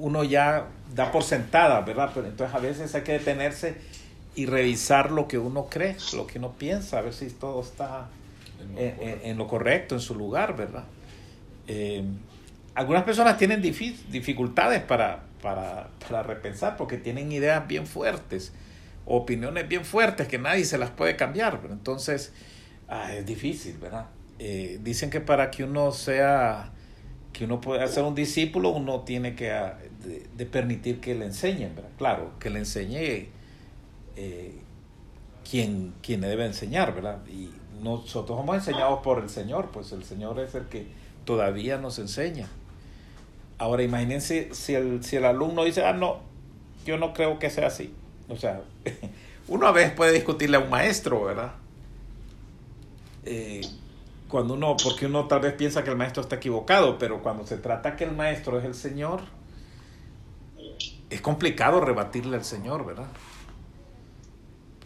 uno 0.00 0.24
ya 0.24 0.66
da 0.94 1.12
por 1.12 1.22
sentada, 1.22 1.80
¿verdad? 1.82 2.10
Pero 2.14 2.26
entonces 2.26 2.54
a 2.54 2.58
veces 2.58 2.94
hay 2.94 3.02
que 3.02 3.12
detenerse 3.12 3.76
y 4.34 4.46
revisar 4.46 5.10
lo 5.10 5.28
que 5.28 5.38
uno 5.38 5.66
cree, 5.66 5.96
lo 6.14 6.26
que 6.26 6.38
uno 6.38 6.52
piensa, 6.52 6.98
a 6.98 7.02
ver 7.02 7.12
si 7.12 7.28
todo 7.30 7.60
está 7.60 8.08
en, 8.76 9.38
lo 9.38 9.46
correcto, 9.46 9.94
en 9.94 10.00
su 10.00 10.14
lugar, 10.14 10.56
¿verdad? 10.56 10.84
Eh, 11.66 12.04
algunas 12.74 13.04
personas 13.04 13.36
tienen 13.36 13.60
dificultades 13.60 14.82
para, 14.82 15.24
para, 15.42 15.88
para, 16.08 16.22
repensar 16.22 16.76
porque 16.76 16.96
tienen 16.96 17.32
ideas 17.32 17.66
bien 17.66 17.86
fuertes, 17.86 18.52
opiniones 19.04 19.68
bien 19.68 19.84
fuertes 19.84 20.28
que 20.28 20.38
nadie 20.38 20.64
se 20.64 20.78
las 20.78 20.90
puede 20.90 21.16
cambiar. 21.16 21.60
Pero 21.60 21.74
entonces, 21.74 22.32
ah, 22.88 23.12
es 23.12 23.26
difícil, 23.26 23.76
¿verdad? 23.78 24.06
Eh, 24.38 24.78
dicen 24.82 25.10
que 25.10 25.20
para 25.20 25.50
que 25.50 25.64
uno 25.64 25.92
sea, 25.92 26.72
que 27.32 27.44
uno 27.44 27.60
pueda 27.60 27.86
ser 27.86 28.04
un 28.04 28.14
discípulo, 28.14 28.70
uno 28.70 29.00
tiene 29.00 29.34
que 29.34 29.52
ah, 29.52 29.78
de, 30.36 30.46
permitir 30.46 31.00
que 31.00 31.14
le 31.14 31.26
enseñen, 31.26 31.74
¿verdad? 31.74 31.90
Claro, 31.96 32.32
que 32.38 32.50
le 32.50 32.58
enseñe 32.60 33.28
eh, 34.16 34.54
quien, 35.48 35.94
quien 36.02 36.20
debe 36.20 36.46
enseñar, 36.46 36.94
¿verdad? 36.94 37.18
Y 37.26 37.50
nosotros 37.82 38.38
somos 38.38 38.56
enseñados 38.56 39.00
por 39.00 39.22
el 39.22 39.30
Señor, 39.30 39.70
pues 39.70 39.92
el 39.92 40.04
Señor 40.04 40.38
es 40.40 40.54
el 40.54 40.66
que 40.66 40.86
todavía 41.24 41.78
nos 41.78 41.98
enseña. 41.98 42.48
Ahora 43.58 43.82
imagínense 43.82 44.50
si 44.52 44.74
el, 44.74 45.04
si 45.04 45.16
el 45.16 45.24
alumno 45.24 45.64
dice, 45.64 45.84
ah, 45.84 45.92
no, 45.92 46.20
yo 46.84 46.98
no 46.98 47.12
creo 47.12 47.38
que 47.38 47.50
sea 47.50 47.68
así. 47.68 47.94
O 48.28 48.36
sea, 48.36 48.62
uno 49.48 49.66
a 49.66 49.72
veces 49.72 49.92
puede 49.92 50.12
discutirle 50.12 50.56
a 50.56 50.60
un 50.60 50.70
maestro, 50.70 51.24
¿verdad? 51.24 51.52
Eh, 53.24 53.60
cuando 54.30 54.54
uno, 54.54 54.76
porque 54.82 55.06
uno 55.06 55.26
tal 55.26 55.40
vez 55.40 55.54
piensa 55.54 55.82
que 55.84 55.90
el 55.90 55.96
maestro 55.96 56.22
está 56.22 56.36
equivocado, 56.36 56.98
pero 56.98 57.22
cuando 57.22 57.46
se 57.46 57.58
trata 57.58 57.96
que 57.96 58.04
el 58.04 58.12
maestro 58.12 58.58
es 58.58 58.64
el 58.64 58.74
Señor, 58.74 59.22
es 61.10 61.20
complicado 61.20 61.80
rebatirle 61.80 62.36
al 62.36 62.44
Señor, 62.44 62.86
¿verdad? 62.86 63.08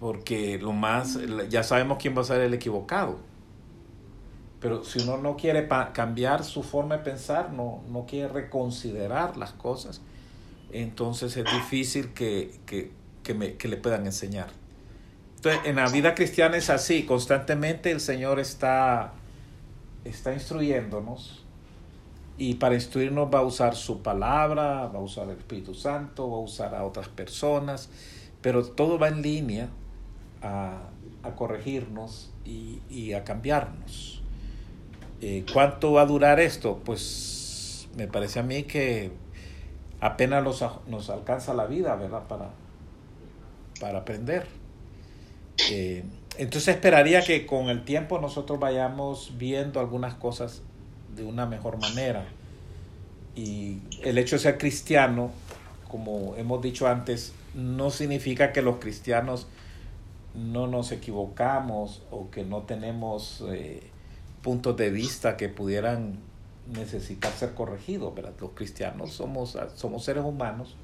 Porque 0.00 0.58
lo 0.58 0.72
más, 0.72 1.18
ya 1.48 1.62
sabemos 1.62 1.98
quién 2.00 2.16
va 2.16 2.22
a 2.22 2.24
ser 2.24 2.40
el 2.40 2.54
equivocado. 2.54 3.18
Pero 4.60 4.82
si 4.82 5.00
uno 5.00 5.18
no 5.18 5.36
quiere 5.36 5.68
cambiar 5.92 6.42
su 6.42 6.62
forma 6.62 6.96
de 6.96 7.04
pensar, 7.04 7.52
no, 7.52 7.82
no 7.90 8.06
quiere 8.06 8.28
reconsiderar 8.28 9.36
las 9.36 9.52
cosas, 9.52 10.00
entonces 10.72 11.36
es 11.36 11.44
difícil 11.44 12.14
que, 12.14 12.58
que, 12.64 12.90
que, 13.22 13.34
me, 13.34 13.56
que 13.56 13.68
le 13.68 13.76
puedan 13.76 14.06
enseñar. 14.06 14.48
Entonces, 15.36 15.60
en 15.66 15.76
la 15.76 15.88
vida 15.90 16.14
cristiana 16.14 16.56
es 16.56 16.70
así, 16.70 17.04
constantemente 17.04 17.90
el 17.90 18.00
Señor 18.00 18.40
está, 18.40 19.12
está 20.04 20.32
instruyéndonos 20.32 21.44
y 22.36 22.54
para 22.54 22.74
instruirnos 22.74 23.32
va 23.32 23.40
a 23.40 23.42
usar 23.42 23.74
su 23.76 24.02
palabra, 24.02 24.86
va 24.88 24.98
a 24.98 25.02
usar 25.02 25.28
el 25.28 25.36
Espíritu 25.38 25.74
Santo, 25.74 26.30
va 26.30 26.36
a 26.36 26.40
usar 26.40 26.74
a 26.74 26.84
otras 26.84 27.08
personas, 27.08 27.88
pero 28.40 28.64
todo 28.64 28.98
va 28.98 29.08
en 29.08 29.22
línea 29.22 29.68
a, 30.42 30.82
a 31.22 31.34
corregirnos 31.34 32.32
y, 32.44 32.80
y 32.90 33.12
a 33.12 33.24
cambiarnos. 33.24 34.22
Eh, 35.20 35.44
¿Cuánto 35.52 35.92
va 35.92 36.02
a 36.02 36.06
durar 36.06 36.40
esto? 36.40 36.80
Pues 36.84 37.88
me 37.96 38.06
parece 38.08 38.40
a 38.40 38.42
mí 38.42 38.64
que 38.64 39.12
apenas 40.00 40.44
nos 40.86 41.10
alcanza 41.10 41.54
la 41.54 41.66
vida, 41.66 41.94
¿verdad? 41.96 42.24
Para, 42.28 42.50
para 43.80 44.00
aprender. 44.00 44.46
Eh, 45.70 46.04
entonces 46.38 46.74
esperaría 46.74 47.22
que 47.22 47.46
con 47.46 47.68
el 47.68 47.84
tiempo 47.84 48.18
nosotros 48.20 48.58
vayamos 48.58 49.32
viendo 49.38 49.80
algunas 49.80 50.14
cosas 50.14 50.62
de 51.14 51.24
una 51.24 51.46
mejor 51.46 51.78
manera. 51.78 52.24
Y 53.36 53.78
el 54.02 54.18
hecho 54.18 54.36
de 54.36 54.40
ser 54.40 54.58
cristiano, 54.58 55.30
como 55.88 56.34
hemos 56.36 56.62
dicho 56.62 56.86
antes, 56.86 57.32
no 57.54 57.90
significa 57.90 58.52
que 58.52 58.62
los 58.62 58.76
cristianos 58.76 59.46
no 60.34 60.66
nos 60.66 60.90
equivocamos 60.92 62.02
o 62.10 62.30
que 62.30 62.44
no 62.44 62.62
tenemos 62.62 63.44
eh, 63.48 63.82
puntos 64.42 64.76
de 64.76 64.90
vista 64.90 65.36
que 65.36 65.48
pudieran 65.48 66.18
necesitar 66.72 67.32
ser 67.32 67.54
corregidos. 67.54 68.12
Los 68.40 68.50
cristianos 68.54 69.12
somos, 69.12 69.56
somos 69.74 70.04
seres 70.04 70.24
humanos, 70.24 70.76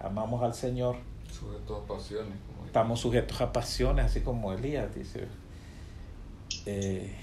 amamos 0.00 0.42
al 0.42 0.54
Señor. 0.54 0.96
Sujetos 1.44 1.82
a 1.82 1.86
pasiones. 1.86 2.32
Estamos 2.66 3.00
sujetos 3.00 3.40
a 3.40 3.52
pasiones, 3.52 4.06
así 4.06 4.20
como 4.20 4.52
Elías 4.52 4.94
dice. 4.94 5.26
Eh, 6.66 7.14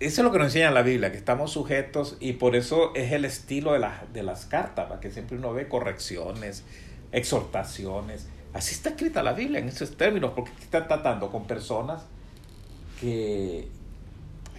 eso 0.00 0.20
es 0.20 0.24
lo 0.24 0.30
que 0.30 0.38
nos 0.38 0.48
enseña 0.48 0.70
la 0.70 0.82
Biblia, 0.82 1.10
que 1.10 1.18
estamos 1.18 1.50
sujetos 1.50 2.16
y 2.20 2.34
por 2.34 2.54
eso 2.54 2.94
es 2.94 3.12
el 3.12 3.24
estilo 3.24 3.72
de, 3.72 3.84
de 4.12 4.22
las 4.22 4.46
cartas, 4.46 4.86
para 4.86 5.00
que 5.00 5.10
siempre 5.10 5.36
uno 5.36 5.52
ve 5.52 5.68
correcciones, 5.68 6.64
exhortaciones. 7.10 8.28
Así 8.52 8.74
está 8.74 8.90
escrita 8.90 9.22
la 9.22 9.32
Biblia 9.32 9.58
en 9.58 9.68
esos 9.68 9.96
términos, 9.96 10.32
porque 10.36 10.52
está 10.60 10.86
tratando 10.86 11.30
con 11.30 11.46
personas 11.46 12.02
que 13.00 13.68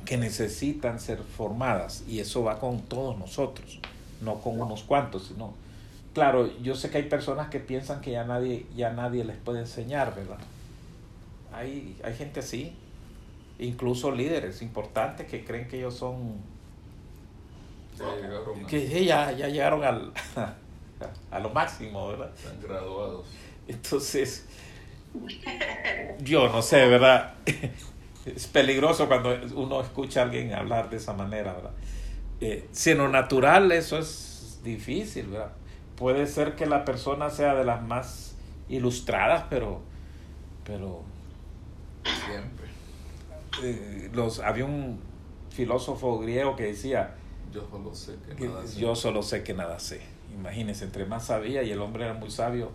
que 0.10 0.18
necesitan 0.18 1.00
ser 1.00 1.20
formadas 1.20 2.04
y 2.08 2.20
eso 2.20 2.44
va 2.44 2.60
con 2.60 2.80
todos 2.80 3.16
nosotros, 3.20 3.80
no 4.22 4.42
con 4.42 4.60
unos 4.60 4.82
cuantos, 4.82 5.28
sino 5.28 5.54
claro, 6.14 6.50
yo 6.62 6.76
sé 6.76 6.90
que 6.90 6.98
hay 6.98 7.04
personas 7.04 7.50
que 7.50 7.60
piensan 7.60 8.02
que 8.02 8.12
ya 8.12 8.24
nadie 8.24 8.66
ya 8.76 8.92
nadie 8.92 9.24
les 9.24 9.38
puede 9.38 9.60
enseñar, 9.60 10.16
¿verdad? 10.16 10.40
Hay 11.54 11.98
hay 12.04 12.14
gente 12.14 12.40
así, 12.42 12.76
incluso 13.60 14.12
líderes 14.12 14.62
importantes 14.62 15.28
que 15.28 15.44
creen 15.44 15.68
que 15.68 15.80
ellos 15.80 15.96
son 15.96 16.38
ya 17.98 18.68
que 18.68 19.06
ya, 19.06 19.32
ya 19.32 19.48
llegaron 19.50 19.84
al, 19.84 20.14
a 21.32 21.40
lo 21.40 21.50
máximo, 21.50 22.08
¿verdad? 22.10 22.32
Están 22.36 22.62
graduados. 22.62 23.26
Entonces, 23.68 24.46
yo 26.22 26.48
no 26.50 26.62
sé, 26.62 26.88
¿verdad? 26.88 27.34
es 28.26 28.48
peligroso 28.48 29.08
cuando 29.08 29.36
uno 29.56 29.82
escucha 29.82 30.22
a 30.22 30.24
alguien 30.24 30.54
hablar 30.54 30.90
de 30.90 30.98
esa 30.98 31.14
manera, 31.14 31.54
¿verdad? 31.54 31.72
Eh, 32.42 32.68
si 32.72 32.92
en 32.92 33.00
lo 33.00 33.10
natural 33.10 33.72
eso 33.72 33.98
es 33.98 34.60
difícil, 34.64 35.28
¿verdad? 35.28 35.52
Puede 36.00 36.28
ser 36.28 36.56
que 36.56 36.66
la 36.66 36.86
persona 36.86 37.30
sea 37.30 37.56
de 37.56 37.66
las 37.66 37.84
más 37.84 38.34
ilustradas, 38.70 39.44
pero, 39.50 39.82
pero 40.64 41.02
siempre. 42.26 42.68
Eh, 43.62 44.10
los, 44.14 44.40
había 44.40 44.64
un 44.64 45.02
filósofo 45.50 46.20
griego 46.20 46.56
que 46.56 46.64
decía, 46.64 47.16
yo 47.52 47.68
solo 47.70 47.94
sé 47.94 48.16
que, 48.38 48.48
nada 48.48 48.66
sé. 48.66 48.80
Yo 48.80 48.96
solo 48.96 49.24
sé 49.24 49.44
que 49.44 49.54
nada 49.54 49.78
sé. 49.78 50.00
Imagínense, 50.34 50.86
entre 50.86 51.06
más 51.06 51.26
sabía 51.26 51.64
y 51.64 51.72
el 51.72 51.82
hombre 51.82 52.06
era 52.06 52.14
muy 52.14 52.32
sabio, 52.32 52.72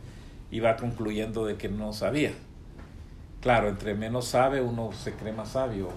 iba 0.51 0.77
concluyendo 0.77 1.47
de 1.47 1.57
que 1.57 1.71
no 1.71 1.95
sabía. 1.95 2.33
Claro, 3.41 3.71
entre 3.71 3.95
menos 3.95 4.27
sabe, 4.27 4.61
uno 4.61 4.93
se 4.93 5.13
cree 5.15 5.33
más 5.33 5.53
sabio. 5.53 5.89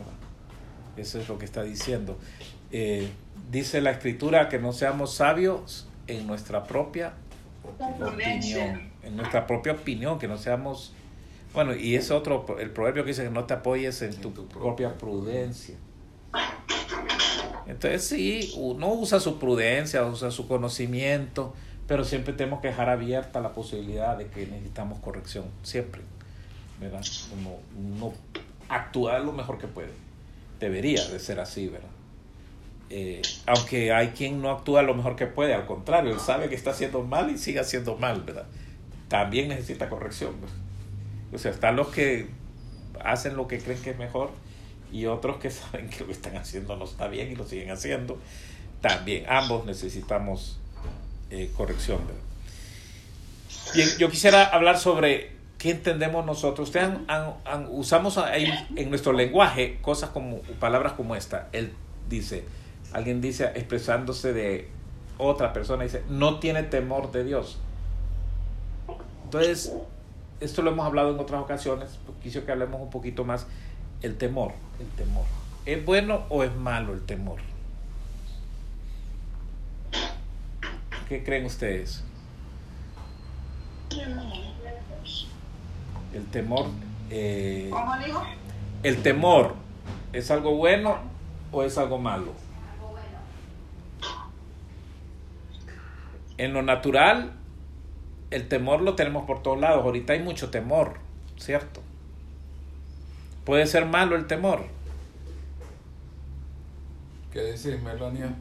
Eso 0.96 1.20
es 1.20 1.28
lo 1.28 1.38
que 1.38 1.44
está 1.44 1.64
diciendo. 1.64 2.18
Eh, 2.72 3.10
dice 3.52 3.82
la 3.82 3.92
escritura 3.92 4.48
que 4.48 4.60
no 4.60 4.72
seamos 4.72 5.14
sabios 5.14 5.87
en 6.08 6.28
nuestra 6.28 6.64
propia 6.64 7.14
opinión. 8.02 8.90
En 9.04 9.16
nuestra 9.16 9.48
propia 9.48 9.74
opinión, 9.74 10.20
que 10.20 10.28
no 10.28 10.38
seamos... 10.38 10.94
Bueno, 11.54 11.76
y 11.76 11.96
es 11.96 12.12
otro, 12.12 12.46
el 12.60 12.72
proverbio 12.72 13.04
que 13.04 13.10
dice 13.10 13.24
que 13.24 13.30
no 13.30 13.46
te 13.46 13.54
apoyes 13.54 14.02
en, 14.02 14.16
tu, 14.16 14.32
propia 14.34 14.94
prudencia. 14.98 15.76
Entonces 17.66 18.06
sí, 18.06 18.54
uno 18.58 18.94
usa 18.94 19.20
su 19.20 19.40
prudencia, 19.40 20.06
usa 20.06 20.30
su 20.30 20.48
conocimiento, 20.48 21.54
pero 21.88 22.04
siempre 22.04 22.34
tenemos 22.34 22.62
que 22.62 22.68
dejar 22.68 22.90
abierta 22.90 23.40
la 23.40 23.54
posibilidad 23.54 24.18
de 24.18 24.28
que 24.28 24.46
necesitamos 24.46 25.00
corrección, 25.00 25.46
siempre. 25.64 26.02
¿verdad? 26.80 27.04
Uno, 27.40 27.56
uno 27.78 28.14
actúa 28.70 29.20
lo 29.20 29.32
mejor 29.32 29.58
que 29.58 29.68
puede. 29.68 29.92
Debería 30.60 31.04
de 31.06 31.20
ser 31.20 31.40
así, 31.40 31.68
¿verdad? 31.68 31.90
Eh, 32.90 33.22
aunque 33.46 33.92
hay 33.92 34.10
quien 34.10 34.42
no 34.42 34.50
actúa 34.50 34.82
lo 34.82 34.94
mejor 34.94 35.16
que 35.16 35.28
puede, 35.28 35.54
al 35.54 35.66
contrario, 35.66 36.14
él 36.14 36.20
sabe 36.20 36.50
que 36.50 36.56
está 36.56 36.72
haciendo 36.72 37.04
mal 37.04 37.30
y 37.30 37.38
sigue 37.38 37.60
haciendo 37.60 37.98
mal, 37.98 38.22
¿verdad? 38.24 38.46
También 39.10 39.50
necesita 39.50 39.90
corrección. 39.90 40.36
O 41.34 41.38
sea, 41.38 41.52
están 41.52 41.76
los 41.76 41.90
que 41.90 42.28
hacen 43.04 43.36
lo 43.36 43.48
que 43.48 43.60
creen 43.60 43.82
que 43.82 43.90
es 43.92 43.98
mejor 43.98 44.32
y 44.92 45.06
otros 45.06 45.38
que 45.38 45.50
saben 45.52 45.90
que 45.90 46.00
lo 46.00 46.08
que 46.08 46.14
están 46.14 46.38
haciendo 46.38 46.76
no 46.78 46.86
está 46.86 47.08
bien 47.08 47.32
y 47.32 47.36
lo 47.36 47.46
siguen 47.46 47.72
haciendo. 47.72 48.18
También, 48.82 49.26
ambos 49.28 49.66
necesitamos 49.66 50.60
eh, 51.30 51.52
corrección. 51.56 52.00
¿verdad? 52.06 52.22
Bien, 53.74 53.90
yo 53.98 54.10
quisiera 54.10 54.46
hablar 54.46 54.78
sobre 54.78 55.38
¿Qué 55.58 55.72
entendemos 55.72 56.24
nosotros? 56.24 56.70
Ustedes 56.70 56.90
usamos 57.70 58.20
ahí 58.20 58.48
en 58.76 58.90
nuestro 58.90 59.12
lenguaje 59.12 59.80
cosas 59.82 60.12
como, 60.12 60.42
palabras 60.60 60.94
como 60.94 61.16
esta. 61.16 61.50
Él 61.52 61.74
dice, 62.08 62.44
alguien 62.94 63.22
dice 63.22 63.46
expresándose 63.56 64.34
de 64.34 64.70
otra 65.18 65.54
persona, 65.54 65.84
dice, 65.84 66.04
no 66.10 66.40
tiene 66.40 66.64
temor 66.64 67.12
de 67.12 67.24
Dios. 67.24 67.60
Entonces, 69.24 69.74
esto 70.40 70.62
lo 70.62 70.72
hemos 70.72 70.86
hablado 70.86 71.14
en 71.14 71.20
otras 71.20 71.42
ocasiones, 71.42 72.00
quisiera 72.22 72.46
que 72.46 72.52
hablemos 72.52 72.82
un 72.82 72.90
poquito 72.90 73.26
más. 73.26 73.48
El 74.02 74.18
temor, 74.18 74.54
el 74.80 74.88
temor. 74.90 75.26
¿Es 75.66 75.84
bueno 75.84 76.26
o 76.30 76.44
es 76.44 76.56
malo 76.56 76.94
el 76.94 77.04
temor? 77.04 77.40
¿Qué 81.10 81.24
creen 81.24 81.46
ustedes? 81.46 82.04
El 86.14 86.26
temor. 86.28 86.68
Eh, 87.10 87.70
¿Cómo 87.72 87.98
digo? 87.98 88.24
¿El 88.84 89.02
temor 89.02 89.56
es 90.14 90.30
algo 90.30 90.56
bueno 90.56 90.98
o 91.52 91.64
es 91.64 91.78
algo 91.78 91.98
malo? 91.98 92.34
En 96.38 96.54
lo 96.54 96.62
natural, 96.62 97.34
el 98.30 98.48
temor 98.48 98.82
lo 98.82 98.96
tenemos 98.96 99.26
por 99.26 99.42
todos 99.42 99.60
lados. 99.60 99.84
Ahorita 99.84 100.14
hay 100.14 100.22
mucho 100.22 100.50
temor, 100.50 101.00
¿cierto? 101.38 101.82
Puede 103.46 103.66
ser 103.66 103.86
malo 103.86 104.16
el 104.16 104.28
temor. 104.28 104.68
¿Qué 107.32 107.40
decís, 107.40 107.82
Melania? 107.82 108.34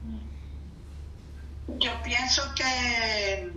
Yo 1.79 1.91
pienso 2.03 2.43
que 2.55 3.51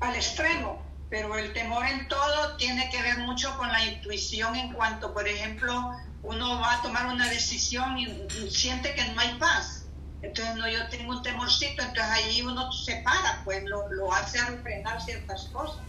al 0.00 0.14
extremo, 0.14 0.82
pero 1.08 1.36
el 1.36 1.52
temor 1.52 1.84
en 1.86 2.08
todo 2.08 2.56
tiene 2.56 2.88
que 2.90 3.02
ver 3.02 3.18
mucho 3.18 3.56
con 3.58 3.68
la 3.68 3.84
intuición 3.84 4.56
en 4.56 4.72
cuanto, 4.72 5.12
por 5.12 5.26
ejemplo, 5.26 5.92
uno 6.22 6.60
va 6.60 6.74
a 6.74 6.82
tomar 6.82 7.06
una 7.06 7.28
decisión 7.28 7.98
y, 7.98 8.06
y 8.06 8.50
siente 8.50 8.94
que 8.94 9.04
no 9.12 9.20
hay 9.20 9.36
paz. 9.38 9.79
Entonces, 10.22 10.54
no, 10.56 10.68
yo 10.68 10.86
tengo 10.90 11.12
un 11.12 11.22
temorcito, 11.22 11.82
entonces 11.82 12.04
ahí 12.04 12.42
uno 12.42 12.70
se 12.72 12.96
para, 12.96 13.42
pues 13.44 13.64
lo, 13.64 13.90
lo 13.92 14.12
hace 14.12 14.38
a 14.38 14.50
refrenar 14.50 15.00
ciertas 15.00 15.44
cosas. 15.46 15.80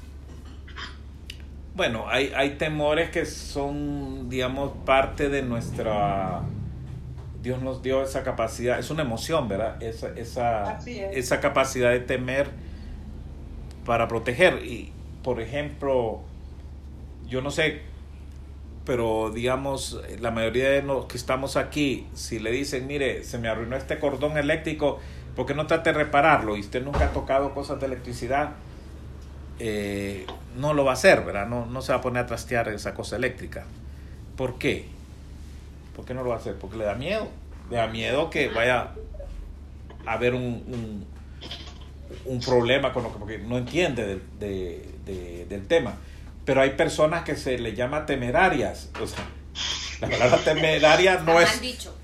Bueno, 1.74 2.06
hay, 2.08 2.32
hay 2.36 2.52
temores 2.52 3.10
que 3.10 3.26
son, 3.26 4.30
digamos, 4.30 4.72
parte 4.86 5.30
de 5.30 5.42
nuestra... 5.42 6.42
Dios 7.42 7.62
nos 7.62 7.82
dio 7.82 8.04
esa 8.04 8.24
capacidad, 8.24 8.78
es 8.78 8.92
una 8.92 9.02
emoción, 9.02 9.48
¿verdad? 9.48 9.82
Esa, 9.82 10.10
esa, 10.16 10.78
es. 10.86 11.18
esa 11.18 11.40
capacidad 11.40 11.90
de 11.90 12.00
temer 12.00 12.50
para 13.86 14.08
proteger. 14.08 14.64
Y, 14.64 14.94
por 15.24 15.42
ejemplo, 15.42 16.22
yo 17.28 17.42
no 17.42 17.50
sé, 17.50 17.82
pero 18.86 19.32
digamos, 19.32 20.02
la 20.20 20.32
mayoría 20.32 20.70
de 20.70 20.82
los 20.82 21.06
que 21.06 21.18
estamos 21.18 21.56
aquí, 21.58 22.08
si 22.14 22.40
le 22.40 22.52
dicen, 22.52 22.88
mire, 22.88 23.24
se 23.24 23.38
me 23.38 23.48
arruinó 23.48 23.76
este 23.76 24.00
cordón 24.00 24.38
eléctrico, 24.38 25.00
¿por 25.36 25.46
qué 25.46 25.54
no 25.54 25.68
trate 25.68 25.92
de 25.92 26.00
repararlo? 26.00 26.58
Y 26.58 26.62
usted 26.62 26.84
nunca 26.84 27.06
ha 27.06 27.12
tocado 27.12 27.54
cosas 27.54 27.80
de 27.80 27.86
electricidad, 27.86 28.52
eh, 29.60 30.26
no 30.58 30.74
lo 30.74 30.84
va 30.84 30.92
a 30.92 30.94
hacer, 30.96 31.24
¿verdad? 31.24 31.48
No, 31.48 31.66
no 31.68 31.82
se 31.82 31.92
va 31.92 32.00
a 32.00 32.02
poner 32.02 32.24
a 32.24 32.26
trastear 32.26 32.70
esa 32.70 32.94
cosa 32.96 33.16
eléctrica. 33.16 33.66
¿Por 34.36 34.58
qué? 34.58 34.88
¿Por 35.96 36.06
qué 36.06 36.14
no 36.14 36.24
lo 36.24 36.30
va 36.30 36.36
a 36.36 36.40
hacer? 36.40 36.56
Porque 36.56 36.78
le 36.78 36.86
da 36.86 36.96
miedo. 36.96 37.28
Le 37.70 37.78
da 37.78 37.88
miedo 37.88 38.30
que 38.30 38.50
vaya 38.50 38.94
a 40.06 40.14
haber 40.14 40.34
un, 40.34 40.44
un, 40.44 41.06
un 42.26 42.40
problema 42.40 42.92
con 42.92 43.04
lo 43.04 43.14
que 43.14 43.20
porque 43.20 43.38
no 43.38 43.58
entiende 43.58 44.06
del, 44.06 44.22
de, 44.40 44.90
de, 45.06 45.46
del 45.46 45.68
tema. 45.68 45.94
Pero 46.52 46.64
hay 46.64 46.72
personas 46.72 47.24
que 47.24 47.38
se 47.38 47.58
le 47.58 47.76
llama 47.76 48.06
temerarias. 48.06 48.90
O 49.02 49.08
sea, 49.08 49.24
la 50.02 50.10
palabra 50.10 50.38
temeraria 50.40 51.22
no 51.26 51.40
es, 51.40 51.62
dicho. 51.62 51.96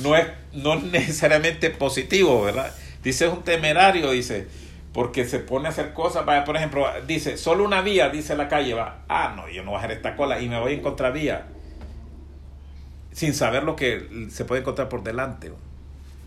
no 0.00 0.14
es 0.14 0.28
no 0.52 0.76
necesariamente 0.76 1.70
positivo, 1.70 2.40
¿verdad? 2.40 2.72
Dice 3.02 3.26
es 3.26 3.32
un 3.32 3.42
temerario, 3.42 4.12
dice, 4.12 4.46
porque 4.92 5.24
se 5.24 5.40
pone 5.40 5.66
a 5.66 5.70
hacer 5.70 5.92
cosas, 5.92 6.24
vaya, 6.24 6.44
por 6.44 6.56
ejemplo, 6.56 6.86
dice, 7.08 7.36
solo 7.36 7.64
una 7.64 7.80
vía, 7.80 8.08
dice 8.08 8.36
la 8.36 8.46
calle, 8.46 8.74
va, 8.74 9.02
ah, 9.08 9.32
no, 9.34 9.48
yo 9.48 9.64
no 9.64 9.72
voy 9.72 9.78
a 9.78 9.80
hacer 9.80 9.96
esta 9.96 10.14
cola 10.14 10.40
y 10.40 10.48
me 10.48 10.60
voy 10.60 10.74
en 10.74 10.82
contravía, 10.82 11.48
sin 13.10 13.34
saber 13.34 13.64
lo 13.64 13.74
que 13.74 14.28
se 14.30 14.44
puede 14.44 14.60
encontrar 14.60 14.88
por 14.88 15.02
delante. 15.02 15.50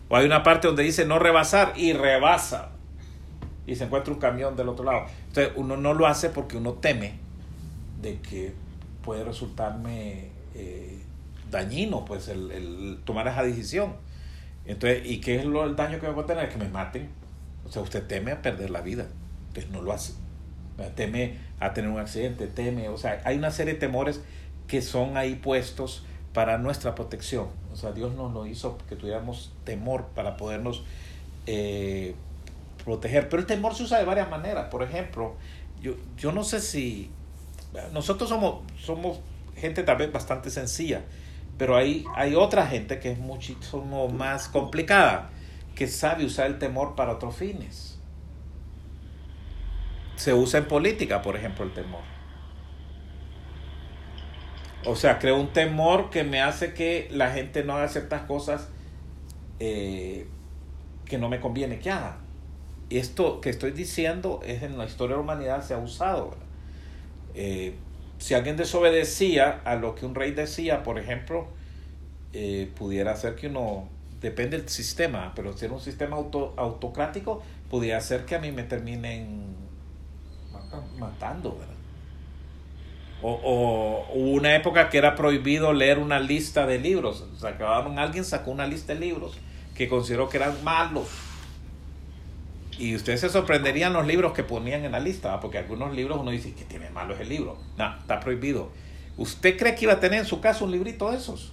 O 0.09 0.17
hay 0.17 0.25
una 0.25 0.43
parte 0.43 0.67
donde 0.67 0.83
dice 0.83 1.05
no 1.05 1.17
rebasar 1.17 1.71
y 1.77 1.93
rebasa 1.93 2.71
y 3.65 3.77
se 3.77 3.85
encuentra 3.85 4.13
un 4.13 4.19
camión 4.19 4.57
del 4.57 4.67
otro 4.67 4.83
lado. 4.83 5.05
Entonces 5.29 5.53
uno 5.55 5.77
no 5.77 5.93
lo 5.93 6.07
hace 6.07 6.29
porque 6.29 6.57
uno 6.57 6.73
teme 6.73 7.28
de 8.01 8.19
que 8.19 8.53
puede 9.03 9.23
resultarme 9.23 10.29
eh, 10.55 10.99
dañino 11.49 12.05
pues 12.05 12.27
el, 12.27 12.51
el 12.51 12.99
tomar 13.05 13.27
esa 13.27 13.43
decisión. 13.43 13.93
Entonces, 14.65 15.01
¿y 15.05 15.19
qué 15.19 15.37
es 15.37 15.45
lo, 15.45 15.65
el 15.65 15.75
daño 15.75 15.99
que 15.99 16.07
me 16.07 16.13
puede 16.13 16.27
tener? 16.27 16.49
Que 16.49 16.57
me 16.57 16.69
maten. 16.69 17.09
O 17.65 17.71
sea, 17.71 17.81
usted 17.81 18.05
teme 18.05 18.31
a 18.31 18.41
perder 18.41 18.69
la 18.69 18.81
vida. 18.81 19.07
Entonces 19.47 19.71
no 19.71 19.81
lo 19.81 19.93
hace. 19.93 20.13
Teme 20.95 21.37
a 21.59 21.73
tener 21.73 21.89
un 21.89 21.99
accidente, 21.99 22.47
teme. 22.47 22.87
O 22.89 22.97
sea, 22.97 23.21
hay 23.25 23.37
una 23.37 23.51
serie 23.51 23.73
de 23.73 23.79
temores 23.79 24.21
que 24.67 24.81
son 24.81 25.17
ahí 25.17 25.35
puestos 25.35 26.05
para 26.33 26.57
nuestra 26.57 26.95
protección. 26.95 27.47
O 27.73 27.75
sea, 27.75 27.91
Dios 27.91 28.13
nos 28.13 28.31
lo 28.31 28.45
hizo 28.45 28.77
que 28.87 28.95
tuviéramos 28.95 29.51
temor 29.63 30.07
para 30.15 30.37
podernos 30.37 30.83
eh, 31.47 32.15
proteger. 32.85 33.27
Pero 33.27 33.41
el 33.41 33.47
temor 33.47 33.75
se 33.75 33.83
usa 33.83 33.97
de 33.99 34.05
varias 34.05 34.29
maneras. 34.29 34.67
Por 34.69 34.83
ejemplo, 34.83 35.35
yo, 35.81 35.95
yo 36.17 36.31
no 36.31 36.43
sé 36.43 36.61
si 36.61 37.11
nosotros 37.91 38.29
somos, 38.29 38.61
somos 38.79 39.19
gente 39.55 39.83
tal 39.83 39.97
vez 39.97 40.11
bastante 40.11 40.49
sencilla, 40.49 41.03
pero 41.57 41.75
hay, 41.75 42.05
hay 42.15 42.35
otra 42.35 42.65
gente 42.65 42.99
que 42.99 43.11
es 43.11 43.19
muchísimo 43.19 44.07
más 44.07 44.47
complicada, 44.47 45.29
que 45.75 45.87
sabe 45.87 46.25
usar 46.25 46.47
el 46.47 46.59
temor 46.59 46.95
para 46.95 47.13
otros 47.13 47.35
fines. 47.35 47.99
Se 50.15 50.33
usa 50.33 50.59
en 50.59 50.67
política, 50.67 51.21
por 51.21 51.35
ejemplo, 51.35 51.63
el 51.63 51.73
temor. 51.73 52.01
O 54.85 54.95
sea, 54.95 55.19
creo 55.19 55.39
un 55.39 55.49
temor 55.49 56.09
que 56.09 56.23
me 56.23 56.41
hace 56.41 56.73
que 56.73 57.09
la 57.11 57.31
gente 57.31 57.63
no 57.63 57.75
haga 57.75 57.87
ciertas 57.89 58.21
cosas 58.23 58.69
eh, 59.59 60.27
que 61.05 61.17
no 61.17 61.29
me 61.29 61.39
conviene 61.39 61.79
que 61.79 61.91
haga. 61.91 62.17
Esto 62.89 63.41
que 63.41 63.49
estoy 63.49 63.71
diciendo 63.71 64.39
es 64.43 64.63
en 64.63 64.77
la 64.77 64.85
historia 64.85 65.15
de 65.15 65.17
la 65.17 65.23
humanidad 65.23 65.63
se 65.63 65.73
ha 65.73 65.77
usado. 65.77 66.35
Eh, 67.41 67.73
si 68.17 68.33
alguien 68.33 68.57
desobedecía 68.57 69.61
a 69.63 69.75
lo 69.75 69.95
que 69.95 70.05
un 70.05 70.13
rey 70.13 70.31
decía, 70.31 70.83
por 70.83 70.99
ejemplo, 70.99 71.47
eh, 72.33 72.69
pudiera 72.75 73.15
ser 73.15 73.35
que 73.35 73.47
uno, 73.47 73.87
depende 74.19 74.57
del 74.57 74.67
sistema, 74.67 75.31
pero 75.37 75.55
si 75.55 75.63
era 75.63 75.73
un 75.73 75.79
sistema 75.79 76.17
auto, 76.17 76.53
autocrático, 76.57 77.41
pudiera 77.69 78.01
ser 78.01 78.25
que 78.25 78.35
a 78.35 78.39
mí 78.39 78.51
me 78.51 78.63
terminen 78.63 79.55
matando. 80.97 81.57
O, 83.21 83.31
o, 83.31 84.13
una 84.15 84.53
época 84.57 84.89
que 84.89 84.97
era 84.97 85.15
prohibido 85.15 85.71
leer 85.71 85.97
una 85.97 86.19
lista 86.19 86.67
de 86.67 86.77
libros. 86.77 87.25
Sacaban, 87.37 87.99
alguien 87.99 88.25
sacó 88.25 88.51
una 88.51 88.67
lista 88.67 88.93
de 88.93 88.99
libros 88.99 89.37
que 89.75 89.87
consideró 89.87 90.27
que 90.27 90.35
eran 90.35 90.61
malos. 90.61 91.07
Y 92.79 92.95
ustedes 92.95 93.19
se 93.19 93.29
sorprenderían 93.29 93.91
los 93.91 94.07
libros 94.07 94.31
que 94.31 94.41
ponían 94.41 94.85
en 94.85 94.93
la 94.93 95.01
lista, 95.01 95.37
porque 95.41 95.57
algunos 95.57 95.93
libros 95.93 96.17
uno 96.17 96.31
dice 96.31 96.53
que 96.53 96.63
tiene 96.63 96.89
malo 96.89 97.13
es 97.13 97.19
el 97.19 97.27
libro. 97.27 97.57
No, 97.77 97.93
está 97.99 98.21
prohibido. 98.21 98.71
¿Usted 99.17 99.57
cree 99.57 99.75
que 99.75 99.83
iba 99.83 99.93
a 99.93 99.99
tener 99.99 100.19
en 100.19 100.25
su 100.25 100.39
casa 100.39 100.63
un 100.63 100.71
librito 100.71 101.11
de 101.11 101.17
esos? 101.17 101.51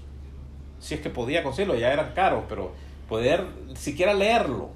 Si 0.78 0.94
es 0.94 1.00
que 1.00 1.10
podía 1.10 1.42
conseguirlo, 1.42 1.74
ya 1.74 1.92
eran 1.92 2.14
caros, 2.14 2.44
pero 2.48 2.72
poder 3.08 3.44
siquiera 3.74 4.14
leerlo, 4.14 4.70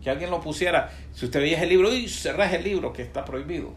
que 0.00 0.08
alguien 0.08 0.30
lo 0.30 0.40
pusiera. 0.40 0.92
Si 1.14 1.24
usted 1.24 1.40
veía 1.40 1.60
el 1.60 1.68
libro, 1.68 1.92
y 1.92 2.08
cerrás 2.08 2.52
el 2.52 2.62
libro 2.62 2.92
que 2.92 3.02
está 3.02 3.24
prohibido. 3.24 3.72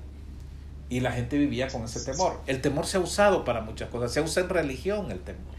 Y 0.89 0.99
la 0.99 1.11
gente 1.13 1.39
vivía 1.39 1.69
con 1.69 1.85
ese 1.85 2.05
temor. 2.05 2.39
El 2.45 2.61
temor 2.61 2.85
se 2.85 2.97
ha 2.97 2.99
usado 2.99 3.43
para 3.43 3.61
muchas 3.61 3.89
cosas. 3.89 4.13
Se 4.13 4.21
usa 4.21 4.43
en 4.43 4.49
religión 4.49 5.09
el 5.09 5.21
temor. 5.21 5.55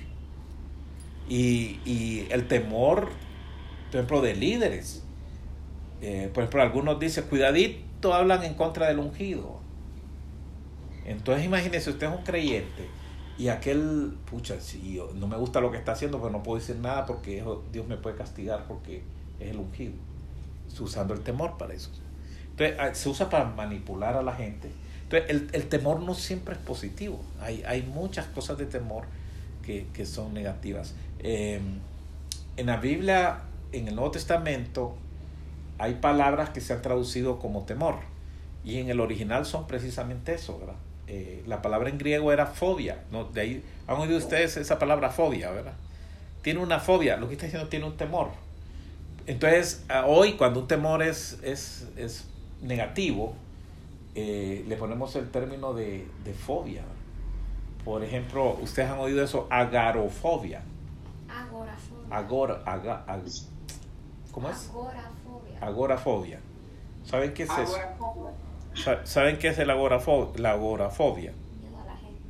Y, 1.29 1.81
y 1.85 2.29
el 2.31 2.47
temor, 2.47 3.09
por 3.91 3.97
ejemplo, 3.97 4.21
de 4.21 4.37
líderes. 4.37 5.03
Eh, 6.03 6.31
por 6.35 6.43
ejemplo, 6.43 6.63
algunos 6.63 7.01
dicen, 7.01 7.25
cuidadito, 7.31 8.13
hablan 8.13 8.43
en 8.43 8.55
contra 8.55 8.89
del 8.89 8.99
ungido. 8.99 9.61
Entonces 11.07 11.45
imagínese, 11.45 11.91
usted 11.91 12.09
es 12.09 12.19
un 12.19 12.25
creyente 12.25 12.89
y 13.39 13.49
aquel, 13.49 14.15
pucha, 14.31 14.61
si 14.61 15.01
no 15.15 15.27
me 15.27 15.37
gusta 15.37 15.61
lo 15.61 15.71
que 15.71 15.79
está 15.79 15.93
haciendo, 15.93 16.21
pues 16.21 16.33
no 16.33 16.43
puedo 16.43 16.59
decir 16.59 16.77
nada 16.77 17.07
porque 17.07 17.45
Dios 17.73 17.87
me 17.89 17.97
puede 17.97 18.17
castigar 18.17 18.67
porque 18.69 19.03
es 19.41 19.51
el 19.51 19.57
ungido. 19.57 19.95
Usando 20.81 21.15
el 21.15 21.21
temor 21.21 21.59
para 21.59 21.75
eso. 21.75 21.91
Entonces 22.51 22.99
se 22.99 23.09
usa 23.09 23.31
para 23.31 23.45
manipular 23.45 24.17
a 24.17 24.23
la 24.23 24.35
gente. 24.35 24.71
Entonces 25.05 25.31
el, 25.31 25.49
el 25.53 25.69
temor 25.69 26.01
no 26.01 26.15
siempre 26.15 26.55
es 26.55 26.61
positivo. 26.61 27.21
Hay, 27.41 27.63
hay 27.67 27.83
muchas 27.83 28.27
cosas 28.27 28.59
de 28.59 28.67
temor 28.67 29.05
que, 29.63 29.87
que 29.93 30.07
son 30.07 30.35
negativas. 30.35 30.95
Eh, 31.21 31.61
en 32.57 32.67
la 32.67 32.77
Biblia, 32.77 33.41
en 33.73 33.89
el 33.89 33.95
Nuevo 33.95 34.11
Testamento, 34.11 34.97
hay 35.83 35.95
palabras 35.95 36.51
que 36.51 36.61
se 36.61 36.73
han 36.73 36.81
traducido 36.81 37.41
como 37.41 37.65
temor. 37.65 37.97
Y 38.65 38.79
en 38.79 38.89
el 38.89 39.01
original 39.01 39.45
son 39.45 39.67
precisamente 39.67 40.33
eso, 40.33 40.57
¿verdad? 40.61 40.77
Eh, 41.09 41.43
la 41.49 41.61
palabra 41.61 41.89
en 41.91 41.99
griego 41.99 42.31
era 42.31 42.47
fobia. 42.47 43.03
¿no? 43.11 43.25
De 43.25 43.41
ahí, 43.41 43.65
¿Han 43.89 43.97
oído 43.97 44.17
ustedes 44.17 44.57
esa 44.57 44.79
palabra 44.79 45.11
fobia, 45.11 45.51
verdad? 45.51 45.73
Tiene 46.43 46.61
una 46.61 46.79
fobia, 46.79 47.17
lo 47.17 47.27
que 47.27 47.35
está 47.35 47.47
diciendo 47.47 47.69
tiene 47.69 47.87
un 47.87 47.97
temor. 47.97 48.29
Entonces, 49.27 49.85
hoy 50.07 50.35
cuando 50.35 50.61
un 50.61 50.69
temor 50.69 51.03
es, 51.03 51.41
es, 51.43 51.89
es 51.97 52.29
negativo, 52.61 53.35
eh, 54.15 54.65
le 54.69 54.77
ponemos 54.77 55.17
el 55.17 55.31
término 55.33 55.75
de, 55.75 56.07
de 56.25 56.33
fobia. 56.33 56.83
Por 57.85 58.05
ejemplo, 58.05 58.57
ustedes 58.63 58.89
han 58.89 59.01
oído 59.01 59.25
eso, 59.25 59.49
agarofobia. 59.51 60.63
Agorafobia. 61.29 62.17
Agora, 62.17 62.63
aga, 62.67 63.05
ag, 63.09 63.23
¿Cómo 64.31 64.49
es? 64.49 64.69
Agorafobia. 64.69 65.22
Agorafobia. 65.63 66.41
¿Saben 67.05 67.33
qué 67.35 67.45
es 67.45 67.51
eso? 67.51 67.77
Agorafobia. 67.77 68.31
Sa- 68.75 69.07
¿Saben 69.07 69.39
qué 69.39 69.49
es 69.49 69.59
el 69.59 69.71
agorafo- 69.71 70.35
la 70.37 70.53
agorafobia? 70.53 71.33
Miedo 71.61 71.79
a 71.81 71.85
la 71.85 71.97
gente. 71.97 72.21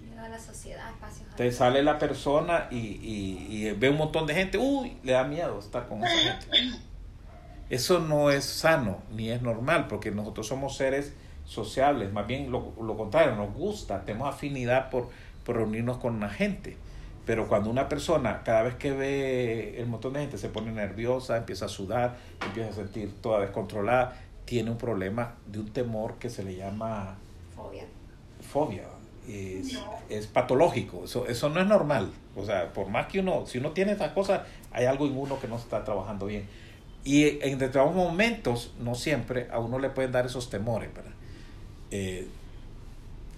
Miedo 0.00 0.20
a 0.22 0.28
la 0.28 0.38
sociedad, 0.38 0.90
espacios 0.90 1.28
Te 1.36 1.50
sale 1.52 1.82
la 1.82 1.98
persona 1.98 2.68
y, 2.70 2.76
y- 2.76 3.46
y 3.66 3.70
ve 3.72 3.88
un 3.90 3.96
montón 3.96 4.26
de 4.26 4.34
gente, 4.34 4.58
uy, 4.58 4.96
le 5.02 5.12
da 5.12 5.24
miedo 5.24 5.58
estar 5.58 5.88
con 5.88 6.04
esa 6.04 6.16
gente. 6.38 6.46
Eso 7.70 8.00
no 8.00 8.30
es 8.30 8.44
sano 8.44 8.98
ni 9.14 9.30
es 9.30 9.40
normal 9.40 9.86
porque 9.88 10.10
nosotros 10.10 10.46
somos 10.46 10.76
seres 10.76 11.14
sociables, 11.46 12.12
más 12.12 12.26
bien 12.26 12.52
lo, 12.52 12.72
lo 12.80 12.96
contrario, 12.96 13.34
nos 13.34 13.52
gusta, 13.54 14.02
tenemos 14.04 14.28
afinidad 14.28 14.90
por, 14.90 15.08
por 15.44 15.56
reunirnos 15.56 15.96
con 15.98 16.20
la 16.20 16.28
gente. 16.28 16.76
Pero 17.24 17.46
cuando 17.46 17.70
una 17.70 17.88
persona, 17.88 18.42
cada 18.42 18.62
vez 18.62 18.74
que 18.74 18.92
ve 18.92 19.78
el 19.78 19.86
montón 19.86 20.14
de 20.14 20.20
gente, 20.20 20.38
se 20.38 20.48
pone 20.48 20.72
nerviosa, 20.72 21.36
empieza 21.36 21.66
a 21.66 21.68
sudar, 21.68 22.16
empieza 22.44 22.70
a 22.70 22.72
sentir 22.72 23.12
toda 23.20 23.40
descontrolada, 23.40 24.16
tiene 24.44 24.70
un 24.70 24.78
problema 24.78 25.36
de 25.46 25.60
un 25.60 25.70
temor 25.70 26.14
que 26.14 26.30
se 26.30 26.42
le 26.42 26.56
llama 26.56 27.16
Fobia. 27.54 27.84
fobia. 28.40 28.82
Es, 29.28 29.78
es 30.08 30.26
patológico, 30.26 31.04
eso, 31.04 31.28
eso 31.28 31.48
no 31.48 31.60
es 31.60 31.66
normal. 31.66 32.10
O 32.34 32.44
sea, 32.44 32.72
por 32.72 32.88
más 32.88 33.06
que 33.06 33.20
uno, 33.20 33.46
si 33.46 33.58
uno 33.58 33.70
tiene 33.70 33.92
esas 33.92 34.10
cosas, 34.12 34.42
hay 34.72 34.86
algo 34.86 35.06
en 35.06 35.16
uno 35.16 35.38
que 35.40 35.46
no 35.46 35.56
está 35.56 35.84
trabajando 35.84 36.26
bien. 36.26 36.48
Y 37.04 37.24
en 37.44 37.58
determinados 37.58 37.94
momentos, 37.94 38.74
no 38.80 38.96
siempre, 38.96 39.48
a 39.52 39.60
uno 39.60 39.78
le 39.78 39.90
pueden 39.90 40.10
dar 40.10 40.26
esos 40.26 40.50
temores, 40.50 40.92
¿verdad? 40.92 41.12
Eh, 41.92 42.26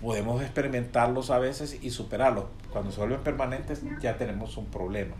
podemos 0.04 0.42
experimentarlos 0.42 1.30
a 1.30 1.38
veces 1.38 1.78
y 1.82 1.90
superarlos. 1.90 2.44
Cuando 2.70 2.92
se 2.92 2.98
vuelven 2.98 3.20
permanentes, 3.20 3.82
ya 4.00 4.18
tenemos 4.18 4.58
un 4.58 4.66
problema. 4.66 5.14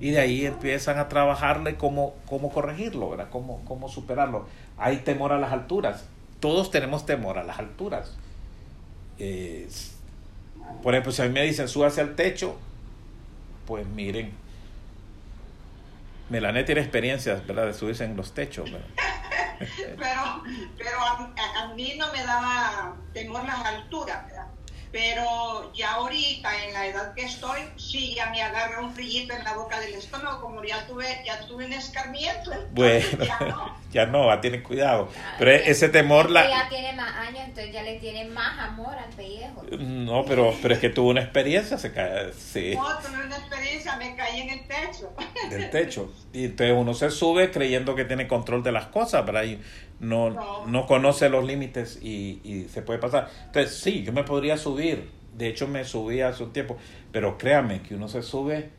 Y 0.00 0.10
de 0.10 0.18
ahí 0.18 0.44
empiezan 0.44 0.98
a 0.98 1.08
trabajarle 1.08 1.76
cómo, 1.76 2.14
cómo 2.26 2.50
corregirlo, 2.50 3.08
¿verdad? 3.10 3.28
Cómo, 3.30 3.64
cómo 3.64 3.88
superarlo. 3.88 4.46
Hay 4.76 4.98
temor 4.98 5.32
a 5.32 5.38
las 5.38 5.52
alturas. 5.52 6.06
Todos 6.40 6.72
tenemos 6.72 7.06
temor 7.06 7.38
a 7.38 7.44
las 7.44 7.60
alturas. 7.60 8.16
Eh, 9.18 9.68
por 10.82 10.94
ejemplo, 10.94 11.12
si 11.12 11.22
a 11.22 11.26
mí 11.26 11.30
me 11.30 11.42
dicen 11.44 11.68
súbase 11.68 12.00
al 12.00 12.16
techo, 12.16 12.56
pues 13.64 13.86
miren, 13.86 14.32
Melané 16.28 16.64
tiene 16.64 16.80
experiencias, 16.80 17.46
¿verdad? 17.46 17.66
De 17.66 17.74
subirse 17.74 18.04
en 18.04 18.16
los 18.16 18.32
techos. 18.32 18.70
Pero, 19.98 20.42
pero 20.76 20.98
a, 21.00 21.74
mí 21.74 21.94
no 21.98 22.12
me 22.12 22.22
daba 22.24 22.96
temor 23.12 23.44
las 23.44 23.64
alturas. 23.64 24.24
Pero 24.92 25.72
ya 25.74 25.92
ahorita, 25.94 26.64
en 26.64 26.72
la 26.72 26.86
edad 26.86 27.14
que 27.14 27.24
estoy, 27.24 27.60
sí, 27.76 28.14
ya 28.14 28.30
me 28.30 28.42
agarra 28.42 28.80
un 28.80 28.94
frillito 28.94 29.34
en 29.34 29.44
la 29.44 29.54
boca 29.54 29.78
del 29.80 29.94
estómago, 29.94 30.40
como 30.40 30.64
ya 30.64 30.86
tuve, 30.86 31.06
ya 31.24 31.40
tuve 31.46 31.66
un 31.66 31.72
escarmiento. 31.72 32.52
Bueno, 32.72 33.04
ya 33.24 33.38
no. 33.40 33.76
ya 33.92 34.06
no, 34.06 34.40
tienen 34.40 34.62
cuidado. 34.62 35.08
Pero 35.38 35.50
ese 35.50 35.88
temor 35.88 36.22
es 36.22 36.26
que 36.26 36.32
la... 36.32 36.48
Ya 36.48 36.68
tiene 36.68 36.92
más 36.92 37.14
años, 37.16 37.40
entonces 37.46 37.72
ya 37.72 37.82
le 37.82 37.98
tiene 37.98 38.24
más 38.26 38.58
amor 38.58 38.94
al 38.96 39.10
pellejo. 39.10 39.64
No, 39.78 40.24
pero, 40.24 40.54
pero 40.62 40.74
es 40.74 40.80
que 40.80 40.90
tuvo 40.90 41.10
una 41.10 41.22
experiencia, 41.22 41.78
se 41.78 41.92
cae, 41.92 42.32
sí, 42.32 42.74
No, 42.74 42.98
tuve 42.98 43.24
una 43.24 43.36
experiencia, 43.36 43.96
me 43.96 44.14
caí 44.16 44.42
en 44.42 44.50
el 44.50 44.66
techo. 44.66 45.12
del 45.50 45.70
techo. 45.70 46.12
Y 46.32 46.46
entonces 46.46 46.76
uno 46.76 46.94
se 46.94 47.10
sube 47.10 47.50
creyendo 47.50 47.94
que 47.94 48.04
tiene 48.04 48.28
control 48.28 48.62
de 48.62 48.72
las 48.72 48.86
cosas, 48.86 49.24
¿verdad? 49.24 49.44
Y 49.44 49.60
no, 50.00 50.30
No. 50.30 50.66
no 50.66 50.86
conoce 50.86 51.28
los 51.28 51.44
límites 51.44 51.98
y, 52.02 52.40
y 52.44 52.68
se 52.68 52.82
puede 52.82 52.98
pasar. 52.98 53.30
Entonces, 53.46 53.76
sí, 53.80 54.02
yo 54.04 54.12
me 54.12 54.24
podría 54.24 54.56
subir. 54.58 55.10
De 55.36 55.48
hecho, 55.48 55.68
me 55.68 55.84
subí 55.84 56.20
hace 56.20 56.42
un 56.44 56.52
tiempo. 56.52 56.76
Pero 57.12 57.38
créame 57.38 57.82
que 57.82 57.94
uno 57.94 58.08
se 58.08 58.22
sube 58.22 58.70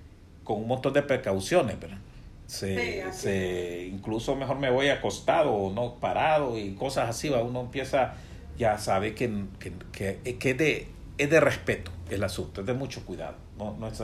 con 0.44 0.58
un 0.62 0.68
montón 0.68 0.94
de 0.94 1.02
precauciones, 1.04 1.80
¿verdad? 1.80 2.00
Se, 2.46 3.04
Sí, 3.12 3.12
se, 3.12 3.88
incluso 3.92 4.36
mejor 4.36 4.58
me 4.60 4.70
voy 4.72 4.90
acostado 4.90 5.52
o 5.54 5.74
no 5.74 5.96
parado 6.00 6.58
y 6.58 6.76
cosas 6.76 7.10
así. 7.10 7.30
¿va? 7.30 7.42
Uno 7.44 7.62
empieza, 7.62 8.16
ya 8.58 8.78
sabe 8.78 9.14
que, 9.16 9.30
que, 9.60 9.74
que, 9.92 10.38
que 10.40 10.50
es, 10.52 10.58
de, 10.58 10.88
es 11.18 11.30
de 11.30 11.40
respeto 11.42 11.92
el 12.10 12.24
asunto, 12.24 12.62
es 12.62 12.68
de 12.68 12.74
mucho 12.74 13.06
cuidado. 13.06 13.36
No, 13.58 13.76
no 13.78 13.88
es, 13.88 14.02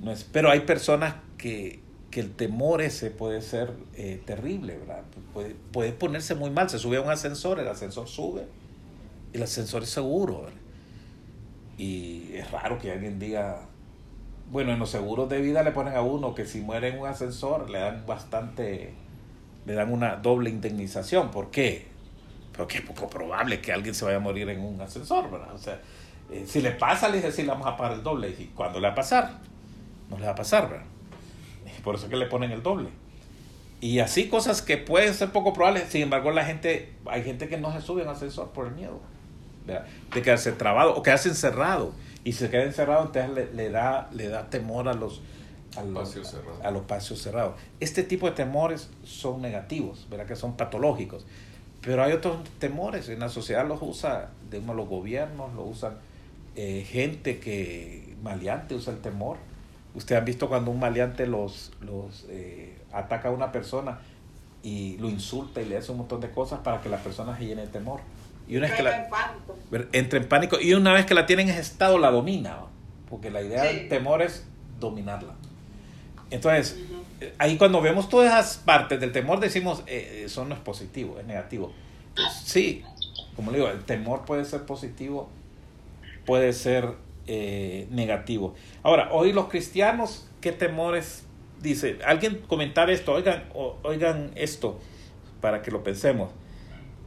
no 0.00 0.12
es, 0.12 0.24
pero 0.24 0.50
hay 0.50 0.60
personas 0.60 1.16
que, 1.38 1.80
que 2.16 2.22
el 2.22 2.34
temor 2.34 2.80
ese 2.80 3.10
puede 3.10 3.42
ser 3.42 3.74
eh, 3.94 4.22
terrible, 4.24 4.78
¿verdad? 4.78 5.02
Puede, 5.34 5.54
puede 5.70 5.92
ponerse 5.92 6.34
muy 6.34 6.48
mal. 6.48 6.70
Se 6.70 6.78
sube 6.78 6.96
a 6.96 7.02
un 7.02 7.10
ascensor, 7.10 7.60
el 7.60 7.68
ascensor 7.68 8.08
sube, 8.08 8.46
el 9.34 9.42
ascensor 9.42 9.82
es 9.82 9.90
seguro, 9.90 10.44
¿verdad? 10.44 10.58
Y 11.76 12.30
es 12.32 12.50
raro 12.50 12.78
que 12.78 12.90
alguien 12.90 13.18
diga, 13.18 13.66
bueno, 14.50 14.72
en 14.72 14.78
los 14.78 14.88
seguros 14.88 15.28
de 15.28 15.42
vida 15.42 15.62
le 15.62 15.72
ponen 15.72 15.94
a 15.94 16.00
uno 16.00 16.34
que 16.34 16.46
si 16.46 16.62
muere 16.62 16.88
en 16.88 17.00
un 17.00 17.06
ascensor 17.06 17.68
le 17.68 17.80
dan 17.80 18.06
bastante, 18.06 18.94
le 19.66 19.74
dan 19.74 19.92
una 19.92 20.16
doble 20.16 20.48
indemnización. 20.48 21.30
¿Por 21.30 21.50
qué? 21.50 21.86
Porque 22.56 22.78
es 22.78 22.82
poco 22.82 23.10
probable 23.10 23.60
que 23.60 23.74
alguien 23.74 23.94
se 23.94 24.06
vaya 24.06 24.16
a 24.16 24.20
morir 24.20 24.48
en 24.48 24.62
un 24.62 24.80
ascensor, 24.80 25.30
¿verdad? 25.30 25.54
O 25.54 25.58
sea, 25.58 25.82
eh, 26.30 26.46
si 26.46 26.62
le 26.62 26.70
pasa, 26.70 27.10
le 27.10 27.18
dice, 27.18 27.30
sí, 27.30 27.42
le 27.42 27.48
vamos 27.48 27.66
a 27.66 27.76
pagar 27.76 27.98
el 27.98 28.02
doble. 28.02 28.30
¿Y 28.30 28.46
cuándo 28.54 28.80
le 28.80 28.86
va 28.86 28.94
a 28.94 28.96
pasar? 28.96 29.32
No 30.08 30.18
le 30.18 30.24
va 30.24 30.32
a 30.32 30.34
pasar, 30.34 30.70
¿verdad? 30.70 30.95
Por 31.86 31.94
eso 31.94 32.06
es 32.06 32.10
que 32.10 32.16
le 32.16 32.26
ponen 32.26 32.50
el 32.50 32.64
doble. 32.64 32.88
Y 33.80 34.00
así 34.00 34.28
cosas 34.28 34.60
que 34.60 34.76
pueden 34.76 35.14
ser 35.14 35.30
poco 35.30 35.52
probables, 35.52 35.84
sin 35.88 36.02
embargo 36.02 36.32
la 36.32 36.44
gente, 36.44 36.92
hay 37.04 37.22
gente 37.22 37.46
que 37.46 37.58
no 37.58 37.72
se 37.72 37.80
sube 37.80 38.02
en 38.02 38.08
ascensor 38.08 38.50
por 38.50 38.66
el 38.66 38.72
miedo 38.72 38.98
¿verdad? 39.68 39.86
de 40.12 40.20
quedarse 40.20 40.50
trabado 40.50 40.96
o 40.96 41.04
quedarse 41.04 41.28
encerrado. 41.28 41.92
Y 42.24 42.32
si 42.32 42.40
se 42.40 42.50
queda 42.50 42.64
encerrado, 42.64 43.06
entonces 43.06 43.30
le, 43.30 43.54
le 43.54 43.70
da, 43.70 44.10
le 44.12 44.26
da 44.26 44.50
temor 44.50 44.88
a 44.88 44.94
los, 44.94 45.20
a 45.76 45.84
los, 45.84 46.16
a 46.64 46.70
los 46.72 46.80
espacios 46.82 47.22
cerrados. 47.22 47.54
Este 47.78 48.02
tipo 48.02 48.26
de 48.26 48.32
temores 48.32 48.90
son 49.04 49.40
negativos, 49.40 50.08
¿verdad? 50.10 50.26
que 50.26 50.34
son 50.34 50.56
patológicos. 50.56 51.24
Pero 51.82 52.02
hay 52.02 52.14
otros 52.14 52.38
temores, 52.58 53.08
en 53.10 53.20
la 53.20 53.28
sociedad 53.28 53.64
los 53.64 53.78
usa, 53.80 54.30
digamos, 54.50 54.74
los 54.74 54.88
gobiernos, 54.88 55.54
lo 55.54 55.62
usan 55.62 55.98
eh, 56.56 56.84
gente 56.84 57.38
que 57.38 58.16
maleante 58.24 58.74
usa 58.74 58.92
el 58.92 58.98
temor. 58.98 59.36
Ustedes 59.96 60.18
han 60.20 60.24
visto 60.24 60.48
cuando 60.48 60.70
un 60.70 60.78
maleante 60.78 61.26
los, 61.26 61.72
los 61.80 62.26
eh, 62.28 62.78
ataca 62.92 63.28
a 63.28 63.30
una 63.32 63.50
persona 63.50 63.98
y 64.62 64.96
lo 64.98 65.08
insulta 65.08 65.60
y 65.62 65.64
le 65.64 65.76
hace 65.78 65.90
un 65.92 65.98
montón 65.98 66.20
de 66.20 66.30
cosas 66.30 66.60
para 66.60 66.80
que 66.80 66.88
la 66.88 66.98
persona 66.98 67.36
se 67.36 67.46
llene 67.46 67.62
de 67.62 67.68
temor. 67.68 68.00
Y 68.48 68.56
una 68.58 68.68
vez 68.68 68.76
que 68.76 68.82
Entra 68.82 68.98
la, 68.98 69.04
en 69.04 69.10
pánico. 69.10 69.88
entra 69.92 70.18
en 70.20 70.28
pánico 70.28 70.60
y 70.60 70.74
una 70.74 70.92
vez 70.92 71.06
que 71.06 71.14
la 71.14 71.26
tienen 71.26 71.48
en 71.48 71.54
ese 71.54 71.62
estado 71.62 71.98
la 71.98 72.10
domina, 72.10 72.58
porque 73.08 73.30
la 73.30 73.42
idea 73.42 73.64
Sí. 73.68 73.76
del 73.76 73.88
temor 73.88 74.22
es 74.22 74.44
dominarla. 74.78 75.34
Entonces, 76.30 76.76
eh, 77.20 77.34
ahí 77.38 77.56
cuando 77.56 77.80
vemos 77.80 78.08
todas 78.08 78.26
esas 78.32 78.58
partes 78.58 79.00
del 79.00 79.12
temor 79.12 79.40
decimos, 79.40 79.82
eh, 79.86 80.22
eso 80.26 80.44
no 80.44 80.54
es 80.54 80.60
positivo, 80.60 81.18
es 81.18 81.26
negativo. 81.26 81.72
Sí, 82.44 82.84
como 83.34 83.50
le 83.50 83.58
digo, 83.58 83.70
el 83.70 83.82
temor 83.84 84.24
puede 84.24 84.44
ser 84.44 84.62
positivo, 84.64 85.28
puede 86.24 86.52
ser 86.52 86.94
eh, 87.26 87.86
negativo. 87.90 88.54
Ahora, 88.82 89.08
hoy 89.12 89.32
los 89.32 89.48
cristianos, 89.48 90.28
¿qué 90.40 90.52
temores? 90.52 91.26
Dice, 91.60 91.98
alguien 92.04 92.42
comentar 92.46 92.90
esto, 92.90 93.12
oigan, 93.12 93.44
oigan 93.82 94.30
esto, 94.36 94.78
para 95.40 95.62
que 95.62 95.70
lo 95.70 95.82
pensemos. 95.82 96.30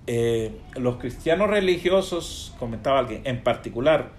Eh, 0.07 0.59
los 0.75 0.97
cristianos 0.97 1.49
religiosos, 1.49 2.55
comentaba 2.57 2.99
alguien, 2.99 3.21
en 3.25 3.43
particular, 3.43 4.11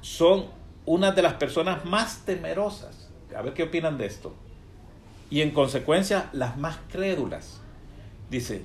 son 0.00 0.46
una 0.86 1.12
de 1.12 1.22
las 1.22 1.34
personas 1.34 1.84
más 1.84 2.24
temerosas. 2.24 3.10
A 3.36 3.42
ver 3.42 3.52
qué 3.52 3.64
opinan 3.64 3.98
de 3.98 4.06
esto. 4.06 4.34
Y 5.30 5.42
en 5.42 5.50
consecuencia, 5.50 6.30
las 6.32 6.56
más 6.56 6.78
crédulas. 6.90 7.60
Dice, 8.30 8.62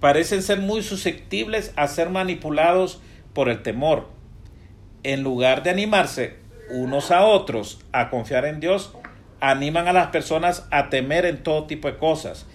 parecen 0.00 0.42
ser 0.42 0.60
muy 0.60 0.82
susceptibles 0.82 1.72
a 1.76 1.86
ser 1.86 2.08
manipulados 2.08 3.00
por 3.34 3.48
el 3.48 3.62
temor. 3.62 4.08
En 5.02 5.22
lugar 5.22 5.62
de 5.62 5.70
animarse 5.70 6.36
unos 6.70 7.10
a 7.10 7.24
otros 7.24 7.80
a 7.92 8.10
confiar 8.10 8.44
en 8.44 8.60
Dios, 8.60 8.92
animan 9.40 9.88
a 9.88 9.92
las 9.92 10.08
personas 10.08 10.66
a 10.70 10.90
temer 10.90 11.24
en 11.24 11.42
todo 11.42 11.64
tipo 11.66 11.88
de 11.88 11.96
cosas, 11.96 12.46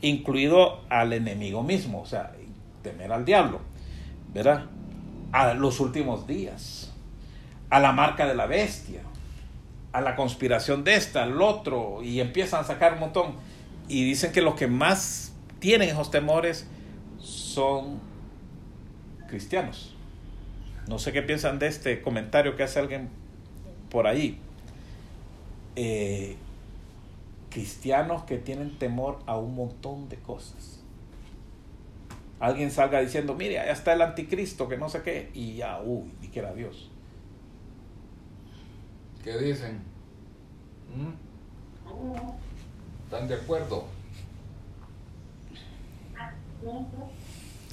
incluido 0.00 0.80
al 0.90 1.12
enemigo 1.12 1.62
mismo, 1.62 2.02
o 2.02 2.06
sea, 2.06 2.32
temer 2.82 3.12
al 3.12 3.24
diablo, 3.24 3.60
¿verdad? 4.34 4.66
A 5.32 5.54
los 5.54 5.80
últimos 5.80 6.26
días, 6.26 6.92
a 7.70 7.80
la 7.80 7.92
marca 7.92 8.26
de 8.26 8.34
la 8.34 8.46
bestia, 8.46 9.00
a 9.92 10.00
la 10.00 10.16
conspiración 10.16 10.84
de 10.84 10.96
esta, 10.96 11.22
al 11.22 11.40
otro, 11.40 12.02
y 12.02 12.20
empiezan 12.20 12.60
a 12.60 12.64
sacar 12.64 12.94
un 12.94 13.00
montón. 13.00 13.34
Y 13.88 14.04
dicen 14.04 14.32
que 14.32 14.42
los 14.42 14.54
que 14.54 14.66
más 14.66 15.32
tienen 15.58 15.90
esos 15.90 16.10
temores 16.10 16.66
son 17.18 18.00
cristianos. 19.28 19.91
No 20.88 20.98
sé 20.98 21.12
qué 21.12 21.22
piensan 21.22 21.58
de 21.58 21.68
este 21.68 22.02
comentario 22.02 22.56
que 22.56 22.62
hace 22.62 22.78
alguien 22.78 23.08
por 23.90 24.06
ahí. 24.06 24.38
Eh, 25.76 26.36
cristianos 27.50 28.24
que 28.24 28.38
tienen 28.38 28.78
temor 28.78 29.18
a 29.26 29.36
un 29.36 29.54
montón 29.54 30.08
de 30.08 30.16
cosas. 30.16 30.80
Alguien 32.40 32.70
salga 32.70 33.00
diciendo, 33.00 33.34
mire, 33.34 33.60
allá 33.60 33.72
está 33.72 33.92
el 33.92 34.02
anticristo, 34.02 34.68
que 34.68 34.76
no 34.76 34.88
sé 34.88 35.02
qué, 35.02 35.30
y 35.32 35.56
ya, 35.56 35.80
uy, 35.80 36.12
ni 36.20 36.28
que 36.28 36.40
era 36.40 36.52
Dios. 36.52 36.90
¿Qué 39.22 39.38
dicen? 39.38 39.80
¿Mm? 40.96 41.12
¿Están 43.04 43.28
de 43.28 43.34
acuerdo? 43.34 43.84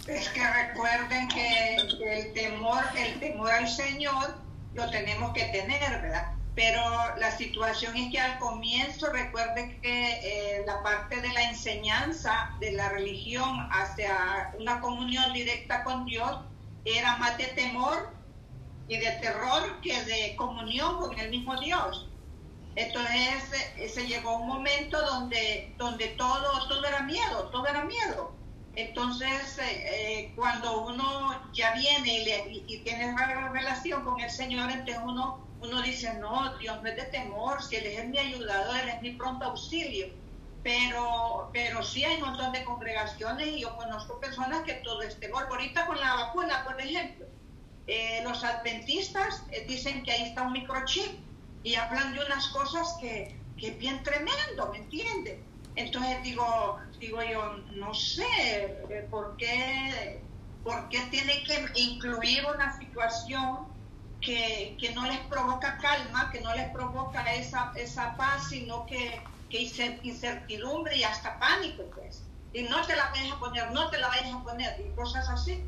Es 0.10 0.28
que 0.30 0.42
recuerden 0.44 1.28
que 1.28 1.76
el 1.76 2.34
temor, 2.34 2.84
el 2.98 3.20
temor 3.20 3.52
al 3.52 3.70
Señor 3.70 4.40
lo 4.74 4.90
tenemos 4.90 5.34
que 5.34 5.46
tener, 5.46 6.02
¿verdad? 6.02 6.34
Pero 6.56 6.82
la 7.18 7.30
situación 7.38 7.96
es 7.96 8.12
que 8.12 8.20
al 8.20 8.40
comienzo 8.40 9.12
recuerden 9.12 9.80
que 9.82 10.10
eh, 10.24 10.64
la 10.66 10.82
parte 10.82 11.22
de 11.22 11.30
la 11.30 11.50
enseñanza 11.50 12.50
de 12.60 12.72
la 12.72 12.90
religión 12.90 13.70
hacia 13.72 14.52
una 14.58 14.82
comunión 14.82 15.32
directa 15.32 15.84
con 15.84 16.06
Dios 16.06 16.40
era 16.86 17.18
más 17.18 17.38
de 17.38 17.46
temor 17.46 18.12
y 18.88 18.98
de 18.98 19.12
terror 19.22 19.80
que 19.82 20.04
de 20.06 20.36
comunión 20.36 20.98
con 20.98 21.20
el 21.20 21.30
mismo 21.30 21.60
Dios. 21.60 22.10
Entonces 22.76 23.44
eh, 23.78 23.88
se 23.88 24.08
llegó 24.08 24.38
un 24.38 24.48
momento 24.48 25.00
donde, 25.06 25.76
donde 25.78 26.08
todo, 26.10 26.68
todo 26.68 26.84
era 26.84 27.02
miedo, 27.04 27.50
todo 27.52 27.68
era 27.68 27.84
miedo. 27.84 28.40
Entonces, 28.76 29.58
eh, 29.58 29.64
eh, 29.66 30.34
cuando 30.36 30.86
uno 30.86 31.52
ya 31.54 31.74
viene 31.74 32.24
y, 32.50 32.64
y, 32.68 32.80
tiene 32.84 33.10
una 33.10 33.50
relación 33.50 34.04
con 34.04 34.20
el 34.20 34.30
Señor, 34.30 34.72
entonces 34.72 35.00
uno, 35.04 35.46
uno 35.62 35.82
dice, 35.82 36.14
no, 36.16 36.58
Dios 36.60 36.82
no 36.82 36.88
es 36.88 36.96
de 36.96 37.04
temor, 37.04 37.62
si 37.62 37.76
Él 37.76 37.88
es 37.88 38.08
mi 38.08 38.18
ayudador, 38.18 38.78
Él 38.78 38.90
es 38.90 39.02
mi 39.02 39.12
pronto 39.14 39.46
auxilio. 39.46 40.08
Pero, 40.64 41.50
pero 41.54 41.82
sí 41.84 42.04
hay 42.04 42.22
un 42.22 42.30
montón 42.30 42.52
de 42.52 42.64
congregaciones 42.66 43.48
y 43.48 43.62
yo 43.62 43.76
conozco 43.78 44.20
personas 44.20 44.64
que 44.64 44.74
todo 44.76 45.02
es 45.02 45.18
temor. 45.20 45.48
Ahorita 45.50 45.86
con 45.86 46.00
la 46.00 46.16
vacuna, 46.16 46.66
por 46.66 46.80
ejemplo, 46.80 47.26
los 48.24 48.44
adventistas 48.44 49.44
dicen 49.68 50.04
que 50.04 50.12
ahí 50.12 50.24
está 50.24 50.44
un 50.44 50.52
microchip 50.52 51.20
y 51.64 51.76
hablan 51.76 52.14
de 52.14 52.26
unas 52.26 52.50
cosas 52.50 52.98
que, 53.00 53.40
que 53.58 53.70
es 53.70 53.78
bien 53.78 54.04
tremendo, 54.04 54.70
¿me 54.72 54.80
entiendes? 54.80 55.40
Entonces 55.80 56.22
digo, 56.24 56.78
digo 57.00 57.24
yo, 57.24 57.56
no 57.72 57.94
sé 57.94 58.26
eh, 58.90 59.08
por 59.10 59.38
qué, 59.38 60.26
por 60.62 60.90
qué 60.90 61.00
tiene 61.10 61.42
que 61.44 61.66
incluir 61.76 62.44
una 62.54 62.78
situación 62.78 63.60
que, 64.20 64.76
que, 64.78 64.94
no 64.94 65.06
les 65.08 65.20
provoca 65.20 65.78
calma, 65.78 66.30
que 66.34 66.42
no 66.42 66.54
les 66.54 66.70
provoca 66.72 67.24
esa, 67.34 67.72
esa 67.78 68.18
paz, 68.18 68.50
sino 68.50 68.86
que, 68.86 69.22
que 69.50 69.72
incertidumbre 70.04 70.98
y 70.98 71.04
hasta 71.04 71.40
pánico, 71.40 71.84
pues. 71.96 72.28
Y 72.52 72.64
no 72.64 72.86
te 72.86 72.98
la 72.98 73.10
vayas 73.12 73.32
a 73.32 73.40
poner, 73.40 73.72
no 73.72 73.90
te 73.90 74.00
la 74.00 74.10
vayas 74.10 74.34
a 74.34 74.44
poner, 74.44 74.76
y 74.86 74.94
cosas 74.98 75.30
así. 75.30 75.64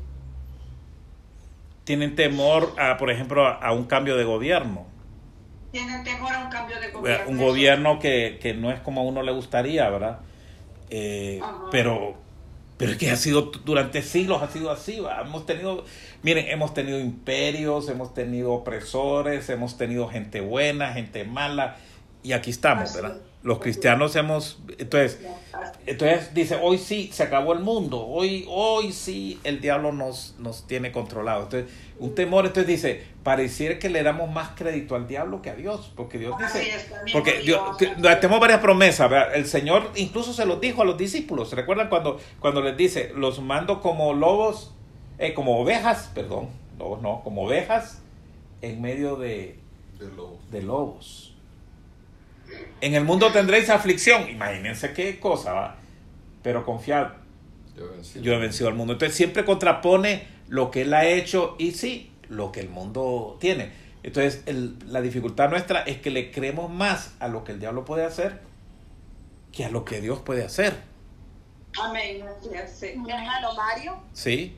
Tienen 1.84 2.14
temor, 2.14 2.74
a, 2.78 2.98
por 2.98 3.10
ejemplo, 3.10 3.46
a 3.46 3.72
un 3.72 3.84
cambio 3.86 4.18
de 4.18 4.24
gobierno 4.24 4.91
tienen 5.72 6.04
temor 6.04 6.32
a 6.32 6.44
un 6.44 6.50
cambio 6.50 6.78
de 6.78 6.90
gobierno. 6.90 7.30
Un 7.30 7.38
gobierno 7.38 7.98
que, 7.98 8.38
que 8.40 8.54
no 8.54 8.70
es 8.70 8.78
como 8.80 9.00
a 9.00 9.04
uno 9.04 9.22
le 9.22 9.32
gustaría, 9.32 9.88
¿verdad? 9.88 10.20
Eh, 10.90 11.40
pero, 11.70 12.14
pero 12.76 12.92
es 12.92 12.98
que 12.98 13.10
ha 13.10 13.16
sido 13.16 13.50
durante 13.64 14.02
siglos, 14.02 14.42
ha 14.42 14.48
sido 14.48 14.70
así. 14.70 15.02
Hemos 15.20 15.46
tenido, 15.46 15.84
miren, 16.22 16.46
hemos 16.48 16.74
tenido 16.74 17.00
imperios, 17.00 17.88
hemos 17.88 18.12
tenido 18.12 18.52
opresores, 18.52 19.48
hemos 19.48 19.78
tenido 19.78 20.08
gente 20.08 20.42
buena, 20.42 20.92
gente 20.92 21.24
mala, 21.24 21.78
y 22.22 22.32
aquí 22.32 22.50
estamos, 22.50 22.94
¿verdad? 22.94 23.16
Los 23.42 23.58
cristianos 23.58 24.14
hemos, 24.14 24.60
entonces, 24.78 25.18
entonces 25.84 26.32
dice, 26.32 26.56
hoy 26.62 26.78
sí 26.78 27.10
se 27.12 27.24
acabó 27.24 27.52
el 27.52 27.58
mundo, 27.58 28.06
hoy, 28.06 28.44
hoy 28.48 28.92
sí 28.92 29.40
el 29.42 29.60
diablo 29.60 29.90
nos, 29.90 30.36
nos 30.38 30.64
tiene 30.68 30.92
controlado. 30.92 31.42
Entonces, 31.42 31.72
un 31.98 32.14
temor, 32.14 32.46
entonces 32.46 32.68
dice, 32.68 33.02
pareciera 33.24 33.80
que 33.80 33.88
le 33.88 34.04
damos 34.04 34.30
más 34.30 34.50
crédito 34.54 34.94
al 34.94 35.08
diablo 35.08 35.42
que 35.42 35.50
a 35.50 35.56
Dios, 35.56 35.92
porque 35.96 36.18
Dios 36.18 36.36
dice, 36.38 36.86
porque 37.12 37.40
Dios, 37.40 37.60
tenemos 37.76 38.38
varias 38.38 38.60
promesas, 38.60 39.10
el 39.34 39.46
Señor 39.46 39.90
incluso 39.96 40.32
se 40.32 40.46
lo 40.46 40.60
dijo 40.60 40.82
a 40.82 40.84
los 40.84 40.96
discípulos, 40.96 41.52
¿recuerdan 41.52 41.88
cuando, 41.88 42.20
cuando 42.38 42.62
les 42.62 42.76
dice, 42.76 43.12
los 43.16 43.40
mando 43.40 43.80
como 43.80 44.14
lobos, 44.14 44.72
eh, 45.18 45.34
como 45.34 45.58
ovejas, 45.58 46.12
perdón, 46.14 46.50
lobos 46.78 47.02
no, 47.02 47.22
como 47.24 47.42
ovejas 47.42 48.02
en 48.60 48.80
medio 48.80 49.16
de, 49.16 49.58
de 50.52 50.62
lobos. 50.62 51.31
En 52.80 52.94
el 52.94 53.04
mundo 53.04 53.30
tendréis 53.32 53.70
aflicción. 53.70 54.28
Imagínense 54.28 54.92
qué 54.92 55.20
cosa, 55.20 55.52
¿va? 55.52 55.76
Pero 56.42 56.64
confiar. 56.64 57.22
Yo 57.76 58.34
he, 58.34 58.38
vencido. 58.38 58.68
al 58.68 58.74
mundo. 58.74 58.92
Entonces 58.94 59.16
siempre 59.16 59.44
contrapone 59.44 60.26
lo 60.48 60.70
que 60.70 60.82
él 60.82 60.92
ha 60.92 61.06
hecho 61.06 61.56
y 61.58 61.72
sí, 61.72 62.12
lo 62.28 62.52
que 62.52 62.60
el 62.60 62.68
mundo 62.68 63.38
tiene. 63.40 63.72
Entonces 64.02 64.42
la 64.86 65.00
dificultad 65.00 65.48
nuestra 65.48 65.80
es 65.82 65.98
que 65.98 66.10
le 66.10 66.30
creemos 66.30 66.70
más 66.70 67.14
a 67.20 67.28
lo 67.28 67.44
que 67.44 67.52
el 67.52 67.60
diablo 67.60 67.84
puede 67.84 68.04
hacer 68.04 68.52
que 69.52 69.64
a 69.64 69.68
lo 69.68 69.84
que 69.84 70.00
Dios 70.00 70.20
puede 70.20 70.44
hacer. 70.44 70.74
Amén. 71.80 72.24
hermano 73.08 73.54
Mario. 73.54 74.02
Sí. 74.12 74.56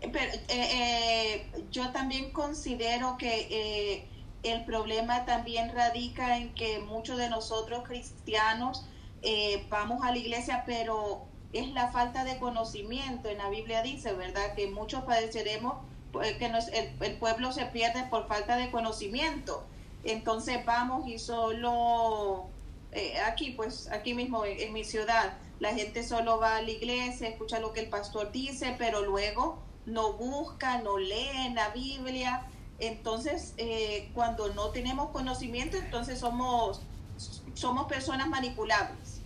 Pero, 0.00 0.32
eh, 0.32 0.42
eh, 0.48 1.46
yo 1.70 1.90
también 1.90 2.30
considero 2.30 3.16
que 3.18 3.48
eh, 3.50 4.08
el 4.44 4.64
problema 4.64 5.24
también 5.24 5.74
radica 5.74 6.36
en 6.36 6.54
que 6.54 6.78
muchos 6.78 7.16
de 7.16 7.30
nosotros 7.30 7.82
cristianos 7.84 8.84
eh, 9.22 9.66
vamos 9.70 10.04
a 10.04 10.10
la 10.10 10.18
iglesia, 10.18 10.64
pero 10.66 11.24
es 11.54 11.68
la 11.68 11.90
falta 11.90 12.24
de 12.24 12.38
conocimiento. 12.38 13.30
En 13.30 13.38
la 13.38 13.48
Biblia 13.48 13.82
dice, 13.82 14.12
¿verdad? 14.12 14.54
Que 14.54 14.68
muchos 14.70 15.02
padeceremos, 15.04 15.76
pues, 16.12 16.34
que 16.36 16.52
el, 17.00 17.16
pueblo 17.16 17.52
se 17.52 17.64
pierde 17.66 18.04
por 18.04 18.28
falta 18.28 18.56
de 18.56 18.70
conocimiento. 18.70 19.64
Entonces 20.04 20.62
vamos 20.66 21.08
y 21.08 21.18
solo, 21.18 22.48
eh, 22.92 23.18
aquí 23.26 23.52
pues, 23.52 23.90
aquí 23.90 24.12
mismo 24.12 24.44
en, 24.44 24.60
en 24.60 24.72
mi 24.74 24.84
ciudad, 24.84 25.38
la 25.58 25.72
gente 25.72 26.02
solo 26.02 26.38
va 26.38 26.56
a 26.56 26.62
la 26.62 26.70
iglesia, 26.70 27.28
escucha 27.28 27.60
lo 27.60 27.72
que 27.72 27.80
el 27.80 27.88
pastor 27.88 28.30
dice, 28.30 28.74
pero 28.76 29.00
luego 29.00 29.62
no 29.86 30.12
busca, 30.12 30.82
no 30.82 30.98
lee 30.98 31.54
la 31.54 31.70
Biblia 31.70 32.46
entonces, 32.86 33.54
eh, 33.56 34.10
cuando 34.14 34.52
no 34.54 34.70
tenemos 34.70 35.10
conocimiento, 35.10 35.76
entonces 35.76 36.18
somos, 36.18 36.80
somos 37.54 37.86
personas 37.86 38.28
manipulables. 38.28 39.20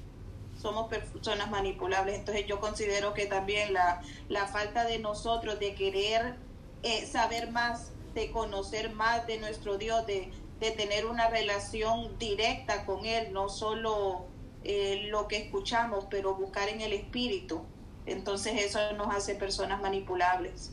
Somos 0.61 0.88
personas 0.88 1.51
manipulables. 1.51 2.18
Entonces 2.18 2.47
yo 2.47 2.61
considero 2.61 3.14
que 3.14 3.27
también 3.27 3.73
la, 3.73 4.03
la 4.29 4.47
falta 4.47 4.85
de 4.85 4.99
nosotros 4.99 5.61
de 5.61 5.75
querer 5.75 6.35
eh, 6.83 7.07
saber 7.07 7.51
más, 7.51 7.92
de 8.14 8.31
conocer 8.33 8.92
más 8.92 9.27
de 9.27 9.38
nuestro 9.38 9.79
Dios, 9.79 10.05
de, 10.07 10.33
de 10.61 10.71
tener 10.73 11.07
una 11.07 11.29
relación 11.29 12.18
directa 12.18 12.85
con 12.85 13.07
Él, 13.07 13.33
no 13.33 13.49
solo 13.49 14.27
eh, 14.64 15.07
lo 15.11 15.29
que 15.29 15.37
escuchamos, 15.37 16.07
pero 16.11 16.35
buscar 16.35 16.68
en 16.68 16.81
el 16.81 16.92
Espíritu. 16.92 17.62
Entonces 18.07 18.61
eso 18.61 18.92
nos 18.94 19.14
hace 19.14 19.35
personas 19.35 19.81
manipulables. 19.81 20.73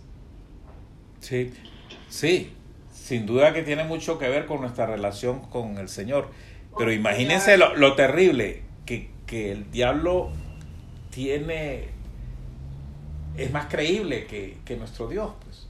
Sí, 1.19 1.54
sí, 2.10 2.56
sin 3.06 3.28
duda 3.28 3.54
que 3.54 3.62
tiene 3.62 3.84
mucho 3.84 4.18
que 4.18 4.28
ver 4.28 4.48
con 4.48 4.62
nuestra 4.62 4.88
relación 4.88 5.41
con 5.52 5.78
el 5.78 5.89
Señor. 5.89 6.28
Pero 6.76 6.91
imagínense 6.91 7.56
lo, 7.56 7.94
terrible, 7.94 8.63
que, 8.88 9.12
el 9.52 9.70
diablo 9.70 10.32
tiene, 11.12 11.89
es 13.38 13.52
más 13.52 13.68
creíble 13.68 14.26
que, 14.26 14.76
nuestro 14.76 15.08
Dios. 15.08 15.34
Pues. 15.44 15.68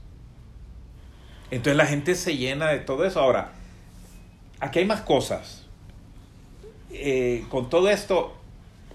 Entonces 1.50 1.76
la 1.76 1.84
gente 1.84 2.14
se 2.14 2.38
llena 2.38 2.68
de 2.68 2.78
todo 2.78 3.04
eso. 3.04 3.20
Ahora, 3.20 3.52
aquí 4.58 4.78
hay 4.78 4.86
más 4.86 5.02
cosas. 5.02 5.66
Eh, 6.90 7.44
con 7.50 7.68
todo 7.68 7.90
esto, 7.90 8.34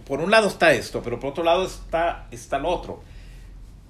por 0.07 0.19
un 0.19 0.31
lado 0.31 0.47
está 0.47 0.73
esto, 0.73 1.03
pero 1.03 1.19
por 1.19 1.29
otro 1.29 1.43
lado 1.43 1.63
está, 1.63 2.25
está 2.31 2.57
lo 2.57 2.69
otro. 2.69 3.03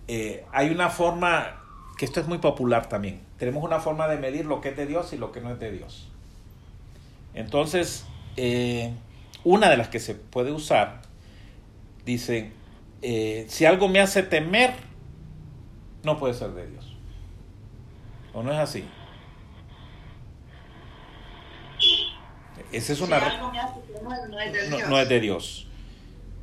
Eh, 0.10 0.44
hay 0.52 0.72
una 0.72 0.90
forma, 0.90 1.56
que 1.98 2.04
esto 2.04 2.20
es 2.20 2.28
muy 2.28 2.40
popular 2.40 2.90
también, 2.90 3.22
tenemos 3.41 3.63
una 3.63 3.80
forma 3.80 4.08
de 4.08 4.17
medir 4.17 4.45
lo 4.45 4.62
que 4.62 4.69
es 4.69 4.77
de 4.77 4.86
Dios 4.86 5.13
y 5.13 5.17
lo 5.17 5.32
que 5.32 5.41
no 5.41 5.49
es 5.49 5.60
de 5.60 5.71
Dios. 5.71 6.08
Entonces, 7.34 8.06
eh, 8.38 8.93
una 9.43 9.67
de 9.67 9.77
las 9.77 9.88
que 9.88 9.99
se 9.99 10.13
puede 10.13 10.51
usar, 10.51 11.01
dice, 12.06 12.51
eh, 13.01 13.47
si 13.49 13.65
algo 13.65 13.88
me 13.88 13.99
hace 13.99 14.21
temer, 14.21 14.75
no 16.04 16.19
puede 16.19 16.36
ser 16.36 16.51
de 16.51 16.67
Dios. 16.67 16.95
¿O 18.32 18.43
no 18.43 18.51
es 18.51 18.60
así? 18.60 18.86
Esa 22.71 22.93
es 22.93 23.01
una... 23.01 23.19
no, 24.30 24.39
es 24.39 24.54
de 24.54 24.67
Dios. 24.67 24.88
No, 24.88 24.99
es 24.99 25.10
de 25.10 25.19
Dios. 25.19 25.67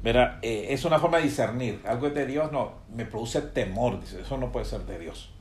Eh, 0.02 0.66
es 0.70 0.84
una 0.84 0.98
forma 0.98 1.18
de 1.18 1.22
discernir. 1.22 1.80
Algo 1.86 2.08
es 2.08 2.14
de 2.14 2.26
Dios, 2.26 2.50
no, 2.50 2.72
me 2.92 3.04
produce 3.04 3.40
temor. 3.40 4.00
Dice, 4.00 4.22
eso 4.22 4.36
no 4.36 4.50
puede 4.50 4.66
ser 4.66 4.80
de 4.80 4.98
Dios. 4.98 5.37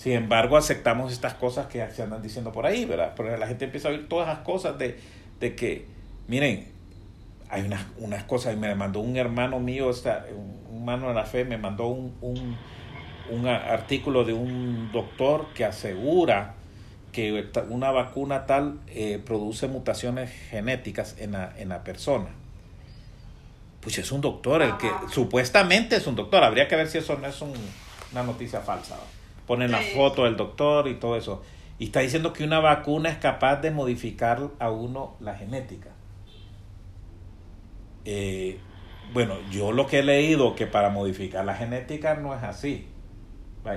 Sin 0.00 0.12
embargo, 0.12 0.56
aceptamos 0.56 1.12
estas 1.12 1.34
cosas 1.34 1.66
que 1.66 1.86
se 1.90 2.02
andan 2.02 2.22
diciendo 2.22 2.52
por 2.52 2.64
ahí, 2.64 2.86
¿verdad? 2.86 3.12
Porque 3.14 3.36
la 3.36 3.46
gente 3.46 3.66
empieza 3.66 3.88
a 3.88 3.90
oír 3.90 4.08
todas 4.08 4.28
esas 4.30 4.38
cosas 4.44 4.78
de, 4.78 4.98
de 5.40 5.54
que, 5.54 5.84
miren, 6.26 6.68
hay 7.50 7.64
unas, 7.66 7.84
unas 7.98 8.24
cosas, 8.24 8.56
me 8.56 8.74
mandó 8.74 9.00
un 9.00 9.18
hermano 9.18 9.60
mío, 9.60 9.90
esta, 9.90 10.24
un, 10.34 10.78
hermano 10.78 11.08
de 11.08 11.14
la 11.14 11.26
fe, 11.26 11.44
me 11.44 11.58
mandó 11.58 11.88
un, 11.88 12.16
un, 12.22 12.56
un 13.28 13.46
artículo 13.46 14.24
de 14.24 14.32
un 14.32 14.90
doctor 14.90 15.48
que 15.52 15.66
asegura 15.66 16.54
que 17.12 17.50
una 17.68 17.90
vacuna 17.90 18.46
tal 18.46 18.80
eh, 18.86 19.20
produce 19.22 19.68
mutaciones 19.68 20.30
genéticas 20.48 21.16
en 21.18 21.32
la, 21.32 21.52
en 21.58 21.68
la 21.68 21.84
persona. 21.84 22.28
Pues 23.82 23.98
es 23.98 24.10
un 24.12 24.22
doctor, 24.22 24.62
el 24.62 24.78
que 24.78 24.90
supuestamente 25.12 25.96
es 25.96 26.06
un 26.06 26.16
doctor. 26.16 26.42
Habría 26.42 26.68
que 26.68 26.76
ver 26.76 26.88
si 26.88 26.96
eso 26.96 27.18
no 27.18 27.26
es 27.26 27.42
un- 27.42 27.52
una 28.12 28.22
noticia 28.22 28.60
falsa. 28.62 28.96
¿va? 28.96 29.19
Ponen 29.50 29.72
la 29.72 29.80
foto 29.80 30.26
del 30.26 30.36
doctor 30.36 30.86
y 30.86 30.94
todo 30.94 31.16
eso. 31.16 31.42
Y 31.80 31.86
está 31.86 31.98
diciendo 31.98 32.32
que 32.32 32.44
una 32.44 32.60
vacuna 32.60 33.08
es 33.08 33.16
capaz 33.16 33.56
de 33.56 33.72
modificar 33.72 34.50
a 34.60 34.70
uno 34.70 35.16
la 35.18 35.34
genética. 35.34 35.90
Eh, 38.04 38.60
bueno, 39.12 39.34
yo 39.50 39.72
lo 39.72 39.88
que 39.88 39.98
he 39.98 40.02
leído 40.04 40.54
que 40.54 40.68
para 40.68 40.90
modificar 40.90 41.44
la 41.44 41.56
genética 41.56 42.14
no 42.14 42.32
es 42.32 42.44
así. 42.44 42.86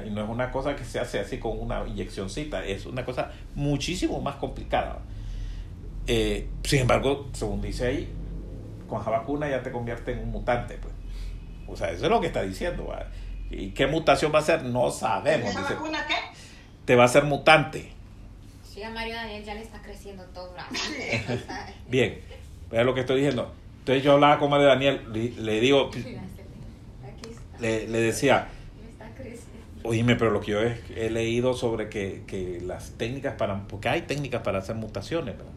Y 0.05 0.11
no 0.11 0.23
es 0.23 0.29
una 0.29 0.51
cosa 0.51 0.75
que 0.75 0.83
se 0.83 0.99
hace 0.99 1.19
así 1.19 1.39
con 1.39 1.59
una 1.59 1.83
inyeccióncita. 1.87 2.63
Es 2.63 2.85
una 2.85 3.03
cosa 3.03 3.31
muchísimo 3.55 4.21
más 4.21 4.35
complicada. 4.35 4.99
Eh, 6.05 6.49
sin 6.61 6.81
embargo, 6.81 7.29
según 7.31 7.63
dice 7.63 7.87
ahí, 7.87 8.13
con 8.87 9.01
esa 9.01 9.09
vacuna 9.09 9.49
ya 9.49 9.63
te 9.63 9.71
convierte 9.71 10.11
en 10.11 10.19
un 10.19 10.29
mutante. 10.29 10.77
Pues. 10.77 10.93
O 11.67 11.75
sea, 11.75 11.89
eso 11.89 12.05
es 12.05 12.11
lo 12.11 12.21
que 12.21 12.27
está 12.27 12.43
diciendo. 12.43 12.93
¿Y 13.53 13.69
qué 13.71 13.87
mutación 13.87 14.31
va 14.33 14.39
a 14.39 14.43
ser? 14.43 14.63
No 14.63 14.89
sabemos. 14.91 15.49
¿Esa 15.49 15.61
Dice, 15.61 15.73
vacuna 15.75 16.05
qué? 16.07 16.15
te 16.85 16.95
va 16.95 17.03
a 17.05 17.07
ser 17.07 17.23
mutante. 17.25 17.91
Sí, 18.63 18.81
a 18.83 18.89
Mario 18.89 19.15
Daniel 19.15 19.43
ya 19.43 19.53
le 19.53 19.61
está 19.61 19.81
creciendo 19.81 20.23
todo 20.33 20.51
brazo. 20.53 20.73
Bien, 21.87 22.19
es 22.71 22.85
lo 22.85 22.93
que 22.93 23.01
estoy 23.01 23.17
diciendo. 23.17 23.53
Entonces 23.79 24.03
yo 24.03 24.13
hablaba 24.13 24.39
con 24.39 24.49
Mario 24.49 24.67
Daniel, 24.67 25.01
le, 25.13 25.29
le 25.31 25.59
digo, 25.59 25.89
Aquí 25.89 25.99
está. 27.29 27.59
le, 27.59 27.87
le 27.87 27.99
decía, 27.99 28.47
Me 28.83 28.89
está 28.89 29.09
creciendo. 29.13 29.49
oíme, 29.83 30.15
pero 30.15 30.31
lo 30.31 30.39
que 30.41 30.51
yo 30.51 30.61
he, 30.61 30.81
he 30.95 31.09
leído 31.09 31.53
sobre 31.53 31.89
que, 31.89 32.23
que 32.25 32.61
las 32.61 32.91
técnicas 32.97 33.35
para, 33.35 33.67
porque 33.67 33.89
hay 33.89 34.01
técnicas 34.03 34.41
para 34.41 34.59
hacer 34.59 34.75
mutaciones, 34.75 35.37
¿verdad? 35.37 35.51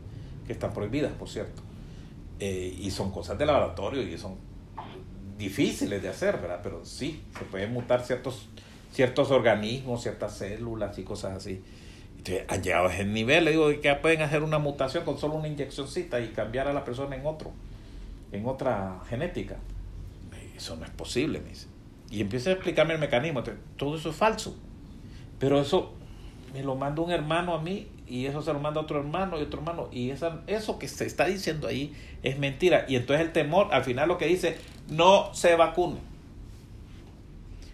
que 0.47 0.53
están 0.53 0.73
prohibidas, 0.75 1.13
por 1.13 1.29
cierto, 1.29 1.63
Eh, 2.39 2.77
y 2.79 2.91
son 2.91 3.11
cosas 3.13 3.39
de 3.39 3.47
laboratorio 3.47 4.03
y 4.03 4.19
son 4.19 4.37
difíciles 5.39 6.03
de 6.03 6.09
hacer, 6.09 6.39
¿verdad? 6.39 6.61
Pero 6.63 6.85
sí, 6.85 7.23
se 7.39 7.45
pueden 7.45 7.73
mutar 7.73 8.05
ciertos, 8.05 8.49
ciertos 8.93 9.31
organismos, 9.31 10.03
ciertas 10.03 10.37
células 10.37 10.99
y 10.99 11.03
cosas 11.03 11.37
así. 11.37 11.63
Entonces, 12.19 12.45
han 12.49 12.63
llegado 12.63 12.89
a 12.89 12.95
ese 12.95 13.05
nivel, 13.05 13.45
le 13.45 13.53
digo, 13.53 13.69
que 13.81 13.95
pueden 13.97 14.23
hacer 14.23 14.43
una 14.43 14.59
mutación 14.59 15.05
con 15.05 15.19
solo 15.19 15.35
una 15.35 15.49
inyeccióncita 15.49 16.21
y 16.21 16.29
cambiar 16.29 16.69
a 16.69 16.73
la 16.73 16.85
persona 16.85 17.17
en 17.17 17.27
otro, 17.27 17.53
en 18.33 18.47
otra 18.47 19.01
genética. 19.09 19.57
Eso 20.57 20.77
no 20.77 20.85
es 20.85 20.91
posible, 20.91 21.41
me 21.41 21.51
dice. 21.51 21.67
Y 22.11 22.21
empieza 22.21 22.51
a 22.51 22.53
explicarme 22.55 22.95
el 22.95 23.01
mecanismo. 23.01 23.43
Todo 23.77 23.97
eso 23.97 24.11
es 24.11 24.17
falso. 24.17 24.57
Pero 25.39 25.61
eso 25.61 25.93
me 26.55 26.63
lo 26.63 26.75
manda 26.77 27.03
un 27.03 27.11
hermano 27.11 27.55
a 27.55 27.61
mí 27.61 27.89
y 28.09 28.27
eso 28.27 28.43
se 28.43 28.53
lo 28.53 28.61
manda 28.61 28.81
a 28.81 28.85
otro 28.85 28.99
hermano 28.99 29.39
y 29.39 29.43
otro 29.43 29.61
hermano. 29.61 29.89
Y 29.91 30.11
esa, 30.11 30.41
eso 30.47 30.79
que 30.79 30.89
se 30.89 31.07
está 31.07 31.27
diciendo 31.27 31.67
ahí 31.69 31.95
es 32.23 32.39
mentira. 32.39 32.85
Y 32.89 32.97
entonces 32.97 33.27
el 33.27 33.33
temor, 33.33 33.69
al 33.73 33.85
final 33.85 34.09
lo 34.09 34.19
que 34.19 34.27
dice, 34.27 34.57
no 34.89 35.35
se 35.35 35.57
vacune. 35.57 35.97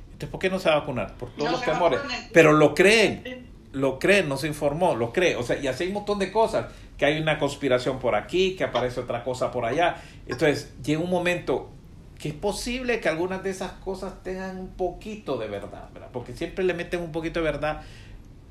Entonces, 0.06 0.28
¿por 0.30 0.40
qué 0.40 0.50
no 0.50 0.58
se 0.58 0.68
va 0.68 0.76
a 0.76 0.78
vacunar? 0.80 1.14
Por 1.16 1.30
todos 1.30 1.50
No 1.50 1.56
los 1.56 1.64
temores. 1.64 1.98
vacunen. 2.00 2.28
Pero 2.32 2.52
lo 2.52 2.74
creen, 2.74 3.46
lo 3.72 3.98
creen, 3.98 4.28
no 4.28 4.36
se 4.36 4.46
informó, 4.46 4.94
lo 4.94 5.12
cree. 5.12 5.36
O 5.36 5.42
sea, 5.42 5.58
y 5.58 5.66
así 5.66 5.84
hay 5.84 5.88
un 5.88 5.94
montón 5.94 6.18
de 6.18 6.30
cosas. 6.32 6.66
Que 6.96 7.06
hay 7.06 7.20
una 7.20 7.38
conspiración 7.38 7.98
por 7.98 8.14
aquí, 8.14 8.54
que 8.54 8.64
aparece 8.64 9.00
otra 9.00 9.24
cosa 9.24 9.50
por 9.50 9.64
allá. 9.64 9.96
Entonces, 10.26 10.72
llega 10.84 11.00
un 11.00 11.10
momento 11.10 11.70
que 12.18 12.28
es 12.28 12.34
posible 12.34 13.00
que 13.00 13.08
algunas 13.08 13.42
de 13.42 13.50
esas 13.50 13.72
cosas 13.72 14.22
tengan 14.22 14.56
un 14.58 14.68
poquito 14.68 15.36
de 15.38 15.48
verdad, 15.48 15.88
¿verdad? 15.92 16.10
Porque 16.12 16.32
siempre 16.34 16.64
le 16.64 16.72
meten 16.74 17.00
un 17.00 17.10
poquito 17.10 17.40
de 17.40 17.44
verdad, 17.44 17.82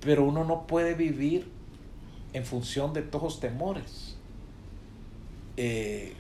pero 0.01 0.25
uno 0.25 0.43
no 0.43 0.67
puede 0.67 0.93
vivir 0.93 1.49
en 2.33 2.45
función 2.45 2.93
de 2.93 3.01
todos 3.01 3.23
los 3.23 3.39
temores. 3.39 4.17
Eh, 5.57 6.13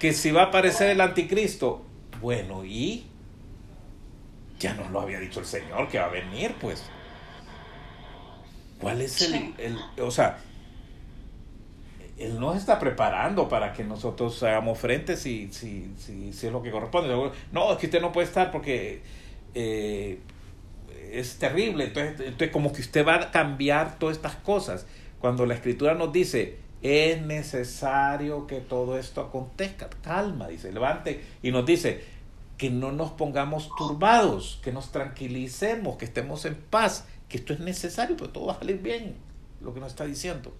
que 0.00 0.12
si 0.12 0.30
va 0.30 0.42
a 0.42 0.46
aparecer 0.46 0.90
el 0.90 1.00
anticristo, 1.00 1.84
bueno, 2.20 2.64
y 2.64 3.06
ya 4.58 4.74
nos 4.74 4.90
lo 4.90 5.00
había 5.00 5.20
dicho 5.20 5.40
el 5.40 5.46
Señor 5.46 5.88
que 5.88 5.98
va 5.98 6.06
a 6.06 6.10
venir, 6.10 6.54
pues. 6.60 6.82
¿Cuál 8.80 9.00
es 9.00 9.22
el, 9.22 9.54
el 9.58 9.78
o 10.00 10.10
sea, 10.10 10.38
él 12.18 12.38
nos 12.38 12.56
está 12.56 12.78
preparando 12.78 13.48
para 13.48 13.72
que 13.72 13.82
nosotros 13.82 14.42
hagamos 14.42 14.78
frente 14.78 15.16
si, 15.16 15.48
si, 15.52 15.92
si, 15.98 16.32
si 16.32 16.46
es 16.46 16.52
lo 16.52 16.62
que 16.62 16.70
corresponde. 16.70 17.32
No, 17.52 17.72
es 17.72 17.78
que 17.78 17.86
usted 17.86 18.00
no 18.00 18.12
puede 18.12 18.26
estar 18.26 18.50
porque 18.50 19.02
eh, 19.54 20.20
es 21.10 21.38
terrible. 21.38 21.84
Entonces, 21.84 22.20
entonces, 22.20 22.50
como 22.50 22.72
que 22.72 22.82
usted 22.82 23.06
va 23.06 23.16
a 23.16 23.30
cambiar 23.30 23.98
todas 23.98 24.16
estas 24.16 24.36
cosas. 24.36 24.86
Cuando 25.24 25.46
la 25.46 25.54
escritura 25.54 25.94
nos 25.94 26.12
dice, 26.12 26.58
es 26.82 27.22
necesario 27.22 28.46
que 28.46 28.60
todo 28.60 28.98
esto 28.98 29.22
acontezca. 29.22 29.88
Calma, 30.02 30.48
dice, 30.48 30.70
levante. 30.70 31.24
Y 31.42 31.50
nos 31.50 31.64
dice, 31.64 32.04
que 32.58 32.68
no 32.68 32.92
nos 32.92 33.12
pongamos 33.12 33.70
turbados, 33.74 34.60
que 34.62 34.70
nos 34.70 34.92
tranquilicemos, 34.92 35.96
que 35.96 36.04
estemos 36.04 36.44
en 36.44 36.56
paz, 36.56 37.06
que 37.30 37.38
esto 37.38 37.54
es 37.54 37.60
necesario, 37.60 38.18
pero 38.18 38.28
todo 38.28 38.44
va 38.44 38.52
a 38.52 38.58
salir 38.58 38.82
bien, 38.82 39.14
lo 39.62 39.72
que 39.72 39.80
nos 39.80 39.92
está 39.92 40.04
diciendo. 40.04 40.52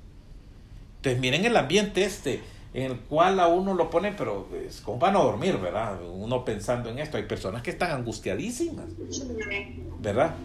Entonces 0.96 1.20
miren 1.20 1.44
el 1.44 1.59
ambiente 1.59 2.03
este, 2.03 2.40
en 2.72 2.90
el 2.90 3.00
cual 3.00 3.40
a 3.40 3.48
uno 3.48 3.74
lo 3.74 3.90
pone, 3.90 4.12
pero 4.12 4.48
es 4.66 4.81
como 4.81 4.98
para 4.98 5.12
no 5.12 5.24
dormir, 5.24 5.59
¿verdad? 5.59 6.00
Uno 6.03 6.42
pensando 6.42 6.88
en 6.88 7.00
esto, 7.00 7.18
hay 7.18 7.24
personas 7.24 7.61
que 7.61 7.70
están 7.70 7.90
angustiadísimas, 7.90 8.87
¿verdad? 10.00 10.37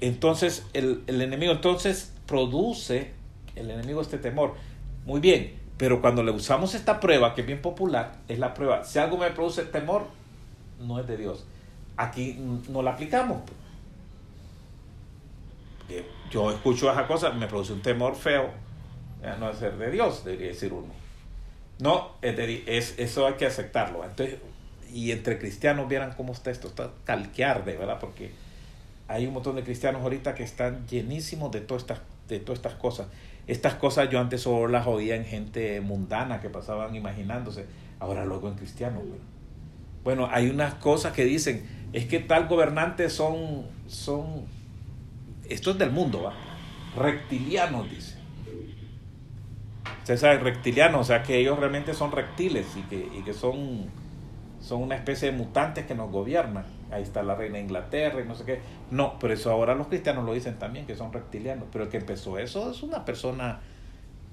Entonces 0.00 0.66
el, 0.72 1.04
el 1.06 1.22
enemigo 1.22 1.52
entonces 1.52 2.12
produce, 2.26 3.16
el 3.58 3.70
enemigo 3.70 4.00
este 4.00 4.18
temor. 4.18 4.54
Muy 5.04 5.20
bien, 5.20 5.58
pero 5.76 6.00
cuando 6.00 6.22
le 6.22 6.30
usamos 6.30 6.74
esta 6.74 7.00
prueba, 7.00 7.34
que 7.34 7.42
es 7.42 7.46
bien 7.46 7.62
popular, 7.62 8.16
es 8.28 8.38
la 8.38 8.54
prueba, 8.54 8.84
si 8.84 8.98
algo 8.98 9.16
me 9.18 9.30
produce 9.30 9.64
temor, 9.64 10.06
no 10.80 10.98
es 11.00 11.06
de 11.06 11.16
Dios. 11.16 11.44
Aquí 11.96 12.34
mm, 12.34 12.72
no 12.72 12.82
la 12.82 12.92
aplicamos. 12.92 13.38
Yo 16.30 16.50
escucho 16.50 16.90
esa 16.92 17.06
cosa, 17.06 17.30
me 17.30 17.46
produce 17.46 17.72
un 17.72 17.80
temor 17.80 18.14
feo, 18.14 18.50
eh, 19.22 19.32
no 19.40 19.48
es 19.50 19.58
ser 19.58 19.76
de 19.78 19.90
Dios, 19.90 20.24
debería 20.24 20.48
decir 20.48 20.72
uno. 20.72 20.88
No, 21.78 22.10
es 22.20 22.36
de- 22.36 22.64
es, 22.66 22.98
eso 22.98 23.26
hay 23.26 23.34
que 23.34 23.46
aceptarlo. 23.46 24.04
Entonces, 24.04 24.36
y 24.92 25.12
entre 25.12 25.38
cristianos 25.38 25.88
vieran 25.88 26.12
cómo 26.16 26.32
está 26.32 26.50
esto, 26.50 26.68
está 26.68 26.90
calquear 27.04 27.64
de 27.64 27.76
verdad, 27.76 27.98
porque 28.00 28.32
hay 29.06 29.26
un 29.26 29.32
montón 29.34 29.56
de 29.56 29.62
cristianos 29.64 30.02
ahorita 30.02 30.34
que 30.34 30.42
están 30.42 30.86
llenísimos 30.88 31.50
de 31.52 31.60
todas 31.62 31.84
estas, 31.84 32.00
de 32.28 32.40
todas 32.40 32.58
estas 32.58 32.74
cosas. 32.74 33.06
Estas 33.48 33.74
cosas 33.74 34.10
yo 34.10 34.20
antes 34.20 34.42
solo 34.42 34.68
las 34.68 34.86
oía 34.86 35.16
en 35.16 35.24
gente 35.24 35.80
mundana 35.80 36.38
que 36.38 36.50
pasaban 36.50 36.94
imaginándose, 36.94 37.64
ahora 37.98 38.26
luego 38.26 38.48
en 38.48 38.54
cristianos. 38.54 39.02
Bueno, 40.04 40.28
hay 40.30 40.50
unas 40.50 40.74
cosas 40.74 41.14
que 41.14 41.24
dicen, 41.24 41.66
es 41.94 42.04
que 42.04 42.20
tal 42.20 42.46
gobernante 42.46 43.08
son, 43.08 43.66
son, 43.86 44.44
esto 45.48 45.70
es 45.70 45.78
del 45.78 45.90
mundo, 45.90 46.24
¿va? 46.24 46.34
Reptilianos, 46.94 47.90
dice. 47.90 48.18
Usted 50.00 50.18
sabe, 50.18 50.38
reptilianos, 50.38 51.00
o 51.00 51.04
sea 51.04 51.22
que 51.22 51.38
ellos 51.38 51.58
realmente 51.58 51.94
son 51.94 52.12
reptiles 52.12 52.66
y 52.76 52.82
que, 52.82 53.08
y 53.18 53.22
que 53.22 53.32
son, 53.32 53.86
son 54.60 54.82
una 54.82 54.94
especie 54.94 55.30
de 55.30 55.36
mutantes 55.36 55.86
que 55.86 55.94
nos 55.94 56.10
gobiernan. 56.10 56.64
Ahí 56.90 57.02
está 57.02 57.22
la 57.22 57.34
reina 57.34 57.56
de 57.58 57.64
Inglaterra 57.64 58.20
y 58.20 58.26
no 58.26 58.34
sé 58.34 58.44
qué. 58.44 58.60
No, 58.90 59.18
pero 59.18 59.34
eso 59.34 59.50
ahora 59.50 59.74
los 59.74 59.88
cristianos 59.88 60.24
lo 60.24 60.32
dicen 60.32 60.58
también, 60.58 60.86
que 60.86 60.96
son 60.96 61.12
reptilianos. 61.12 61.68
Pero 61.70 61.84
el 61.84 61.90
que 61.90 61.98
empezó 61.98 62.38
eso 62.38 62.70
es 62.70 62.82
una 62.82 63.04
persona 63.04 63.60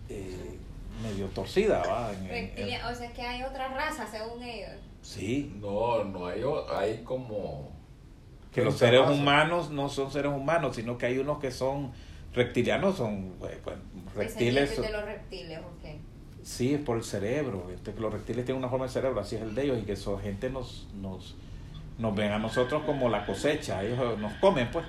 eh, 0.10 0.58
medio 1.04 1.26
torcida, 1.28 1.82
¿va? 1.84 2.12
En- 2.14 2.26
en- 2.26 2.32
en- 2.32 2.32
Reptilia- 2.56 2.90
o 2.90 2.96
sea 2.96 3.12
que 3.12 3.22
hay 3.22 3.44
otra 3.44 3.68
raza 3.70 4.08
según 4.08 4.42
ellos. 4.44 4.72
sí, 5.02 5.54
No, 5.60 6.04
no 6.06 6.28
hay, 6.28 6.42
hay 6.78 7.02
como... 7.04 7.70
que 8.54 8.64
los 8.64 8.78
seres 8.78 9.02
raza. 9.02 9.12
humanos 9.12 9.70
no 9.72 9.90
son 9.90 10.10
seres 10.12 10.32
humanos, 10.32 10.76
sino 10.78 10.98
que 10.98 11.08
hay 11.08 11.18
unos 11.18 11.40
que 11.40 11.52
son 11.52 11.92
reptilianos, 12.34 12.96
son 12.98 13.34
eh, 13.50 13.60
bueno, 13.66 13.82
reptiles. 14.16 14.70
Descendientes 14.70 14.82
de 14.82 14.92
los 14.92 15.06
reptiles, 15.06 15.60
ok. 15.60 16.00
Sí, 16.44 16.74
es 16.76 16.80
por 16.82 16.96
el 16.98 17.04
cerebro. 17.04 17.70
Este, 17.74 17.94
que 17.94 18.00
los 18.00 18.14
reptiles 18.14 18.46
tienen 18.46 18.60
una 18.60 18.70
forma 18.70 18.86
de 18.86 18.92
cerebro, 18.92 19.20
así 19.20 19.36
es 19.36 19.42
el 19.42 19.56
de 19.56 19.64
ellos, 19.64 19.80
y 19.80 19.82
que 19.82 19.94
esa 19.94 20.18
gente 20.20 20.50
nos, 20.50 20.88
nos, 20.94 21.36
nos 21.98 22.16
ven 22.16 22.32
a 22.32 22.40
nosotros 22.40 22.84
como 22.86 23.10
la 23.10 23.26
cosecha, 23.26 23.84
ellos 23.84 24.18
nos 24.20 24.34
comen, 24.36 24.70
pues. 24.72 24.86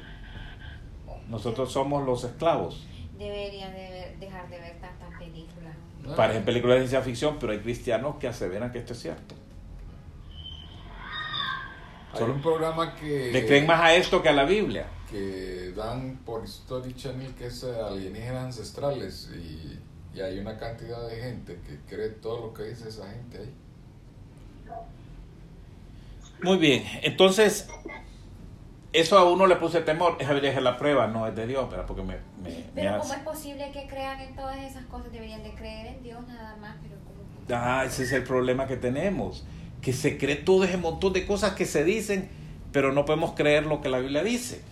Nosotros 1.28 1.72
somos 1.72 2.04
los 2.04 2.24
esclavos. 2.24 2.86
Deberían 3.18 3.72
de 3.72 3.78
ver- 3.90 4.18
dejar 4.18 4.48
de 4.48 4.58
ver 4.60 4.80
tantas 4.80 5.08
películas. 5.18 5.74
Ah, 6.08 6.14
Parecen 6.16 6.44
películas 6.44 6.76
de 6.76 6.80
ciencia 6.82 7.02
ficción, 7.02 7.36
pero 7.40 7.52
hay 7.52 7.58
cristianos 7.60 8.16
que 8.20 8.28
aseveran 8.28 8.70
que 8.70 8.78
esto 8.78 8.92
es 8.92 9.00
cierto. 9.00 9.34
Hay 12.14 12.22
un 12.22 12.40
programa 12.40 12.94
que... 12.94 13.30
Le 13.32 13.46
creen 13.46 13.66
más 13.66 13.80
a 13.80 13.94
esto 13.94 14.22
que 14.22 14.28
a 14.28 14.32
la 14.32 14.44
Biblia. 14.44 14.86
que 15.10 15.72
dan 15.76 16.16
por 16.24 16.44
History 16.44 16.94
Channel 16.94 17.34
que 17.34 17.46
es 17.46 17.62
eh, 17.64 17.74
alienígenas 17.80 18.44
ancestrales 18.46 19.30
y, 19.34 19.78
y 20.16 20.20
hay 20.20 20.38
una 20.38 20.56
cantidad 20.56 21.06
de 21.08 21.16
gente 21.16 21.60
que 21.66 21.78
cree 21.88 22.08
todo 22.10 22.46
lo 22.46 22.54
que 22.54 22.62
dice 22.64 22.88
esa 22.88 23.06
gente 23.10 23.38
ahí. 23.38 23.54
Muy 26.42 26.58
bien, 26.58 26.84
entonces, 27.02 27.68
eso 28.92 29.18
a 29.18 29.30
uno 29.30 29.46
le 29.46 29.56
puse 29.56 29.80
temor, 29.80 30.16
esa 30.20 30.28
debería 30.30 30.52
ser 30.54 30.62
la 30.62 30.76
prueba, 30.76 31.06
no 31.06 31.26
es 31.26 31.34
de 31.34 31.46
Dios, 31.46 31.68
¿verdad? 31.70 31.86
Porque 31.86 32.02
me, 32.02 32.14
me, 32.42 32.50
me 32.50 32.64
Pero 32.74 32.90
hace- 32.90 33.00
¿cómo 33.00 33.14
es 33.14 33.20
posible 33.20 33.70
que 33.72 33.86
crean 33.86 34.20
en 34.20 34.34
todas 34.36 34.58
esas 34.58 34.84
cosas? 34.86 35.12
Deberían 35.12 35.42
de 35.42 35.52
creer 35.54 35.86
en 35.88 36.02
Dios 36.02 36.26
nada 36.26 36.56
más, 36.56 36.76
pero 36.82 36.94
que... 37.46 37.54
Ah, 37.54 37.84
ese 37.86 38.04
es 38.04 38.12
el 38.12 38.24
problema 38.24 38.66
que 38.66 38.76
tenemos. 38.76 39.44
que 39.82 39.92
se 39.92 40.18
cree 40.18 40.36
todo 40.36 40.64
ese 40.64 40.78
montón 40.78 41.12
de 41.12 41.26
cosas 41.26 41.52
que 41.52 41.64
se 41.64 41.84
dicen, 41.84 42.28
pero 42.72 42.92
no 42.92 43.04
podemos 43.04 43.32
creer 43.34 43.66
lo 43.66 43.80
que 43.80 43.88
la 43.88 43.98
Biblia 44.00 44.24
dice. 44.24 44.62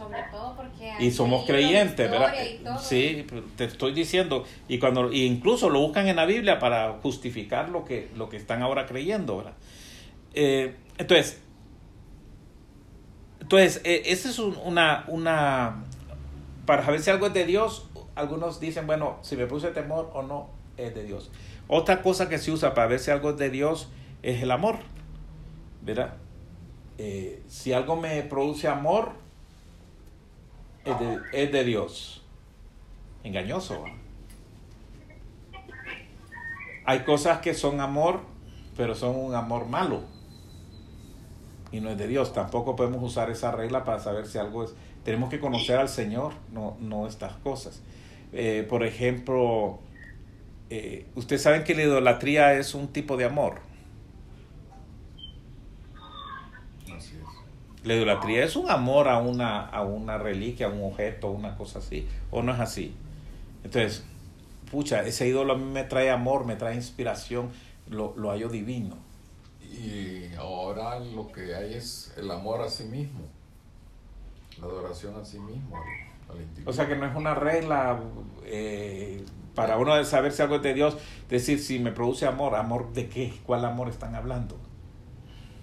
Sobre 0.00 0.22
todo 0.32 0.56
porque 0.56 0.96
y 0.98 1.10
somos 1.10 1.44
creyentes, 1.44 2.10
¿verdad? 2.10 2.34
Sí, 2.78 3.26
te 3.56 3.64
estoy 3.64 3.92
diciendo, 3.92 4.44
y 4.66 4.78
cuando 4.78 5.12
y 5.12 5.24
incluso 5.26 5.68
lo 5.68 5.80
buscan 5.80 6.08
en 6.08 6.16
la 6.16 6.24
Biblia 6.24 6.58
para 6.58 6.94
justificar 7.02 7.68
lo 7.68 7.84
que, 7.84 8.08
lo 8.16 8.30
que 8.30 8.38
están 8.38 8.62
ahora 8.62 8.86
creyendo, 8.86 9.36
¿verdad? 9.36 9.52
Eh, 10.32 10.74
entonces, 10.98 11.40
entonces 13.40 13.80
eh, 13.84 14.02
esa 14.06 14.30
es 14.30 14.38
un- 14.38 14.56
una, 14.64 15.04
una, 15.08 15.84
para 16.66 16.84
saber 16.84 17.00
si 17.02 17.10
algo 17.10 17.26
es 17.26 17.34
de 17.34 17.44
Dios, 17.46 17.88
algunos 18.14 18.60
dicen, 18.60 18.86
bueno, 18.86 19.18
si 19.22 19.36
me 19.36 19.46
produce 19.46 19.68
temor 19.68 20.10
o 20.14 20.22
no, 20.22 20.48
es 20.76 20.94
de 20.94 21.04
Dios. 21.04 21.30
Otra 21.68 22.02
cosa 22.02 22.28
que 22.28 22.38
se 22.38 22.50
usa 22.52 22.74
para 22.74 22.86
ver 22.88 22.98
si 23.00 23.10
algo 23.10 23.30
es 23.30 23.36
de 23.36 23.50
Dios 23.50 23.90
es 24.22 24.42
el 24.42 24.50
amor, 24.50 24.76
¿verdad? 25.82 26.14
Eh, 26.98 27.42
si 27.48 27.72
algo 27.72 27.96
me 27.96 28.22
produce 28.22 28.68
amor, 28.68 29.12
es 30.84 30.98
de, 30.98 31.20
es 31.32 31.52
de 31.52 31.64
Dios. 31.64 32.22
Engañoso. 33.22 33.84
Hay 36.84 37.00
cosas 37.00 37.38
que 37.38 37.54
son 37.54 37.80
amor, 37.80 38.20
pero 38.76 38.94
son 38.94 39.16
un 39.16 39.34
amor 39.34 39.66
malo. 39.66 40.02
Y 41.72 41.80
no 41.80 41.90
es 41.90 41.98
de 41.98 42.08
Dios. 42.08 42.32
Tampoco 42.32 42.74
podemos 42.76 43.02
usar 43.02 43.30
esa 43.30 43.52
regla 43.52 43.84
para 43.84 44.00
saber 44.00 44.26
si 44.26 44.38
algo 44.38 44.64
es... 44.64 44.74
Tenemos 45.04 45.30
que 45.30 45.40
conocer 45.40 45.78
al 45.78 45.88
Señor, 45.88 46.32
no, 46.52 46.76
no 46.80 47.06
estas 47.06 47.34
cosas. 47.34 47.82
Eh, 48.32 48.66
por 48.68 48.84
ejemplo, 48.84 49.80
eh, 50.68 51.06
ustedes 51.14 51.42
saben 51.42 51.64
que 51.64 51.74
la 51.74 51.82
idolatría 51.82 52.54
es 52.54 52.74
un 52.74 52.88
tipo 52.88 53.16
de 53.16 53.24
amor. 53.24 53.60
Así 56.94 57.16
es. 57.16 57.22
La 57.84 57.94
idolatría 57.94 58.44
es 58.44 58.56
un 58.56 58.70
amor 58.70 59.08
a 59.08 59.18
una, 59.18 59.66
a 59.66 59.82
una 59.82 60.18
reliquia, 60.18 60.66
a 60.66 60.70
un 60.70 60.84
objeto, 60.84 61.30
una 61.30 61.56
cosa 61.56 61.78
así. 61.78 62.06
¿O 62.30 62.42
no 62.42 62.52
es 62.52 62.60
así? 62.60 62.94
Entonces, 63.64 64.04
pucha, 64.70 65.02
ese 65.02 65.28
ídolo 65.28 65.54
a 65.54 65.56
mí 65.56 65.64
me 65.64 65.84
trae 65.84 66.10
amor, 66.10 66.44
me 66.44 66.56
trae 66.56 66.74
inspiración, 66.74 67.50
lo, 67.88 68.14
lo 68.16 68.30
hallo 68.30 68.48
divino. 68.48 68.96
Y 69.62 70.34
ahora 70.34 71.00
lo 71.00 71.30
que 71.32 71.54
hay 71.54 71.74
es 71.74 72.12
el 72.16 72.30
amor 72.30 72.60
a 72.60 72.68
sí 72.68 72.84
mismo, 72.84 73.20
la 74.60 74.66
adoración 74.66 75.14
a 75.16 75.24
sí 75.24 75.38
mismo, 75.38 75.76
al, 75.76 76.36
al 76.36 76.42
individuo. 76.42 76.70
O 76.70 76.74
sea 76.74 76.86
que 76.86 76.96
no 76.96 77.06
es 77.06 77.16
una 77.16 77.34
regla 77.34 78.00
eh, 78.44 79.24
para 79.54 79.78
uno 79.78 80.02
saber 80.04 80.32
si 80.32 80.42
algo 80.42 80.56
es 80.56 80.62
de 80.62 80.74
Dios, 80.74 80.96
decir 81.28 81.60
si 81.60 81.78
me 81.78 81.92
produce 81.92 82.26
amor, 82.26 82.54
amor 82.56 82.92
de 82.92 83.08
qué, 83.08 83.32
cuál 83.46 83.64
amor 83.64 83.88
están 83.88 84.14
hablando. 84.14 84.56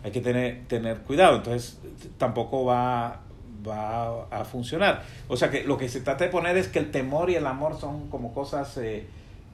Hay 0.07 0.13
que 0.13 0.21
tener, 0.21 0.63
tener 0.69 0.99
cuidado, 0.99 1.35
entonces 1.35 1.81
tampoco 2.17 2.63
va, 2.63 3.19
va 3.67 4.23
a 4.31 4.45
funcionar. 4.45 5.03
O 5.27 5.35
sea 5.35 5.51
que 5.51 5.65
lo 5.65 5.77
que 5.77 5.89
se 5.89 5.99
trata 5.99 6.23
de 6.23 6.29
poner 6.29 6.55
es 6.55 6.69
que 6.69 6.79
el 6.79 6.91
temor 6.91 7.29
y 7.29 7.35
el 7.35 7.45
amor 7.45 7.77
son 7.77 8.07
como 8.09 8.33
cosas 8.33 8.77
eh, 8.77 9.05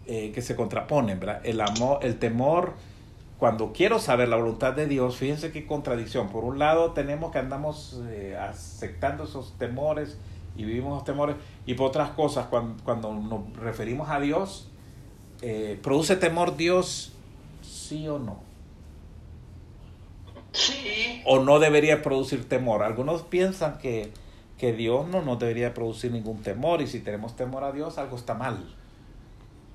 eh, 0.06 0.32
que 0.32 0.44
se 0.44 0.56
contraponen, 0.56 1.20
¿verdad? 1.20 1.42
El 1.44 1.60
amor, 1.60 2.02
el 2.04 2.20
temor, 2.20 2.74
cuando 3.40 3.74
quiero 3.74 3.98
saber 3.98 4.30
la 4.30 4.36
voluntad 4.36 4.74
de 4.74 4.86
Dios, 4.86 5.16
fíjense 5.16 5.52
qué 5.52 5.66
contradicción. 5.66 6.30
Por 6.30 6.44
un 6.44 6.60
lado 6.60 6.92
tenemos 6.92 7.32
que 7.32 7.40
andamos 7.40 8.00
eh, 8.10 8.38
aceptando 8.40 9.24
esos 9.24 9.58
temores 9.58 10.20
y 10.56 10.66
vivimos 10.66 10.94
los 10.94 11.04
temores, 11.04 11.36
y 11.66 11.74
por 11.74 11.88
otras 11.88 12.12
cosas, 12.12 12.46
cuando, 12.46 12.84
cuando 12.84 13.12
nos 13.12 13.58
referimos 13.58 14.08
a 14.12 14.20
Dios, 14.20 14.70
¿produce 15.82 16.16
temor 16.16 16.58
Dios 16.58 17.12
sí 17.64 18.08
o 18.08 18.20
no? 18.20 18.53
Sí, 20.54 21.22
o 21.26 21.40
no 21.40 21.60
debería 21.60 22.02
producir 22.02 22.48
temor. 22.48 22.84
Algunos 22.84 23.24
piensan 23.24 23.80
que, 23.80 24.12
que 24.58 24.72
Dios 24.72 25.08
no 25.08 25.22
nos 25.22 25.40
debería 25.40 25.74
producir 25.74 26.12
ningún 26.12 26.42
temor 26.42 26.82
y 26.82 26.88
si 26.88 27.00
tenemos 27.00 27.36
temor 27.36 27.64
a 27.64 27.72
Dios 27.72 27.98
algo 27.98 28.16
está 28.16 28.36
mal. 28.36 28.76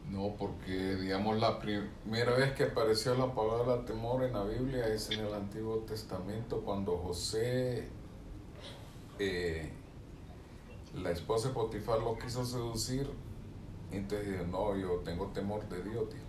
No, 0.08 0.34
porque 0.38 0.96
digamos 0.96 1.38
la 1.38 1.58
primera 1.58 2.32
vez 2.32 2.52
que 2.52 2.64
apareció 2.64 3.14
la 3.14 3.34
palabra 3.34 3.84
temor 3.84 4.24
en 4.24 4.32
la 4.32 4.44
Biblia 4.44 4.86
es 4.86 5.10
en 5.10 5.20
el 5.20 5.34
Antiguo 5.34 5.78
Testamento 5.80 6.62
cuando 6.64 6.96
José, 6.96 7.88
eh, 9.18 9.70
la 10.94 11.10
esposa 11.10 11.48
de 11.48 11.54
Potifar 11.54 12.00
lo 12.00 12.16
quiso 12.18 12.44
seducir, 12.46 13.10
entonces 13.92 14.30
dijo, 14.30 14.44
no, 14.44 14.76
yo 14.76 15.00
tengo 15.04 15.26
temor 15.26 15.68
de 15.68 15.82
Dios, 15.82 16.08
dijo. 16.08 16.27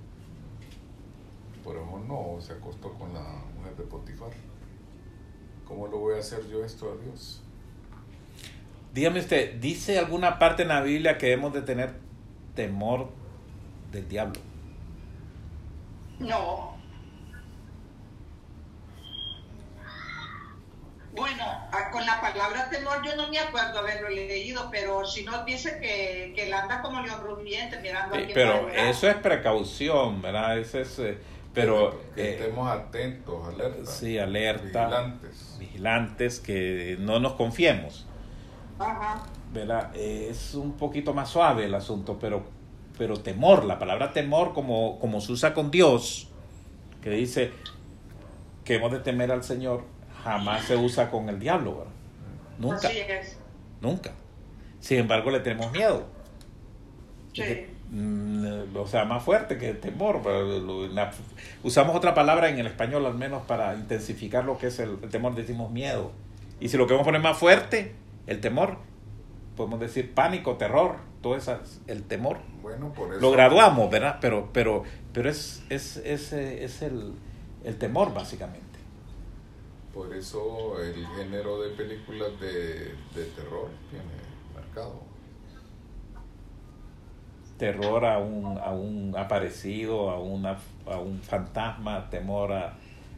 Por 1.64 1.76
eso 1.76 2.00
no 2.08 2.42
se 2.42 2.54
acostó 2.54 2.94
con 2.94 3.14
la 3.14 3.22
mujer 3.58 3.76
de 3.76 3.84
Potifar. 3.84 4.30
¿Cómo 5.68 5.88
lo 5.88 6.00
voy 6.00 6.16
a 6.16 6.20
hacer 6.20 6.48
yo 6.50 6.64
esto 6.64 6.92
a 6.92 7.04
Dios? 7.04 7.42
Dígame 8.94 9.20
usted, 9.20 9.56
¿dice 9.60 10.00
alguna 10.00 10.40
parte 10.40 10.64
en 10.64 10.70
la 10.70 10.82
Biblia 10.82 11.18
que 11.18 11.28
debemos 11.28 11.54
de 11.54 11.62
tener 11.62 11.94
temor 12.56 13.10
del 13.92 14.08
diablo? 14.08 14.40
no. 16.20 16.78
Bueno, 21.12 21.44
con 21.92 22.06
la 22.06 22.22
palabra 22.22 22.70
temor 22.70 23.02
yo 23.04 23.16
no 23.16 23.28
me 23.30 23.40
acuerdo 23.40 23.80
haberlo 23.80 24.10
leído, 24.10 24.70
pero 24.72 25.06
si 25.06 25.24
no 25.26 25.44
dice 25.44 25.78
que, 25.82 26.32
que 26.36 26.48
él 26.48 26.54
anda 26.54 26.82
como 26.82 27.02
león 27.02 27.20
rugiente 27.22 27.78
mirando 27.82 28.16
a 28.16 28.20
Sí, 28.20 28.28
pero 28.34 28.54
a 28.68 28.70
llegar. 28.70 28.88
eso 28.88 29.10
es 29.10 29.16
precaución, 29.18 30.22
¿verdad? 30.22 30.58
Eso 30.60 30.80
es, 30.80 30.98
eh, 31.00 31.18
pero 31.54 32.00
que 32.16 32.22
eh, 32.22 32.34
estemos 32.40 32.70
atentos, 32.70 33.48
alerta. 33.48 33.86
sí, 33.92 34.18
alerta, 34.20 34.86
Vigilantes. 34.86 35.56
vigilantes, 35.60 36.40
que 36.40 36.98
no 37.00 37.20
nos 37.20 37.34
confiemos. 37.34 38.06
Ajá. 38.78 39.24
¿verdad? 39.52 39.92
Eh, 39.96 40.28
es 40.30 40.54
un 40.54 40.74
poquito 40.74 41.14
más 41.14 41.30
suave 41.30 41.66
el 41.66 41.74
asunto, 41.74 42.18
pero, 42.20 42.44
pero 42.98 43.18
temor, 43.20 43.66
la 43.66 43.80
palabra 43.80 44.14
temor 44.14 44.54
como, 44.54 45.00
como 45.00 45.20
se 45.22 45.32
usa 45.32 45.54
con 45.54 45.72
Dios, 45.72 46.28
que 47.02 47.10
dice 47.10 47.52
que 48.64 48.76
hemos 48.76 48.92
de 48.92 49.00
temer 49.00 49.32
al 49.32 49.44
Señor, 49.44 49.84
jamás 50.24 50.66
se 50.66 50.76
usa 50.78 51.10
con 51.10 51.30
el 51.30 51.40
diablo, 51.40 51.78
¿verdad? 51.78 51.94
Nunca, 52.60 52.88
Así 52.90 53.00
es. 53.00 53.38
nunca. 53.82 54.12
Sin 54.80 55.00
embargo, 55.00 55.32
le 55.32 55.40
tenemos 55.40 55.72
miedo. 55.72 56.06
Sí. 57.34 57.66
Mm, 57.92 58.76
O 58.76 58.88
sea, 58.88 59.06
más 59.06 59.24
fuerte 59.24 59.58
que 59.58 59.70
el 59.70 59.80
temor. 59.80 60.22
usamos 61.64 61.96
otra 61.96 62.14
palabra 62.14 62.50
en 62.50 62.60
el 62.60 62.68
español 62.68 63.06
al 63.06 63.16
menos 63.16 63.44
para 63.46 63.74
intensificar 63.76 64.46
lo 64.46 64.58
que 64.58 64.68
es 64.68 64.80
el, 64.80 64.98
el 65.02 65.10
temor, 65.10 65.36
decimos 65.36 65.72
miedo. 65.72 66.12
Y 66.60 66.70
si 66.70 66.78
lo 66.78 66.86
queremos 66.86 67.06
poner 67.06 67.22
más 67.22 67.38
fuerte, 67.38 67.96
el 68.28 68.42
temor, 68.42 68.78
podemos 69.56 69.80
decir 69.80 70.14
pánico, 70.14 70.56
terror, 70.58 70.98
todo 71.22 71.36
eso, 71.36 71.58
el 71.88 72.04
temor. 72.04 72.38
Bueno, 72.62 72.94
por 72.94 73.12
eso. 73.12 73.22
Lo 73.22 73.32
graduamos, 73.32 73.90
¿verdad? 73.90 74.18
Pero, 74.22 74.50
pero, 74.54 74.84
pero 75.14 75.30
es, 75.30 75.64
es, 75.70 75.98
es, 75.98 76.34
es 76.34 76.82
el, 76.82 77.14
el 77.64 77.78
temor, 77.78 78.14
básicamente. 78.14 78.68
Por 79.94 80.14
eso 80.14 80.80
el 80.82 81.06
género 81.18 81.62
de 81.62 81.72
películas 81.72 82.40
de, 82.40 82.94
de 83.16 83.26
terror 83.36 83.70
tiene 83.90 84.06
marcado. 84.54 85.02
Terror 87.60 88.06
a 88.06 88.18
un, 88.18 88.58
a 88.58 88.72
un 88.72 89.14
aparecido, 89.18 90.10
a, 90.10 90.20
una, 90.20 90.58
a 90.88 90.98
un 90.98 91.20
fantasma, 91.20 92.10
temor 92.10 92.54
a, 92.54 92.74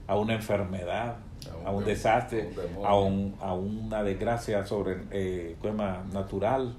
a 0.07 0.17
una 0.17 0.33
enfermedad, 0.33 1.15
A 1.47 1.57
un 1.59 1.67
a 1.67 1.71
un 1.71 1.83
dem- 1.83 1.85
desastre, 1.85 2.49
un 2.77 2.85
a, 2.85 2.95
un, 2.95 3.35
a 3.39 3.53
una 3.53 4.03
desgracia 4.03 4.65
sobre 4.65 4.97
eh, 5.11 5.55
natural, 6.11 6.73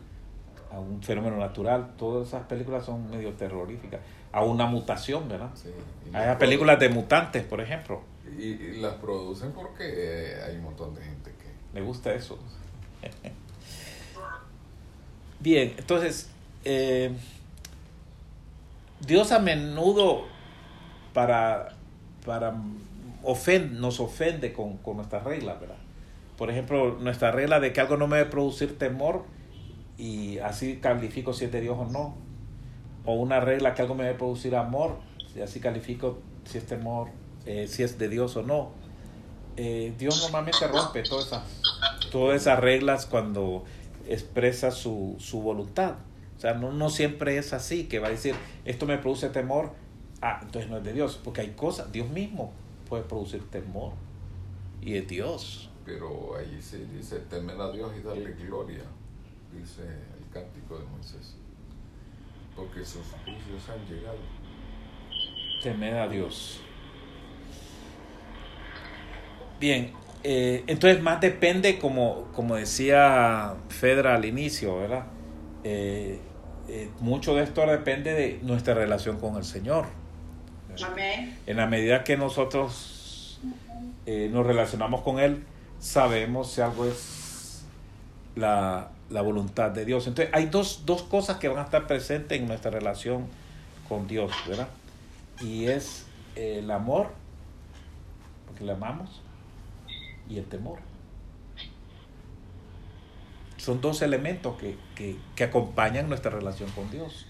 a 0.72 0.80
un 0.80 1.00
fenómeno 1.02 1.36
natural. 1.36 1.92
Todas 1.96 2.28
esas 2.28 2.42
películas 2.46 2.84
son 2.84 3.08
medio 3.08 3.32
terroríficas. 3.34 4.00
A 4.32 4.42
una 4.42 4.66
mutación, 4.66 5.28
¿verdad? 5.28 5.50
Sí, 5.54 5.68
Hay 6.12 6.26
las 6.26 6.36
películas 6.36 6.80
de 6.80 6.88
mutantes, 6.88 7.44
por 7.44 7.60
ejemplo. 7.60 8.02
Y, 8.36 8.42
y 8.44 8.80
las 8.80 8.94
producen 8.94 9.52
porque 9.52 9.84
eh, 9.84 10.42
hay 10.44 10.56
un 10.56 10.64
montón 10.64 10.94
de 10.94 11.02
gente 11.02 11.30
que. 11.30 11.78
Me 11.78 11.80
gusta 11.84 12.12
eso. 12.12 12.38
Bien, 15.40 15.74
entonces, 15.76 16.30
eh, 16.64 17.10
Dios 19.06 19.32
a 19.32 19.38
menudo 19.38 20.24
para, 21.12 21.70
para 22.24 22.54
ofen- 23.24 23.70
nos 23.72 24.00
ofende 24.00 24.52
con, 24.52 24.76
con 24.78 24.96
nuestras 24.96 25.24
reglas, 25.24 25.60
¿verdad? 25.60 25.76
Por 26.36 26.50
ejemplo, 26.50 26.98
nuestra 27.00 27.30
regla 27.30 27.60
de 27.60 27.72
que 27.72 27.80
algo 27.80 27.96
no 27.96 28.06
me 28.06 28.16
debe 28.16 28.30
producir 28.30 28.78
temor 28.78 29.24
y 29.98 30.38
así 30.38 30.76
califico 30.76 31.32
si 31.32 31.44
es 31.44 31.52
de 31.52 31.60
Dios 31.60 31.76
o 31.78 31.84
no. 31.86 32.16
O 33.04 33.14
una 33.14 33.40
regla 33.40 33.74
que 33.74 33.82
algo 33.82 33.94
me 33.94 34.04
debe 34.04 34.16
producir 34.16 34.54
amor 34.56 34.96
y 35.36 35.40
así 35.40 35.60
califico 35.60 36.18
si 36.44 36.58
es 36.58 36.66
temor, 36.66 37.08
eh, 37.46 37.66
si 37.68 37.82
es 37.82 37.98
de 37.98 38.08
Dios 38.08 38.36
o 38.36 38.42
no. 38.42 38.70
Eh, 39.56 39.92
Dios 39.98 40.22
normalmente 40.22 40.66
rompe 40.66 41.02
todas 41.02 41.26
esas, 41.26 41.42
todas 42.10 42.40
esas 42.40 42.58
reglas 42.58 43.06
cuando 43.06 43.64
expresa 44.08 44.70
su, 44.70 45.16
su 45.18 45.42
voluntad. 45.42 45.94
O 46.42 46.44
sea, 46.44 46.54
no, 46.54 46.72
no 46.72 46.90
siempre 46.90 47.38
es 47.38 47.52
así, 47.52 47.84
que 47.84 48.00
va 48.00 48.08
a 48.08 48.10
decir, 48.10 48.34
esto 48.64 48.84
me 48.84 48.98
produce 48.98 49.28
temor 49.28 49.70
ah, 50.22 50.38
entonces 50.40 50.70
no 50.70 50.78
es 50.78 50.84
de 50.84 50.92
Dios, 50.94 51.20
porque 51.22 51.42
hay 51.42 51.50
cosas, 51.50 51.92
Dios 51.92 52.08
mismo 52.08 52.52
puede 52.88 53.02
producir 53.02 53.42
temor 53.50 53.92
y 54.80 54.96
es 54.96 55.06
Dios. 55.06 55.70
Pero 55.84 56.36
ahí 56.36 56.58
sí 56.62 56.86
dice 56.94 57.18
temer 57.28 57.60
a 57.60 57.70
Dios 57.72 57.92
y 57.98 58.02
darle 58.02 58.32
gloria, 58.34 58.84
dice 59.52 59.82
el 59.82 60.32
cántico 60.32 60.78
de 60.78 60.84
Moisés, 60.86 61.34
porque 62.54 62.84
sus 62.84 63.02
juicios 63.24 63.68
han 63.68 63.84
llegado. 63.86 64.18
Temer 65.62 65.96
a 65.96 66.08
Dios. 66.08 66.60
Bien, 69.58 69.92
eh, 70.22 70.64
entonces 70.66 71.02
más 71.02 71.20
depende, 71.20 71.78
como, 71.78 72.28
como 72.32 72.56
decía 72.56 73.56
Fedra 73.68 74.14
al 74.14 74.24
inicio, 74.24 74.78
¿verdad? 74.78 75.06
Eh, 75.64 76.20
eh, 76.74 76.88
mucho 77.00 77.34
de 77.34 77.42
esto 77.42 77.66
depende 77.66 78.14
de 78.14 78.40
nuestra 78.42 78.72
relación 78.72 79.18
con 79.18 79.36
el 79.36 79.44
Señor. 79.44 79.84
Amén. 80.82 81.38
En 81.46 81.58
la 81.58 81.66
medida 81.66 82.02
que 82.02 82.16
nosotros 82.16 83.38
eh, 84.06 84.30
nos 84.32 84.46
relacionamos 84.46 85.02
con 85.02 85.18
Él, 85.18 85.44
sabemos 85.80 86.50
si 86.50 86.62
algo 86.62 86.86
es 86.86 87.64
la, 88.36 88.88
la 89.10 89.20
voluntad 89.20 89.70
de 89.70 89.84
Dios. 89.84 90.06
Entonces 90.06 90.34
hay 90.34 90.46
dos, 90.46 90.84
dos 90.86 91.02
cosas 91.02 91.36
que 91.36 91.48
van 91.48 91.58
a 91.58 91.64
estar 91.64 91.86
presentes 91.86 92.40
en 92.40 92.48
nuestra 92.48 92.70
relación 92.70 93.26
con 93.86 94.08
Dios, 94.08 94.32
¿verdad? 94.48 94.68
Y 95.42 95.66
es 95.66 96.06
el 96.36 96.70
amor, 96.70 97.08
porque 98.46 98.64
le 98.64 98.72
amamos, 98.72 99.20
y 100.26 100.38
el 100.38 100.46
temor. 100.46 100.78
Son 103.62 103.80
dos 103.80 104.02
elementos 104.02 104.58
que, 104.58 104.76
que, 104.96 105.16
que 105.36 105.44
acompañan 105.44 106.08
nuestra 106.08 106.32
relación 106.32 106.68
con 106.72 106.90
Dios. 106.90 107.26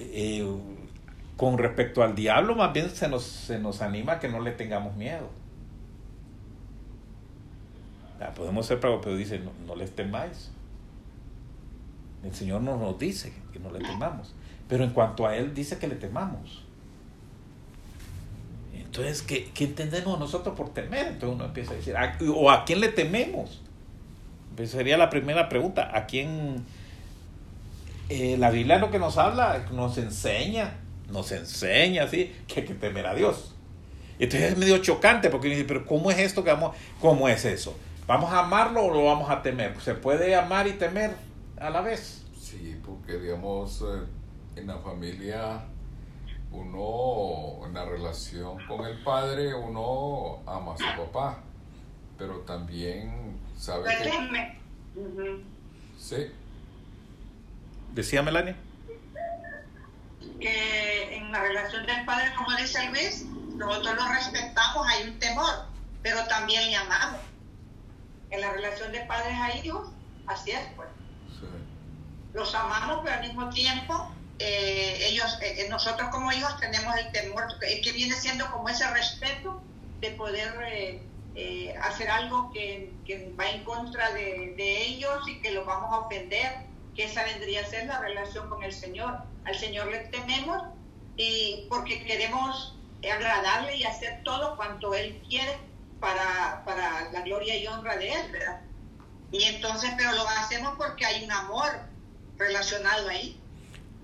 Eh, 0.00 0.46
con 1.36 1.58
respecto 1.58 2.02
al 2.02 2.14
diablo, 2.14 2.54
más 2.54 2.72
bien 2.72 2.88
se 2.88 3.06
nos, 3.06 3.22
se 3.22 3.58
nos 3.58 3.82
anima 3.82 4.14
a 4.14 4.18
que 4.18 4.28
no 4.30 4.40
le 4.40 4.52
tengamos 4.52 4.96
miedo. 4.96 5.28
Podemos 8.34 8.64
ser 8.66 8.78
bravos, 8.78 9.00
pero 9.04 9.14
dice, 9.14 9.38
no, 9.40 9.52
no 9.66 9.76
les 9.76 9.94
temáis. 9.94 10.50
El 12.24 12.34
Señor 12.34 12.62
no 12.62 12.78
nos 12.78 12.98
dice 12.98 13.32
que 13.52 13.58
no 13.58 13.70
le 13.70 13.80
temamos. 13.80 14.34
Pero 14.70 14.84
en 14.84 14.90
cuanto 14.90 15.26
a 15.26 15.36
Él, 15.36 15.54
dice 15.54 15.78
que 15.78 15.86
le 15.86 15.96
temamos. 15.96 16.64
Entonces, 18.74 19.20
¿qué, 19.20 19.50
qué 19.54 19.64
entendemos 19.64 20.18
nosotros 20.18 20.56
por 20.56 20.70
temer? 20.72 21.08
Entonces 21.08 21.36
uno 21.36 21.44
empieza 21.44 21.72
a 21.72 21.76
decir, 21.76 21.94
¿a- 21.94 22.16
¿o 22.34 22.50
a 22.50 22.64
quién 22.64 22.80
le 22.80 22.88
tememos? 22.88 23.60
Pues 24.58 24.72
sería 24.72 24.96
la 24.98 25.08
primera 25.08 25.48
pregunta. 25.48 25.96
¿A 25.96 26.06
quién? 26.06 26.64
Eh, 28.08 28.36
la 28.38 28.50
Biblia 28.50 28.80
lo 28.80 28.90
que 28.90 28.98
nos 28.98 29.16
habla, 29.16 29.66
nos 29.70 29.98
enseña, 29.98 30.78
nos 31.08 31.30
enseña, 31.30 32.02
así, 32.02 32.34
que 32.48 32.60
hay 32.60 32.66
que 32.66 32.74
temer 32.74 33.06
a 33.06 33.14
Dios. 33.14 33.54
Entonces 34.18 34.50
es 34.50 34.58
medio 34.58 34.78
chocante 34.78 35.30
porque 35.30 35.46
dice, 35.46 35.64
pero 35.64 35.86
¿cómo 35.86 36.10
es 36.10 36.18
esto 36.18 36.42
que 36.42 36.50
vamos, 36.50 36.76
cómo 37.00 37.28
es 37.28 37.44
eso? 37.44 37.78
¿Vamos 38.08 38.32
a 38.32 38.40
amarlo 38.40 38.86
o 38.86 38.92
lo 38.92 39.04
vamos 39.04 39.30
a 39.30 39.42
temer? 39.42 39.80
¿Se 39.80 39.94
puede 39.94 40.34
amar 40.34 40.66
y 40.66 40.72
temer 40.72 41.12
a 41.60 41.70
la 41.70 41.80
vez? 41.80 42.24
Sí, 42.36 42.80
porque 42.84 43.16
digamos, 43.16 43.82
eh, 43.82 44.06
en 44.56 44.66
la 44.66 44.78
familia, 44.78 45.60
uno, 46.50 47.64
en 47.64 47.74
la 47.74 47.84
relación 47.84 48.58
con 48.66 48.84
el 48.84 49.04
padre, 49.04 49.54
uno 49.54 50.40
ama 50.46 50.74
a 50.74 50.76
su 50.76 51.04
papá, 51.04 51.44
pero 52.18 52.38
también 52.40 53.38
sabe 53.58 53.88
que... 53.98 54.58
Sí, 55.98 56.32
Decía 57.92 58.22
Melania. 58.22 58.56
que 60.40 61.16
en 61.16 61.32
la 61.32 61.40
relación 61.40 61.84
del 61.86 62.04
padre, 62.04 62.32
como 62.36 62.56
dice 62.56 62.88
Luis, 62.90 63.24
nosotros 63.56 63.96
lo 63.96 64.08
respetamos, 64.08 64.86
hay 64.86 65.08
un 65.08 65.18
temor, 65.18 65.66
pero 66.02 66.24
también 66.26 66.70
le 66.70 66.76
amamos. 66.76 67.20
En 68.30 68.40
la 68.42 68.52
relación 68.52 68.92
de 68.92 69.00
padres 69.00 69.34
a 69.34 69.56
hijos, 69.56 69.90
así 70.26 70.52
es, 70.52 70.60
pues. 70.76 70.88
sí. 71.40 71.46
Los 72.34 72.54
amamos, 72.54 73.00
pero 73.02 73.16
al 73.16 73.26
mismo 73.26 73.48
tiempo, 73.50 74.12
eh, 74.38 75.08
ellos, 75.08 75.38
eh, 75.42 75.62
eh, 75.62 75.68
nosotros 75.68 76.08
como 76.10 76.30
hijos 76.30 76.56
tenemos 76.60 76.94
el 76.96 77.10
temor, 77.10 77.58
que, 77.58 77.80
que 77.80 77.92
viene 77.92 78.14
siendo 78.14 78.48
como 78.52 78.68
ese 78.68 78.88
respeto 78.90 79.60
de 80.00 80.10
poder 80.12 80.54
eh, 80.66 81.02
eh, 81.40 81.72
hacer 81.82 82.10
algo 82.10 82.50
que, 82.50 82.90
que 83.06 83.32
va 83.38 83.48
en 83.48 83.62
contra 83.62 84.10
de, 84.12 84.54
de 84.56 84.82
ellos 84.86 85.22
y 85.28 85.40
que 85.40 85.52
los 85.52 85.64
vamos 85.64 85.92
a 85.92 86.00
ofender, 86.00 86.52
que 86.96 87.04
esa 87.04 87.22
vendría 87.22 87.60
a 87.60 87.64
ser 87.64 87.86
la 87.86 88.00
relación 88.00 88.48
con 88.48 88.64
el 88.64 88.72
Señor. 88.72 89.18
Al 89.44 89.54
Señor 89.56 89.86
le 89.86 89.98
tememos 90.08 90.60
y 91.16 91.66
porque 91.68 92.02
queremos 92.02 92.76
agradarle 93.08 93.76
y 93.76 93.84
hacer 93.84 94.24
todo 94.24 94.56
cuanto 94.56 94.94
Él 94.94 95.22
quiere 95.28 95.58
para, 96.00 96.64
para 96.64 97.08
la 97.12 97.20
gloria 97.20 97.56
y 97.56 97.68
honra 97.68 97.96
de 97.96 98.10
Él, 98.12 98.32
¿verdad? 98.32 98.60
Y 99.30 99.44
entonces, 99.44 99.92
pero 99.96 100.10
lo 100.12 100.26
hacemos 100.28 100.74
porque 100.76 101.06
hay 101.06 101.24
un 101.24 101.30
amor 101.30 101.68
relacionado 102.36 103.08
ahí. 103.08 103.38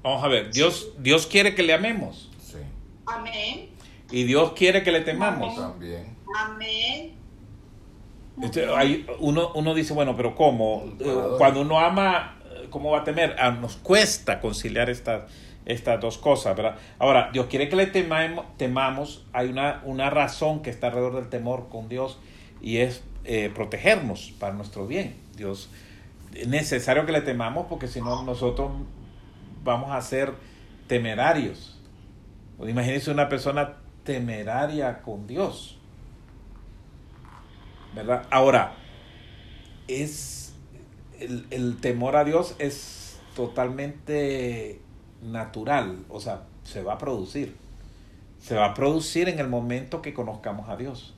Vamos 0.05 0.23
a 0.23 0.29
ver, 0.29 0.53
Dios, 0.53 0.89
Dios 0.99 1.27
quiere 1.27 1.55
que 1.57 1.65
le 1.65 1.73
amemos 1.73 2.31
Sí, 2.41 2.59
Amén, 3.07 3.71
y 4.13 4.23
Dios 4.23 4.53
quiere 4.53 4.85
que 4.85 4.93
le 4.93 5.01
temamos. 5.01 5.57
también. 5.57 6.17
amén. 6.39 7.24
Este, 8.43 8.67
hay- 8.75 9.07
uno, 9.21 9.53
uno 9.55 9.75
dice, 9.75 9.93
bueno, 9.95 10.17
pero 10.17 10.35
¿cómo? 10.35 10.85
Eh, 11.01 11.05
Cuando 11.39 11.61
uno 11.61 11.79
ama, 11.79 12.39
eh, 12.45 12.67
¿cómo 12.71 12.91
va 12.91 13.01
a 13.01 13.05
temer? 13.05 13.37
Ah, 13.39 13.51
nos 13.53 13.77
cuesta 13.77 14.41
conciliar 14.41 14.91
estas, 14.91 15.31
estas 15.67 16.01
dos 16.01 16.19
cosas, 16.19 16.57
¿verdad? 16.57 16.77
Ahora, 16.99 17.31
Dios 17.33 17.47
quiere 17.47 17.69
que 17.69 17.77
le 17.77 17.87
temamo- 17.93 18.45
temamos, 18.57 19.25
hay 19.33 19.49
una, 19.49 19.83
una 19.85 20.11
razón 20.11 20.63
que 20.63 20.71
está 20.71 20.89
alrededor 20.89 21.15
del 21.15 21.29
temor 21.29 21.69
con 21.69 21.89
Dios 21.89 22.19
y 22.61 22.79
es 22.79 23.05
eh, 23.25 23.51
protegernos 23.55 24.33
para 24.39 24.53
nuestro 24.53 24.87
bien. 24.87 25.17
Dios, 25.37 25.71
es 26.35 26.49
necesario 26.49 27.07
que 27.07 27.13
le 27.13 27.21
temamos 27.23 27.67
porque 27.69 27.87
si 27.87 28.01
no 28.01 28.23
nosotros 28.25 28.71
vamos 29.63 29.93
a 29.93 30.01
ser 30.03 30.35
temerarios. 30.89 31.81
Imagínense 32.61 33.11
una 33.11 33.29
persona 33.29 33.77
temeraria 34.05 35.01
con 35.03 35.27
Dios. 35.27 35.79
¿Verdad? 37.95 38.27
Ahora, 38.31 38.75
es 39.89 40.55
el, 41.21 41.47
el 41.51 41.77
temor 41.81 42.17
a 42.17 42.25
Dios 42.25 42.55
es 42.59 43.19
totalmente 43.37 44.81
natural, 45.23 45.99
o 46.09 46.21
sea, 46.21 46.43
se 46.65 46.83
va 46.83 46.95
a 46.95 46.99
producir. 46.99 47.57
Se 48.41 48.55
va 48.55 48.67
a 48.67 48.75
producir 48.75 49.29
en 49.29 49.39
el 49.39 49.49
momento 49.49 50.03
que 50.03 50.13
conozcamos 50.13 50.69
a 50.69 50.77
Dios 50.77 51.15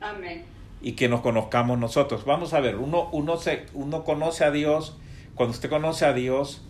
Amén. 0.00 0.44
y 0.82 0.92
que 0.92 1.08
nos 1.08 1.20
conozcamos 1.20 1.78
nosotros. 1.78 2.24
Vamos 2.24 2.54
a 2.54 2.60
ver, 2.60 2.76
uno, 2.76 3.08
uno, 3.12 3.36
se, 3.36 3.66
uno 3.72 4.02
conoce 4.04 4.44
a 4.44 4.50
Dios, 4.50 4.96
cuando 5.36 5.52
usted 5.54 5.70
conoce 5.70 6.06
a 6.06 6.12
Dios, 6.12 6.62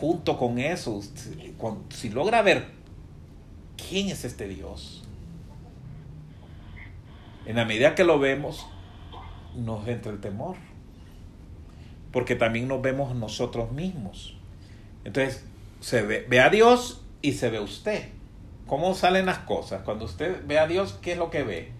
junto 0.00 0.38
con 0.38 0.58
eso, 0.58 0.90
usted- 0.92 1.52
cuando- 1.56 1.84
si 1.94 2.10
logra 2.10 2.42
ver 2.42 2.66
quién 3.88 4.08
es 4.08 4.24
este 4.24 4.48
Dios, 4.48 4.97
en 7.48 7.56
la 7.56 7.64
medida 7.64 7.94
que 7.94 8.04
lo 8.04 8.18
vemos, 8.18 8.66
nos 9.56 9.88
entra 9.88 10.12
el 10.12 10.20
temor, 10.20 10.56
porque 12.12 12.36
también 12.36 12.68
nos 12.68 12.82
vemos 12.82 13.16
nosotros 13.16 13.72
mismos. 13.72 14.36
Entonces, 15.04 15.46
se 15.80 16.02
ve, 16.02 16.26
ve 16.28 16.40
a 16.40 16.50
Dios 16.50 17.02
y 17.22 17.32
se 17.32 17.48
ve 17.48 17.58
usted. 17.58 18.10
¿Cómo 18.66 18.94
salen 18.94 19.24
las 19.24 19.38
cosas? 19.38 19.80
Cuando 19.82 20.04
usted 20.04 20.46
ve 20.46 20.58
a 20.58 20.66
Dios, 20.66 20.98
¿qué 21.00 21.12
es 21.12 21.18
lo 21.18 21.30
que 21.30 21.42
ve? 21.42 21.72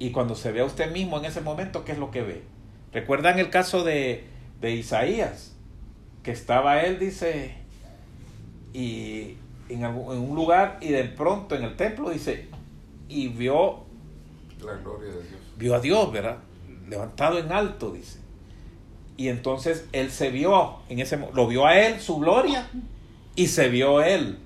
Y 0.00 0.10
cuando 0.10 0.34
se 0.34 0.50
ve 0.50 0.60
a 0.60 0.64
usted 0.64 0.90
mismo 0.90 1.18
en 1.18 1.26
ese 1.26 1.40
momento, 1.40 1.84
¿qué 1.84 1.92
es 1.92 1.98
lo 1.98 2.10
que 2.10 2.22
ve? 2.22 2.42
¿Recuerdan 2.92 3.38
el 3.38 3.50
caso 3.50 3.84
de, 3.84 4.24
de 4.60 4.72
Isaías? 4.72 5.56
Que 6.24 6.32
estaba 6.32 6.82
él, 6.82 6.98
dice, 6.98 7.54
y 8.72 9.36
en, 9.68 9.84
en 9.84 9.94
un 9.94 10.34
lugar 10.34 10.78
y 10.80 10.88
de 10.88 11.04
pronto 11.04 11.54
en 11.54 11.62
el 11.62 11.76
templo, 11.76 12.10
dice, 12.10 12.48
y 13.08 13.28
vio, 13.28 13.86
La 14.64 14.74
gloria 14.74 15.08
de 15.08 15.22
Dios. 15.22 15.40
vio 15.56 15.74
a 15.74 15.80
Dios, 15.80 16.12
¿verdad? 16.12 16.38
Levantado 16.88 17.38
en 17.38 17.52
alto, 17.52 17.90
dice. 17.90 18.20
Y 19.16 19.28
entonces 19.28 19.86
él 19.92 20.10
se 20.10 20.30
vio, 20.30 20.76
en 20.88 21.00
ese, 21.00 21.18
lo 21.34 21.48
vio 21.48 21.66
a 21.66 21.78
él, 21.78 22.00
su 22.00 22.18
gloria, 22.18 22.68
y 23.34 23.48
se 23.48 23.68
vio 23.68 24.00
él. 24.00 24.38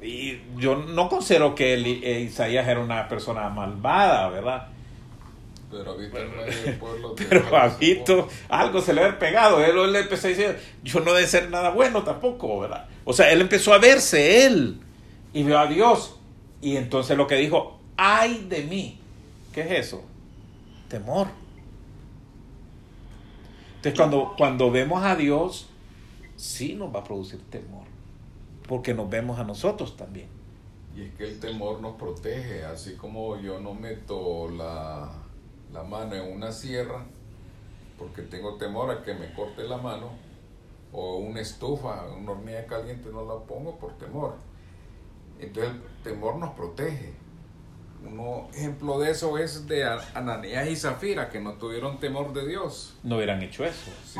Y 0.00 0.40
yo 0.56 0.76
no 0.76 1.08
considero 1.08 1.54
que 1.54 1.74
él, 1.74 2.00
eh, 2.02 2.20
Isaías 2.20 2.66
era 2.66 2.80
una 2.80 3.08
persona 3.08 3.48
malvada, 3.48 4.28
¿verdad? 4.28 4.68
Pero 5.70 5.92
habita 5.92 6.20
en 6.20 6.36
medio 6.36 6.62
del 6.62 6.78
pueblo. 6.78 7.14
de 7.14 7.24
Pero. 7.24 7.56
Habito, 7.56 8.28
algo 8.48 8.80
se 8.80 8.92
le 8.92 9.02
había 9.02 9.18
pegado. 9.18 9.64
Él, 9.64 9.76
él 9.76 9.96
empezó 9.96 10.26
a 10.26 10.30
decir, 10.30 10.58
yo 10.82 11.00
no 11.00 11.16
he 11.16 11.20
de 11.20 11.26
ser 11.26 11.50
nada 11.50 11.70
bueno 11.70 12.02
tampoco, 12.02 12.60
¿verdad? 12.60 12.88
O 13.04 13.12
sea, 13.12 13.30
él 13.30 13.40
empezó 13.40 13.72
a 13.72 13.78
verse 13.78 14.46
él 14.46 14.80
y 15.32 15.42
vio 15.42 15.58
a 15.58 15.66
Dios. 15.66 16.18
Y 16.62 16.76
entonces 16.76 17.16
lo 17.16 17.26
que 17.26 17.36
dijo, 17.36 17.79
ay 18.02 18.46
de 18.48 18.62
mí. 18.64 18.98
¿Qué 19.52 19.60
es 19.60 19.86
eso? 19.88 20.02
Temor. 20.88 21.28
Entonces 23.76 23.94
cuando, 23.94 24.34
cuando 24.36 24.70
vemos 24.70 25.02
a 25.02 25.14
Dios, 25.16 25.68
sí 26.36 26.74
nos 26.74 26.94
va 26.94 27.00
a 27.00 27.04
producir 27.04 27.40
temor. 27.50 27.84
porque 28.66 28.94
nos 28.94 29.10
vemos 29.10 29.38
a 29.38 29.44
nosotros 29.44 29.96
también. 29.96 30.28
Y 30.96 31.02
es 31.02 31.14
que 31.14 31.24
el 31.24 31.40
temor 31.40 31.80
nos 31.80 31.96
protege, 31.96 32.64
así 32.64 32.94
como 32.94 33.36
yo 33.40 33.58
no 33.60 33.74
meto 33.74 34.48
la, 34.48 35.10
la 35.72 35.82
mano 35.82 36.14
en 36.14 36.32
una 36.32 36.52
sierra 36.52 37.04
porque 38.00 38.22
tengo 38.22 38.56
temor 38.56 38.90
a 38.90 39.02
que 39.02 39.12
me 39.12 39.30
corte 39.34 39.62
la 39.64 39.76
mano, 39.76 40.08
o 40.90 41.18
una 41.18 41.40
estufa, 41.40 42.06
una 42.16 42.32
hornilla 42.32 42.66
caliente 42.66 43.10
no 43.12 43.26
la 43.26 43.44
pongo 43.44 43.76
por 43.76 43.92
temor. 43.98 44.36
Entonces 45.38 45.74
el 45.74 46.02
temor 46.02 46.36
nos 46.36 46.54
protege. 46.54 47.12
Un 48.04 48.48
ejemplo 48.54 48.98
de 48.98 49.10
eso 49.10 49.36
es 49.38 49.66
de 49.66 49.84
Ananías 50.14 50.68
y 50.68 50.76
Zafira, 50.76 51.28
que 51.28 51.40
no 51.40 51.54
tuvieron 51.54 52.00
temor 52.00 52.32
de 52.32 52.46
Dios. 52.48 52.96
No 53.02 53.16
hubieran 53.16 53.42
hecho 53.42 53.64
eso. 53.64 53.90
Sí, 54.04 54.18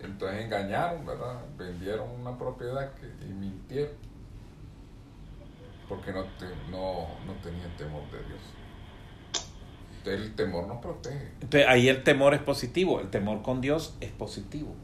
entonces 0.00 0.44
engañaron, 0.44 1.04
¿verdad? 1.06 1.40
Vendieron 1.56 2.08
una 2.20 2.36
propiedad 2.36 2.92
que, 2.94 3.06
y 3.24 3.32
mintieron. 3.32 3.92
Porque 5.88 6.12
no, 6.12 6.24
no, 6.70 7.08
no 7.26 7.32
tenían 7.42 7.74
temor 7.76 8.02
de 8.10 8.18
Dios. 8.18 8.40
Entonces 9.98 10.26
el 10.26 10.34
temor 10.34 10.66
nos 10.66 10.78
protege. 10.80 11.32
Entonces 11.40 11.66
ahí 11.68 11.88
el 11.88 12.02
temor 12.04 12.34
es 12.34 12.40
positivo, 12.40 13.00
el 13.00 13.08
temor 13.08 13.42
con 13.42 13.60
Dios 13.60 13.94
es 14.00 14.10
positivo. 14.10 14.74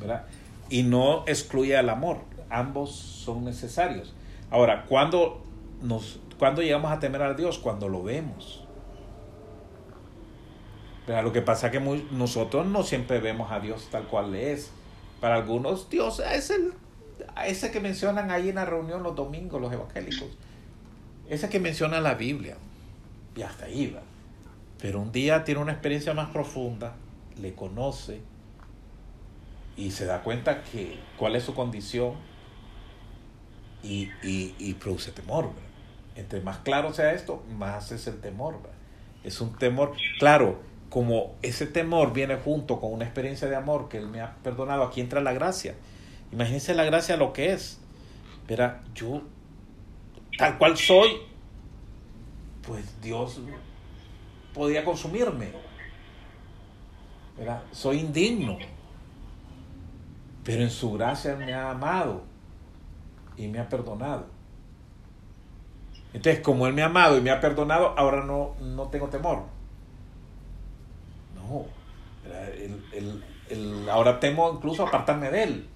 ¿verdad? 0.00 0.26
Y 0.68 0.84
no 0.84 1.24
excluye 1.26 1.76
al 1.76 1.90
amor, 1.90 2.18
ambos 2.50 2.94
son 2.94 3.44
necesarios. 3.44 4.14
Ahora, 4.50 4.86
¿cuándo, 4.86 5.42
nos, 5.82 6.20
¿cuándo 6.42 6.60
llegamos 6.60 6.90
a 6.90 6.98
temer 6.98 7.22
a 7.22 7.34
Dios? 7.34 7.60
Cuando 7.60 7.88
lo 7.88 8.02
vemos. 8.02 8.64
Pero 11.06 11.22
lo 11.22 11.32
que 11.32 11.40
pasa 11.40 11.68
es 11.68 11.72
que 11.72 11.78
nosotros 12.10 12.66
no 12.66 12.82
siempre 12.82 13.20
vemos 13.20 13.52
a 13.52 13.60
Dios 13.60 13.86
tal 13.92 14.08
cual 14.08 14.34
es. 14.34 14.72
Para 15.20 15.36
algunos, 15.36 15.88
Dios 15.88 16.18
es 16.18 16.50
el 16.50 16.74
ese 17.46 17.70
que 17.70 17.78
mencionan 17.78 18.32
ahí 18.32 18.48
en 18.48 18.56
la 18.56 18.64
reunión 18.64 19.04
los 19.04 19.14
domingos, 19.14 19.60
los 19.60 19.72
evangélicos. 19.72 20.30
Ese 21.28 21.48
que 21.48 21.60
menciona 21.60 22.00
la 22.00 22.14
Biblia. 22.14 22.56
Y 23.36 23.42
hasta 23.42 23.66
ahí 23.66 23.92
va. 23.94 24.02
Pero 24.80 25.00
un 25.00 25.12
día 25.12 25.44
tiene 25.44 25.60
una 25.60 25.70
experiencia 25.70 26.12
más 26.12 26.30
profunda, 26.30 26.96
le 27.40 27.54
conoce 27.54 28.20
y 29.76 29.92
se 29.92 30.06
da 30.06 30.24
cuenta 30.24 30.64
que 30.64 30.98
cuál 31.16 31.36
es 31.36 31.44
su 31.44 31.54
condición 31.54 32.14
y, 33.84 34.10
y, 34.24 34.74
produce 34.74 35.12
temor. 35.12 35.50
Entre 36.14 36.40
más 36.40 36.58
claro 36.58 36.92
sea 36.92 37.12
esto, 37.12 37.42
más 37.56 37.92
es 37.92 38.06
el 38.06 38.20
temor. 38.20 38.58
Es 39.24 39.40
un 39.40 39.56
temor, 39.56 39.94
claro, 40.18 40.60
como 40.90 41.34
ese 41.42 41.66
temor 41.66 42.12
viene 42.12 42.36
junto 42.36 42.80
con 42.80 42.92
una 42.92 43.04
experiencia 43.04 43.48
de 43.48 43.56
amor 43.56 43.88
que 43.88 43.98
Él 43.98 44.08
me 44.08 44.20
ha 44.20 44.34
perdonado, 44.42 44.82
aquí 44.82 45.00
entra 45.00 45.20
la 45.20 45.32
gracia. 45.32 45.74
Imagínense 46.32 46.74
la 46.74 46.84
gracia 46.84 47.16
lo 47.16 47.32
que 47.32 47.52
es. 47.52 47.80
Verá, 48.46 48.82
yo, 48.94 49.22
tal 50.36 50.58
cual 50.58 50.76
soy, 50.76 51.10
pues 52.66 53.00
Dios 53.00 53.40
podía 54.52 54.84
consumirme. 54.84 55.52
Soy 57.70 58.00
indigno. 58.00 58.58
Pero 60.44 60.62
en 60.62 60.70
su 60.70 60.92
gracia 60.92 61.36
me 61.36 61.54
ha 61.54 61.70
amado 61.70 62.22
y 63.36 63.46
me 63.46 63.60
ha 63.60 63.68
perdonado. 63.68 64.26
Entonces, 66.14 66.42
como 66.42 66.66
Él 66.66 66.74
me 66.74 66.82
ha 66.82 66.86
amado 66.86 67.16
y 67.16 67.20
me 67.20 67.30
ha 67.30 67.40
perdonado, 67.40 67.94
ahora 67.96 68.24
no, 68.24 68.54
no 68.60 68.88
tengo 68.88 69.08
temor. 69.08 69.44
No. 71.34 71.66
ahora 73.90 74.20
temo 74.20 74.52
incluso 74.54 74.86
apartarme 74.86 75.30
de 75.30 75.42
Él. 75.42 75.68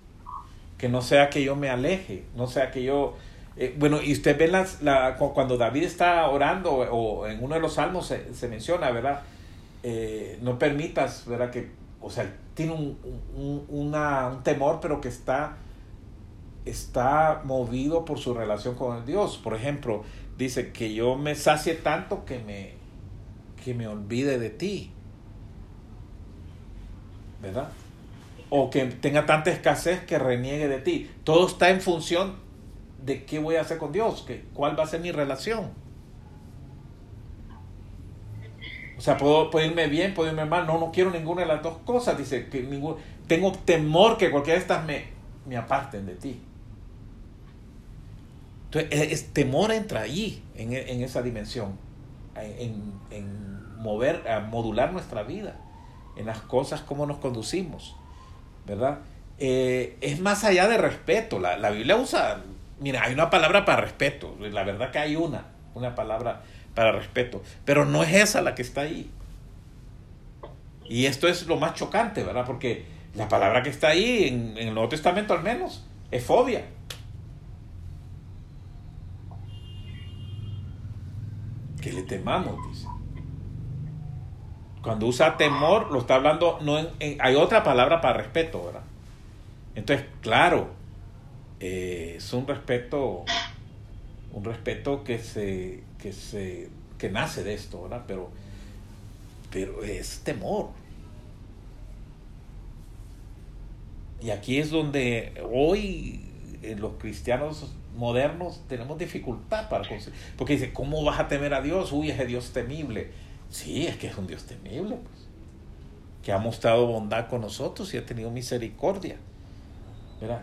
Que 0.78 0.89
no 0.89 1.01
sea 1.01 1.30
que 1.30 1.43
yo 1.43 1.57
me 1.57 1.70
aleje, 1.70 2.24
no 2.34 2.47
sea 2.47 2.70
que 2.70 2.82
yo 2.82 3.16
eh, 3.59 3.74
bueno, 3.78 4.03
y 4.03 4.12
usted 4.12 4.39
ve 4.39 4.49
las, 4.49 4.82
la, 4.82 5.16
cuando 5.16 5.57
David 5.57 5.84
está 5.84 6.28
orando 6.28 6.72
o 6.72 7.26
en 7.26 7.43
uno 7.43 7.55
de 7.55 7.61
los 7.61 7.74
salmos 7.74 8.07
se, 8.07 8.49
menciona, 8.49 8.91
¿verdad? 8.91 9.22
Eh, 9.82 10.39
no 10.43 10.59
permitas, 10.59 11.26
¿verdad? 11.26 11.51
Que, 11.51 11.70
o 12.03 12.11
sea, 12.11 12.30
tiene 12.55 12.72
un, 12.72 12.99
un, 13.68 14.43
temor, 14.43 14.80
pero 14.82 15.01
que 15.01 15.09
está, 15.09 15.57
está 16.66 17.41
movido 17.45 18.05
por 18.05 18.18
su 18.18 18.34
relación 18.34 18.74
con 18.74 18.99
el 18.99 19.07
Dios. 19.07 19.39
Por 19.39 19.55
ejemplo, 19.55 20.05
dice 20.39 20.72
que 20.72 20.95
yo 20.95 21.16
me 21.16 21.34
sacie 21.34 21.74
tanto 21.74 22.24
que 22.24 22.39
me, 22.39 22.72
que 23.62 23.74
me 23.74 23.87
olvide 23.89 24.39
de 24.39 24.51
ti. 24.51 24.91
¿Verdad? 27.41 27.68
O 28.49 28.70
que 28.70 28.84
tenga 28.87 29.26
tanta 29.26 29.51
escasez 29.51 30.05
que 30.05 30.18
reniegue 30.18 30.68
de 30.68 30.78
ti. 30.78 31.11
Todo 31.24 31.47
está 31.47 31.70
en 31.70 31.80
función 31.80 32.37
de 33.05 33.24
qué 33.24 33.39
voy 33.39 33.57
a 33.57 33.62
hacer 33.62 33.78
con 33.78 33.93
Dios, 33.93 34.22
que, 34.26 34.45
cuál 34.55 34.78
va 34.78 34.84
a 34.84 34.87
ser 34.87 35.01
mi 35.01 35.12
relación. 35.12 35.70
O 38.97 39.01
sea, 39.01 39.18
puedo, 39.18 39.51
irme 39.61 39.89
bien, 39.89 40.14
puedo 40.14 40.30
irme 40.30 40.47
mal, 40.47 40.66
no, 40.66 40.78
no 40.80 40.91
quiero 40.91 41.11
ninguna 41.11 41.43
de 41.43 41.49
las 41.49 41.62
dos 41.62 41.78
cosas. 41.78 42.16
Dice 42.16 42.49
que 42.49 42.62
ningún, 42.62 42.97
tengo 43.26 43.53
temor 43.53 44.16
que 44.16 44.30
cualquiera 44.30 44.59
de 44.59 44.62
estas 44.62 44.84
me, 44.87 45.05
me 45.47 45.57
aparten 45.57 46.07
de 46.07 46.14
ti. 46.14 46.41
Entonces, 48.66 49.12
es, 49.12 49.32
temor 49.32 49.72
entra 49.72 50.02
allí, 50.02 50.42
en, 50.56 50.72
en 50.72 51.02
esa 51.02 51.22
dimensión, 51.22 51.78
en, 52.36 52.92
en, 53.10 53.76
mover, 53.78 54.28
a 54.28 54.40
modular 54.40 54.92
nuestra 54.92 55.22
vida, 55.22 55.56
en 56.16 56.26
las 56.26 56.40
cosas, 56.40 56.80
cómo 56.80 57.06
nos 57.06 57.18
conducimos, 57.18 57.96
¿verdad? 58.66 58.98
Eh, 59.38 59.96
es 60.00 60.20
más 60.20 60.44
allá 60.44 60.66
de 60.66 60.78
respeto. 60.78 61.38
La, 61.38 61.56
la 61.58 61.70
Biblia 61.70 61.96
usa 61.96 62.42
Mira, 62.78 63.04
hay 63.04 63.14
una 63.14 63.30
palabra 63.30 63.64
para 63.64 63.82
respeto. 63.82 64.36
La 64.38 64.64
verdad 64.64 64.90
que 64.90 64.98
hay 64.98 65.16
una, 65.16 65.46
una 65.74 65.94
palabra 65.94 66.42
para 66.74 66.92
respeto. 66.92 67.42
Pero 67.64 67.84
no 67.84 68.02
es 68.02 68.14
esa 68.14 68.42
la 68.42 68.54
que 68.54 68.62
está 68.62 68.82
ahí. 68.82 69.10
Y 70.84 71.06
esto 71.06 71.26
es 71.26 71.46
lo 71.46 71.56
más 71.56 71.74
chocante, 71.74 72.22
¿verdad? 72.22 72.44
Porque 72.46 72.84
la 73.14 73.28
palabra 73.28 73.62
que 73.62 73.70
está 73.70 73.88
ahí, 73.88 74.28
en, 74.28 74.56
el 74.58 74.74
Nuevo 74.74 74.88
Testamento 74.88 75.32
al 75.32 75.42
menos, 75.42 75.84
es 76.10 76.22
fobia. 76.22 76.66
Que 81.87 81.93
le 81.93 82.03
temamos, 82.03 82.57
dice. 82.68 82.89
Cuando 84.82 85.07
usa 85.07 85.37
temor, 85.37 85.93
lo 85.93 86.01
está 86.01 86.16
hablando, 86.16 86.59
no 86.61 86.78
hay 86.99 87.34
otra 87.37 87.62
palabra 87.62 88.01
para 88.01 88.18
respeto, 88.18 88.64
¿verdad? 88.64 88.82
Entonces, 89.76 90.05
claro, 90.20 90.70
eh, 91.61 92.14
es 92.16 92.32
un 92.32 92.45
respeto, 92.49 93.24
un 94.32 94.43
respeto 94.43 95.05
que 95.05 95.20
se, 95.20 95.84
que 95.97 96.12
se, 96.12 96.70
que 96.99 97.09
nace 97.09 97.45
de 97.45 97.55
esto, 97.55 97.82
¿verdad? 97.82 98.03
Pero, 98.09 98.32
pero 99.53 99.84
es 99.84 100.22
temor. 100.24 100.70
Y 104.20 104.30
aquí 104.30 104.59
es 104.59 104.72
donde 104.72 105.41
hoy 105.49 106.59
en 106.62 106.80
los 106.80 106.95
cristianos 106.95 107.72
modernos 107.97 108.62
tenemos 108.68 108.99
dificultad 108.99 109.68
para 109.68 109.86
conseguir. 109.88 110.18
Porque 110.36 110.55
dice, 110.55 110.72
¿cómo 110.72 111.03
vas 111.05 111.18
a 111.18 111.28
temer 111.28 111.55
a 111.55 111.61
Dios? 111.61 111.92
Uy, 111.92 112.11
ese 112.11 112.26
Dios 112.26 112.53
temible. 112.53 113.11
Sí, 113.51 113.86
es 113.86 113.97
que 113.97 114.09
es 114.09 114.16
un 114.16 114.26
Dios 114.26 114.44
temible, 114.44 114.97
pues. 114.97 115.28
Que 116.22 116.32
ha 116.32 116.38
mostrado 116.38 116.86
bondad 116.86 117.28
con 117.28 117.40
nosotros 117.40 117.92
y 117.94 117.99
ha 117.99 118.07
tenido 118.07 118.30
misericordia 118.30 119.16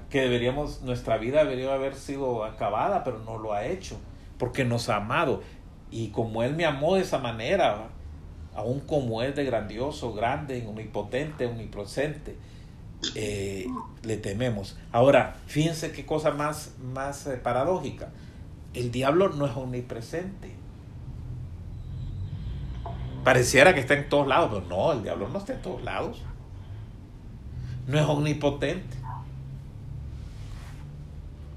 que 0.10 0.22
deberíamos, 0.22 0.82
nuestra 0.84 1.18
vida 1.18 1.44
debería 1.44 1.74
haber 1.74 1.96
sido 1.96 2.44
acabada, 2.44 3.04
pero 3.04 3.20
no 3.20 3.38
lo 3.38 3.54
ha 3.54 3.66
hecho, 3.66 3.98
porque 4.38 4.66
nos 4.66 4.90
ha 4.90 4.98
amado. 4.98 5.42
Y 5.90 6.10
como 6.10 6.44
Él 6.44 6.56
me 6.56 6.66
amó 6.66 6.96
de 6.96 7.02
esa 7.02 7.18
manera, 7.18 7.88
aún 8.56 8.82
como 8.82 9.24
es 9.24 9.36
de 9.36 9.44
grandioso, 9.44 10.14
grande, 10.14 10.66
omnipotente, 10.68 11.48
omnipresente, 11.48 12.36
eh, 13.16 13.68
le 14.04 14.18
tememos. 14.18 14.78
Ahora, 14.92 15.38
fíjense 15.48 15.92
qué 15.92 16.06
cosa 16.06 16.32
más, 16.32 16.74
más 16.94 17.28
eh, 17.28 17.38
paradójica. 17.38 18.10
El 18.74 18.92
diablo 18.92 19.30
no 19.30 19.46
es 19.46 19.56
omnipresente. 19.56 20.56
Pareciera 23.24 23.74
que 23.74 23.80
está 23.80 23.94
en 23.94 24.10
todos 24.10 24.28
lados, 24.28 24.50
pero 24.54 24.68
no, 24.68 24.92
el 24.92 25.04
diablo 25.04 25.30
no 25.30 25.40
está 25.40 25.54
en 25.54 25.62
todos 25.62 25.84
lados. 25.84 26.22
No 27.88 28.00
es 28.00 28.06
omnipotente 28.06 29.04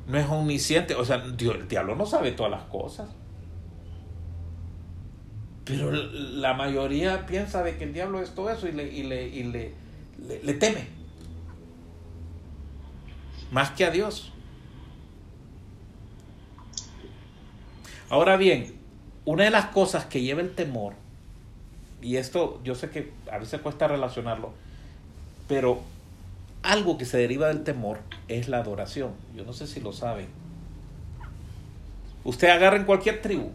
no 0.07 0.19
es 0.19 0.27
omnisciente. 0.29 0.95
O 0.95 1.05
sea, 1.05 1.17
el 1.17 1.37
diablo 1.69 1.97
no 1.97 2.07
sabe 2.07 2.33
todas 2.33 2.51
las 2.51 2.63
cosas. 2.65 3.09
Pero 5.65 5.91
la 5.91 6.55
mayoría 6.55 7.27
piensa 7.27 7.63
de 7.63 7.77
que 7.77 7.85
el 7.85 7.93
diablo 7.93 8.23
es 8.23 8.35
todo 8.35 8.51
eso 8.51 8.69
y 8.69 8.73
le, 8.73 8.87
y 8.87 9.03
le, 9.03 9.29
y 9.29 9.43
le, 9.43 9.75
le, 10.45 10.55
teme. 10.55 10.87
Más 13.57 13.71
que 13.71 13.87
a 13.87 13.91
Dios. 13.91 14.31
Ahora 18.11 18.37
bien, 18.37 18.79
una 19.25 19.45
de 19.45 19.51
las 19.51 19.69
cosas 19.69 20.05
que 20.05 20.21
lleva 20.21 20.43
el 20.43 20.55
temor, 20.55 20.93
y 22.03 22.17
esto 22.17 22.61
yo 22.65 22.75
sé 22.75 22.91
que 22.91 23.15
a 23.33 23.39
veces 23.39 23.63
cuesta 23.63 23.89
relacionarlo, 23.89 24.53
pero 25.49 25.81
algo 26.63 26.99
que 26.99 27.07
se 27.07 27.17
deriva 27.17 27.49
del 27.49 27.65
temor 27.65 28.01
es 28.29 28.51
la 28.51 28.59
adoración. 28.59 29.13
Yo 29.35 29.47
no 29.47 29.55
sé 29.55 29.67
si 29.67 29.81
lo 29.81 29.95
saben. 29.95 30.29
Usted 32.25 32.51
agarra 32.51 32.77
en 32.77 32.85
cualquier 32.85 33.23
tribu. 33.23 33.53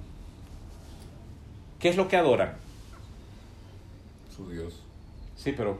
¿Qué 1.78 1.89
es 1.89 1.95
lo 1.95 2.08
que 2.08 2.18
adoran? 2.18 2.56
Su 4.36 4.49
Dios. 4.49 4.82
Sí, 5.36 5.54
pero 5.56 5.80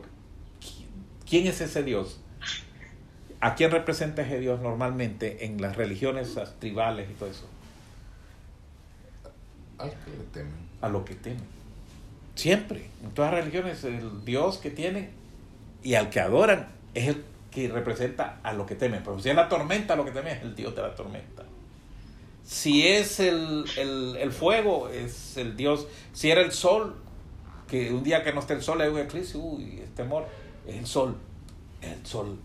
¿quién 1.28 1.48
es 1.48 1.60
ese 1.60 1.82
Dios? 1.82 2.21
¿A 3.42 3.56
quién 3.56 3.72
representa 3.72 4.22
ese 4.22 4.38
Dios 4.38 4.60
normalmente 4.60 5.44
en 5.44 5.60
las 5.60 5.74
religiones 5.74 6.38
tribales 6.60 7.10
y 7.10 7.14
todo 7.14 7.28
eso? 7.28 7.48
Al 9.78 9.90
que 9.90 10.10
le 10.12 10.24
temen. 10.32 10.54
A 10.80 10.88
lo 10.88 11.04
que 11.04 11.16
temen. 11.16 11.42
Siempre. 12.36 12.88
En 13.02 13.10
todas 13.10 13.32
las 13.32 13.40
religiones, 13.40 13.82
el 13.82 14.24
Dios 14.24 14.58
que 14.58 14.70
tienen 14.70 15.10
y 15.82 15.94
al 15.94 16.08
que 16.08 16.20
adoran 16.20 16.68
es 16.94 17.08
el 17.08 17.24
que 17.50 17.66
representa 17.66 18.38
a 18.44 18.52
lo 18.52 18.64
que 18.64 18.76
temen. 18.76 19.02
Pero 19.02 19.18
si 19.18 19.30
es 19.30 19.34
la 19.34 19.48
tormenta, 19.48 19.96
lo 19.96 20.04
que 20.04 20.12
temen 20.12 20.36
es 20.36 20.42
el 20.44 20.54
Dios 20.54 20.76
de 20.76 20.82
la 20.82 20.94
tormenta. 20.94 21.42
Si 22.44 22.86
es 22.86 23.18
el, 23.18 23.64
el 23.76 24.30
fuego, 24.30 24.88
es 24.88 25.36
el 25.36 25.56
Dios. 25.56 25.88
Si 26.12 26.30
era 26.30 26.42
el 26.42 26.52
sol, 26.52 26.94
que 27.66 27.92
un 27.92 28.04
día 28.04 28.22
que 28.22 28.32
no 28.32 28.38
esté 28.38 28.54
el 28.54 28.62
sol 28.62 28.80
hay 28.80 28.88
un 28.88 29.00
eclipse, 29.00 29.36
uy, 29.36 29.80
es 29.82 29.92
temor, 29.96 30.28
es 30.64 30.76
el 30.76 30.86
sol. 30.86 31.16
El 31.80 32.06
sol 32.06 32.38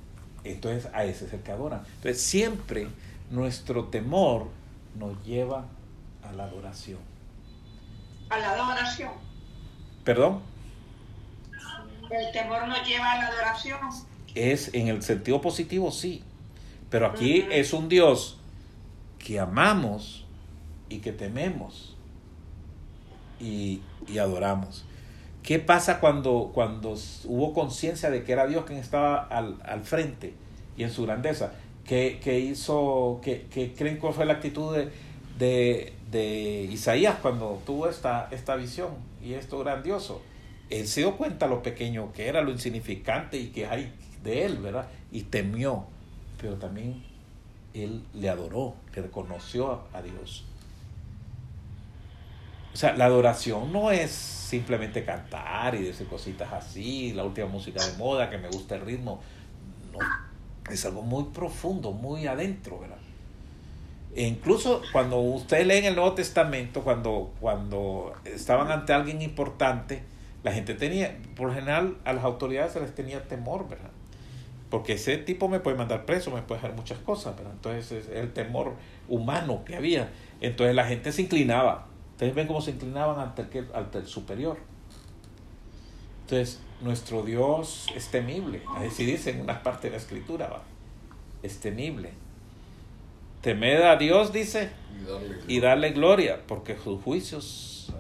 entonces 0.52 0.90
a 0.94 1.06
ese 1.06 1.26
es 1.26 1.34
el 1.34 1.42
que 1.42 1.52
adoran. 1.52 1.84
Entonces 1.96 2.22
siempre 2.22 2.88
nuestro 3.30 3.86
temor 3.86 4.48
nos 4.96 5.24
lleva 5.26 5.66
a 6.24 6.32
la 6.34 6.46
adoración. 6.46 7.00
A 8.30 8.38
la 8.38 8.52
adoración. 8.52 9.12
¿Perdón? 10.04 10.42
El 12.10 12.32
temor 12.32 12.68
nos 12.68 12.88
lleva 12.88 13.12
a 13.12 13.18
la 13.18 13.28
adoración. 13.28 13.80
Es 14.36 14.74
en 14.74 14.88
el 14.88 15.04
sentido 15.04 15.42
positivo, 15.42 15.92
sí. 15.92 16.24
Pero 16.90 17.08
aquí 17.08 17.46
es 17.52 17.74
un 17.74 17.90
Dios 17.90 18.38
que 19.20 19.40
amamos 19.40 20.26
y 20.90 21.00
que 21.00 21.12
tememos 21.12 21.96
y, 23.40 23.82
y 24.08 24.18
adoramos. 24.20 24.87
¿Qué 25.48 25.60
pasa 25.60 26.02
cuando, 26.02 26.52
cuando 26.54 26.98
hubo 27.24 27.54
conciencia 27.54 28.10
de 28.10 28.26
que 28.26 28.34
era 28.34 28.48
Dios 28.48 28.66
quien 28.66 28.80
estaba 28.80 29.16
al, 29.16 29.56
al 29.64 29.82
frente 29.84 30.34
y 30.76 30.84
en 30.84 30.92
su 30.92 31.04
grandeza? 31.04 31.54
¿Qué, 31.86 32.20
hizo, 32.38 33.22
qué, 33.24 33.74
creen 33.78 33.96
cuál 33.96 34.14
fue 34.14 34.26
la 34.26 34.34
actitud 34.34 34.76
de, 34.76 35.94
de, 36.12 36.68
Isaías 36.70 37.20
cuando 37.22 37.62
tuvo 37.66 37.88
esta, 37.88 38.28
esta 38.32 38.58
visión 38.58 38.90
y 39.24 39.36
esto 39.36 39.60
grandioso? 39.60 40.22
Él 40.70 40.86
se 40.86 41.00
dio 41.00 41.16
cuenta 41.16 41.48
lo 41.48 41.64
pequeño 41.64 42.12
que 42.12 42.28
era, 42.28 42.42
lo 42.42 42.52
insignificante 42.52 43.38
y 43.38 43.48
que 43.48 43.68
hay 43.68 43.94
de 44.26 44.44
él, 44.44 44.58
¿verdad? 44.58 44.90
Y 45.14 45.22
temió, 45.22 45.86
pero 46.42 46.56
también 46.56 47.06
él 47.74 48.04
le 48.14 48.28
adoró, 48.28 48.76
le 48.94 49.04
reconoció 49.04 49.84
a 49.94 50.02
Dios. 50.02 50.44
O 52.78 52.80
sea, 52.80 52.96
la 52.96 53.06
adoración 53.06 53.74
no 53.74 53.90
es 53.90 54.12
simplemente 54.12 55.04
cantar 55.04 55.74
y 55.74 55.82
decir 55.82 56.06
cositas 56.06 56.54
así, 56.54 57.12
la 57.12 57.24
última 57.24 57.48
música 57.48 57.84
de 57.84 57.98
moda, 57.98 58.30
que 58.30 58.38
me 58.38 58.50
gusta 58.50 58.76
el 58.76 58.82
ritmo. 58.82 59.20
No, 59.92 59.98
es 60.72 60.86
algo 60.86 61.02
muy 61.02 61.24
profundo, 61.34 61.92
muy 61.92 62.28
adentro, 62.28 62.78
¿verdad? 62.78 63.00
E 64.16 64.28
incluso 64.28 64.84
cuando 64.92 65.18
usted 65.18 65.66
lee 65.66 65.78
en 65.78 65.86
el 65.86 65.96
Nuevo 65.96 66.14
Testamento, 66.14 66.84
cuando, 66.84 67.34
cuando 67.40 68.14
estaban 68.26 68.70
ante 68.70 68.94
alguien 68.94 69.24
importante, 69.24 70.04
la 70.44 70.52
gente 70.52 70.76
tenía, 70.76 71.18
por 71.36 71.56
general, 71.56 71.98
a 72.06 72.14
las 72.14 72.24
autoridades 72.26 72.74
se 72.74 72.80
les 72.80 72.94
tenía 72.94 73.24
temor, 73.24 73.68
¿verdad? 73.68 73.90
Porque 74.70 74.94
ese 74.94 75.18
tipo 75.18 75.48
me 75.48 75.60
puede 75.60 75.78
mandar 75.78 76.06
preso, 76.06 76.30
me 76.30 76.44
puede 76.44 76.60
hacer 76.60 76.74
muchas 76.74 77.00
cosas, 77.00 77.36
¿verdad? 77.36 77.54
Entonces 77.54 77.92
es 77.92 78.10
el 78.10 78.34
temor 78.34 78.76
humano 79.10 79.64
que 79.66 79.76
había. 79.76 80.12
Entonces 80.42 80.76
la 80.76 80.86
gente 80.86 81.12
se 81.12 81.24
inclinaba 81.24 81.87
Ustedes 82.18 82.34
ven 82.34 82.48
cómo 82.48 82.62
se 82.62 82.72
inclinaban 82.72 83.20
ante 83.20 83.44
el, 83.60 83.68
ante 83.76 84.00
el 84.00 84.08
superior. 84.08 84.58
Entonces, 86.22 86.60
nuestro 86.82 87.22
Dios 87.22 87.86
es 87.96 88.08
temible. 88.08 88.64
Así 88.76 89.06
dice 89.06 89.30
en 89.30 89.42
una 89.42 89.62
parte 89.62 89.86
de 89.86 89.92
la 89.92 89.98
escritura. 89.98 90.48
¿va? 90.48 90.64
Es 91.44 91.60
temible. 91.60 92.10
Temed 93.42 93.84
a 93.84 93.98
Dios, 93.98 94.34
dice, 94.34 94.72
y 95.48 95.60
darle, 95.60 95.92
gloria, 95.92 96.42
porque 96.48 96.76
sus 96.76 97.04
juicios. 97.04 97.94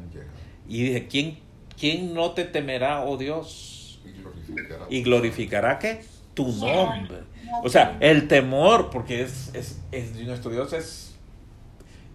Y 0.67 0.85
dice, 0.85 1.07
¿quién, 1.07 1.37
¿quién 1.79 2.15
no 2.15 2.31
te 2.31 2.43
temerá, 2.43 3.05
oh 3.05 3.17
Dios? 3.17 3.99
Y 4.03 4.13
glorificará. 4.13 4.85
¿Y 4.89 5.03
glorificará 5.03 5.77
qué? 5.77 6.03
Tu 6.33 6.47
nombre. 6.53 7.19
O 7.63 7.69
sea, 7.69 7.97
el 7.99 8.27
temor, 8.27 8.89
porque 8.89 9.21
es, 9.21 9.51
es, 9.53 9.79
es 9.91 10.15
nuestro 10.15 10.49
Dios 10.49 10.73
es 10.73 11.06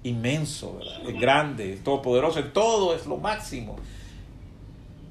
inmenso, 0.05 0.81
es 1.07 1.21
grande, 1.21 1.75
es 1.75 1.85
todopoderoso, 1.85 2.41
en 2.41 2.53
todo 2.53 2.95
es 2.95 3.07
lo 3.07 3.19
máximo. 3.19 3.77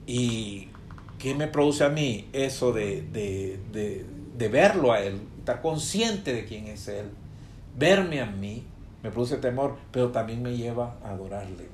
¿Y 0.06 0.70
qué 1.18 1.36
me 1.36 1.48
produce 1.48 1.84
a 1.84 1.89
mí 1.89 2.28
eso 2.34 2.74
de, 2.74 3.02
de, 3.12 4.50
verlo 4.50 4.92
a 4.92 5.02
Él, 5.02 5.22
estar 5.39 5.62
consciente 5.62 6.34
de 6.34 6.46
quién 6.46 6.68
es 6.68 6.88
Él, 6.88 7.10
verme 7.78 8.22
a 8.22 8.26
mí, 8.26 8.64
me 9.04 9.12
produce 9.12 9.38
temor, 9.38 9.78
pero 9.92 10.10
también 10.10 10.42
me 10.42 10.58
lleva 10.58 10.98
a 11.04 11.12
adorarle, 11.12 11.70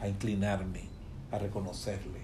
a 0.00 0.08
inclinarme, 0.08 0.84
a 1.30 1.38
reconocerle. 1.38 2.20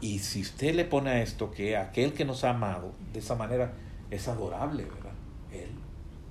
Y 0.00 0.18
si 0.18 0.42
usted 0.42 0.74
le 0.74 0.84
pone 0.84 1.10
a 1.10 1.22
esto 1.22 1.50
que 1.50 1.76
aquel 1.76 2.12
que 2.12 2.24
nos 2.24 2.44
ha 2.44 2.50
amado 2.50 2.92
de 3.12 3.20
esa 3.20 3.34
manera 3.34 3.72
es 4.10 4.28
adorable, 4.28 4.84
¿verdad? 4.84 5.12
Él, 5.52 5.70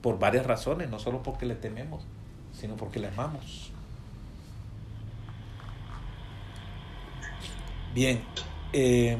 por 0.01 0.19
varias 0.19 0.45
razones, 0.45 0.89
no 0.89 0.99
solo 0.99 1.23
porque 1.23 1.45
le 1.45 1.55
tememos, 1.55 2.05
sino 2.53 2.75
porque 2.75 2.99
le 2.99 3.07
amamos. 3.07 3.71
Bien, 7.93 8.21
eh, 8.71 9.17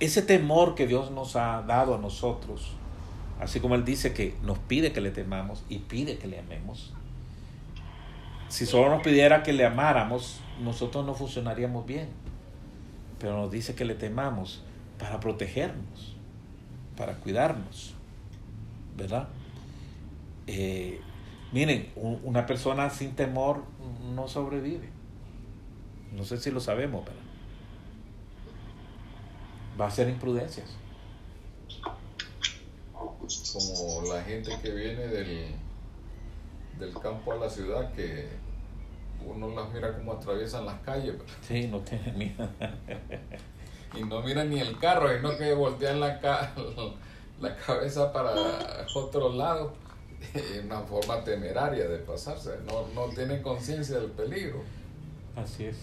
ese 0.00 0.22
temor 0.22 0.74
que 0.74 0.86
Dios 0.86 1.10
nos 1.10 1.34
ha 1.36 1.62
dado 1.62 1.94
a 1.94 1.98
nosotros, 1.98 2.72
así 3.40 3.58
como 3.60 3.74
Él 3.74 3.84
dice 3.84 4.12
que 4.12 4.36
nos 4.42 4.58
pide 4.58 4.92
que 4.92 5.00
le 5.00 5.10
temamos 5.10 5.64
y 5.68 5.78
pide 5.78 6.18
que 6.18 6.28
le 6.28 6.38
amemos, 6.38 6.92
si 8.48 8.66
solo 8.66 8.88
nos 8.90 9.02
pidiera 9.02 9.42
que 9.42 9.52
le 9.52 9.66
amáramos, 9.66 10.40
nosotros 10.62 11.04
no 11.04 11.14
funcionaríamos 11.14 11.86
bien. 11.86 12.08
Pero 13.18 13.36
nos 13.36 13.50
dice 13.50 13.74
que 13.74 13.84
le 13.84 13.94
temamos 13.94 14.62
para 14.98 15.18
protegernos, 15.18 16.14
para 16.96 17.14
cuidarnos, 17.14 17.94
¿verdad? 18.96 19.28
Eh, 20.46 21.00
Miren, 21.54 21.88
una 21.94 22.46
persona 22.46 22.90
sin 22.90 23.14
temor 23.14 23.62
no 24.12 24.26
sobrevive. 24.26 24.88
No 26.10 26.24
sé 26.24 26.38
si 26.38 26.50
lo 26.50 26.58
sabemos, 26.58 27.04
pero 27.04 27.16
va 29.80 29.86
a 29.86 29.90
ser 29.92 30.08
imprudencias. 30.08 30.66
Como 33.52 34.12
la 34.12 34.20
gente 34.24 34.50
que 34.60 34.70
viene 34.72 35.06
del, 35.06 35.54
del 36.80 36.92
campo 36.98 37.30
a 37.30 37.36
la 37.36 37.48
ciudad, 37.48 37.92
que 37.92 38.30
uno 39.24 39.48
las 39.50 39.72
mira 39.72 39.96
como 39.96 40.14
atraviesan 40.14 40.66
las 40.66 40.80
calles. 40.80 41.14
Sí, 41.46 41.68
no 41.68 41.78
tienen 41.82 42.18
miedo. 42.18 42.48
y 43.96 44.02
no 44.02 44.20
miran 44.22 44.50
ni 44.50 44.58
el 44.58 44.76
carro, 44.80 45.08
sino 45.14 45.38
que 45.38 45.54
voltean 45.54 46.00
la, 46.00 46.18
la 47.40 47.56
cabeza 47.58 48.12
para 48.12 48.32
otro 48.96 49.32
lado 49.32 49.83
una 50.64 50.80
forma 50.80 51.22
temeraria 51.24 51.88
de 51.88 51.98
pasarse, 51.98 52.50
no, 52.66 52.86
no 52.94 53.12
tiene 53.14 53.42
conciencia 53.42 53.98
del 53.98 54.10
peligro. 54.10 54.62
Así 55.36 55.64
es. 55.64 55.76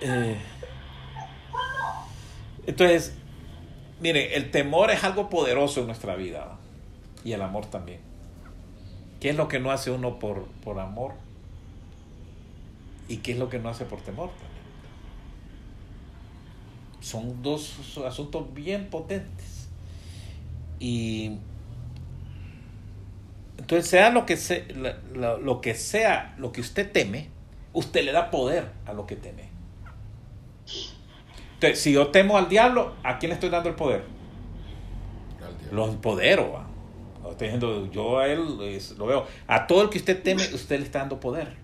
Eh, 0.00 0.36
entonces, 2.66 3.14
mire, 4.00 4.36
el 4.36 4.50
temor 4.50 4.90
es 4.90 5.04
algo 5.04 5.28
poderoso 5.28 5.80
en 5.80 5.86
nuestra 5.86 6.16
vida 6.16 6.58
y 7.24 7.32
el 7.32 7.42
amor 7.42 7.66
también. 7.66 8.00
¿Qué 9.20 9.30
es 9.30 9.36
lo 9.36 9.48
que 9.48 9.60
no 9.60 9.70
hace 9.70 9.90
uno 9.90 10.18
por, 10.18 10.46
por 10.64 10.80
amor? 10.80 11.12
¿Y 13.08 13.18
qué 13.18 13.32
es 13.32 13.38
lo 13.38 13.50
que 13.50 13.58
no 13.58 13.68
hace 13.68 13.84
por 13.84 14.00
temor 14.00 14.30
también? 14.30 14.50
Son 17.00 17.42
dos 17.42 17.98
asuntos 18.06 18.54
bien 18.54 18.88
potentes. 18.88 19.59
Y 20.80 21.38
entonces, 23.70 23.88
sea 23.88 24.10
lo 24.10 24.26
que, 24.26 24.36
sea, 24.36 24.64
lo, 25.14 25.60
que 25.60 25.74
sea, 25.74 26.34
lo 26.38 26.50
que 26.50 26.60
usted 26.60 26.90
teme, 26.90 27.28
usted 27.72 28.04
le 28.04 28.10
da 28.10 28.30
poder 28.30 28.72
a 28.84 28.92
lo 28.92 29.06
que 29.06 29.14
teme. 29.14 29.48
Entonces, 31.54 31.78
si 31.78 31.92
yo 31.92 32.08
temo 32.08 32.36
al 32.36 32.48
diablo, 32.48 32.94
¿a 33.04 33.18
quién 33.18 33.30
le 33.30 33.34
estoy 33.34 33.50
dando 33.50 33.68
el 33.68 33.76
poder? 33.76 34.02
Lo 35.70 35.86
empodero. 35.86 36.64
Estoy 37.30 37.48
diciendo, 37.48 37.88
yo 37.92 38.18
a 38.18 38.26
él 38.26 38.40
lo 38.98 39.06
veo. 39.06 39.26
A 39.46 39.66
todo 39.66 39.82
el 39.82 39.90
que 39.90 39.98
usted 39.98 40.20
teme, 40.20 40.42
usted 40.52 40.78
le 40.80 40.86
está 40.86 41.00
dando 41.00 41.20
poder. 41.20 41.54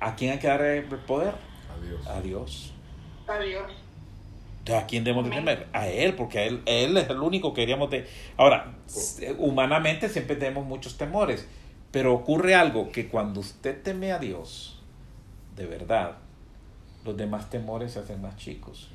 ¿A 0.00 0.14
quién 0.16 0.32
hay 0.32 0.38
que 0.38 0.48
darle 0.48 0.78
el 0.78 0.84
poder? 0.84 1.32
A 1.70 1.80
Dios. 1.80 2.06
A 2.08 2.20
Dios. 2.20 2.74
A 3.26 3.38
Dios. 3.38 3.83
Entonces, 4.64 4.82
¿a 4.82 4.86
quién 4.86 5.04
debemos 5.04 5.26
de 5.26 5.36
temer? 5.36 5.68
A 5.74 5.88
Él, 5.88 6.14
porque 6.14 6.38
a 6.38 6.44
él, 6.44 6.62
él 6.64 6.96
es 6.96 7.10
el 7.10 7.18
único 7.18 7.52
que 7.52 7.60
queríamos 7.60 7.90
de... 7.90 8.08
Ahora, 8.38 8.72
humanamente 9.36 10.08
siempre 10.08 10.36
tenemos 10.36 10.64
muchos 10.64 10.96
temores, 10.96 11.46
pero 11.90 12.14
ocurre 12.14 12.54
algo 12.54 12.90
que 12.90 13.08
cuando 13.08 13.40
usted 13.40 13.82
teme 13.82 14.12
a 14.12 14.18
Dios, 14.18 14.82
de 15.54 15.66
verdad, 15.66 16.16
los 17.04 17.14
demás 17.14 17.50
temores 17.50 17.92
se 17.92 17.98
hacen 17.98 18.22
más 18.22 18.36
chicos. 18.36 18.88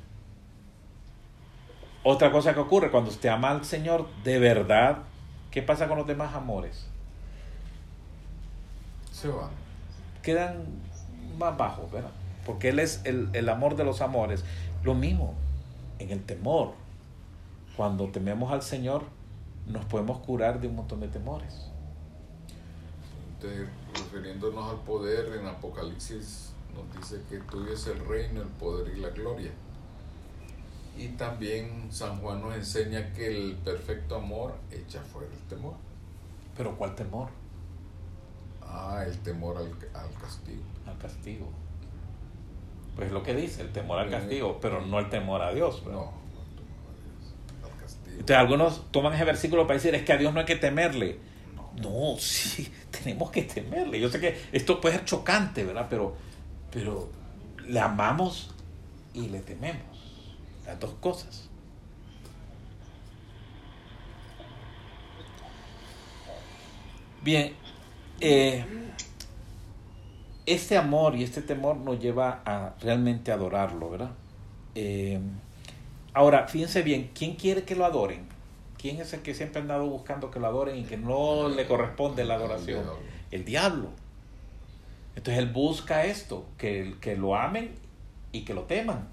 Otra 2.02 2.32
cosa 2.32 2.52
que 2.52 2.58
ocurre 2.58 2.90
cuando 2.90 3.10
usted 3.10 3.28
ama 3.28 3.52
al 3.52 3.64
Señor 3.64 4.08
de 4.24 4.40
verdad, 4.40 5.04
¿qué 5.52 5.62
pasa 5.62 5.86
con 5.86 5.98
los 5.98 6.06
demás 6.08 6.34
amores? 6.34 6.88
Se 9.12 9.28
van. 9.28 9.50
Quedan 10.20 10.64
más 11.38 11.56
bajos, 11.56 11.92
¿verdad? 11.92 12.10
Porque 12.44 12.70
Él 12.70 12.80
es 12.80 13.02
el, 13.04 13.28
el 13.34 13.48
amor 13.48 13.76
de 13.76 13.84
los 13.84 14.00
amores. 14.00 14.44
Lo 14.82 14.94
mismo 14.94 15.36
en 16.00 16.10
el 16.10 16.24
temor. 16.24 16.72
Cuando 17.76 18.08
tememos 18.08 18.50
al 18.52 18.62
Señor, 18.62 19.04
nos 19.66 19.84
podemos 19.84 20.18
curar 20.18 20.60
de 20.60 20.68
un 20.68 20.76
montón 20.76 21.00
de 21.00 21.08
temores. 21.08 21.70
Entonces, 23.34 23.68
refiriéndonos 23.94 24.70
al 24.70 24.80
poder, 24.80 25.38
en 25.38 25.46
Apocalipsis 25.46 26.52
nos 26.74 26.96
dice 26.96 27.22
que 27.28 27.38
tuyo 27.38 27.72
es 27.72 27.86
el 27.86 28.04
reino, 28.06 28.42
el 28.42 28.48
poder 28.48 28.96
y 28.96 29.00
la 29.00 29.10
gloria. 29.10 29.52
Y 30.96 31.08
también 31.08 31.88
San 31.90 32.20
Juan 32.20 32.42
nos 32.42 32.54
enseña 32.54 33.12
que 33.12 33.28
el 33.28 33.56
perfecto 33.56 34.16
amor 34.16 34.54
echa 34.70 35.00
fuera 35.00 35.32
el 35.32 35.48
temor. 35.48 35.74
¿Pero 36.56 36.76
cuál 36.76 36.94
temor? 36.94 37.28
Ah, 38.62 39.04
el 39.06 39.18
temor 39.20 39.56
al, 39.56 39.72
al 39.94 40.12
castigo. 40.20 40.62
Al 40.86 40.98
castigo. 40.98 41.48
Pues 42.94 43.08
es 43.08 43.12
lo 43.12 43.22
que 43.22 43.34
dice, 43.34 43.62
el 43.62 43.70
temor 43.70 43.98
al 43.98 44.10
castigo, 44.10 44.58
pero 44.60 44.84
no 44.84 44.98
el 44.98 45.08
temor 45.08 45.42
a 45.42 45.52
Dios. 45.52 45.82
No, 45.84 45.90
¿verdad? 45.90 46.04
no 46.04 46.12
temor 47.46 47.72
al 47.72 47.80
castigo. 47.80 48.12
Entonces 48.12 48.36
algunos 48.36 48.92
toman 48.92 49.14
ese 49.14 49.24
versículo 49.24 49.66
para 49.66 49.74
decir, 49.74 49.94
es 49.94 50.02
que 50.02 50.12
a 50.12 50.16
Dios 50.16 50.32
no 50.34 50.40
hay 50.40 50.46
que 50.46 50.56
temerle. 50.56 51.18
No, 51.82 52.16
sí, 52.18 52.70
tenemos 52.90 53.30
que 53.30 53.42
temerle. 53.42 54.00
Yo 54.00 54.08
sé 54.10 54.20
que 54.20 54.40
esto 54.52 54.80
puede 54.80 54.96
ser 54.96 55.04
chocante, 55.04 55.64
¿verdad? 55.64 55.86
Pero, 55.88 56.16
pero 56.70 57.10
le 57.66 57.80
amamos 57.80 58.50
y 59.14 59.28
le 59.28 59.40
tememos. 59.40 59.82
Las 60.66 60.78
dos 60.78 60.94
cosas. 61.00 61.48
Bien, 67.22 67.52
eh, 68.20 68.64
este 70.52 70.76
amor 70.76 71.16
y 71.16 71.22
este 71.24 71.42
temor 71.42 71.76
nos 71.76 71.98
lleva 72.00 72.42
a 72.44 72.74
realmente 72.80 73.32
adorarlo, 73.32 73.90
¿verdad? 73.90 74.10
Eh, 74.74 75.20
ahora, 76.14 76.46
fíjense 76.48 76.82
bien, 76.82 77.10
¿quién 77.14 77.34
quiere 77.36 77.64
que 77.64 77.74
lo 77.76 77.84
adoren? 77.84 78.26
¿Quién 78.78 79.00
es 79.00 79.12
el 79.12 79.20
que 79.20 79.34
siempre 79.34 79.58
ha 79.60 79.62
andado 79.62 79.86
buscando 79.86 80.30
que 80.30 80.40
lo 80.40 80.46
adoren 80.46 80.76
y 80.76 80.84
que 80.84 80.96
no 80.96 81.48
le 81.48 81.66
corresponde 81.66 82.24
la 82.24 82.34
adoración? 82.34 82.80
El 83.30 83.44
diablo. 83.44 83.88
Entonces 85.16 85.42
él 85.42 85.50
busca 85.52 86.04
esto, 86.06 86.46
que, 86.56 86.94
que 87.00 87.16
lo 87.16 87.36
amen 87.36 87.74
y 88.32 88.42
que 88.42 88.54
lo 88.54 88.62
teman. 88.62 89.08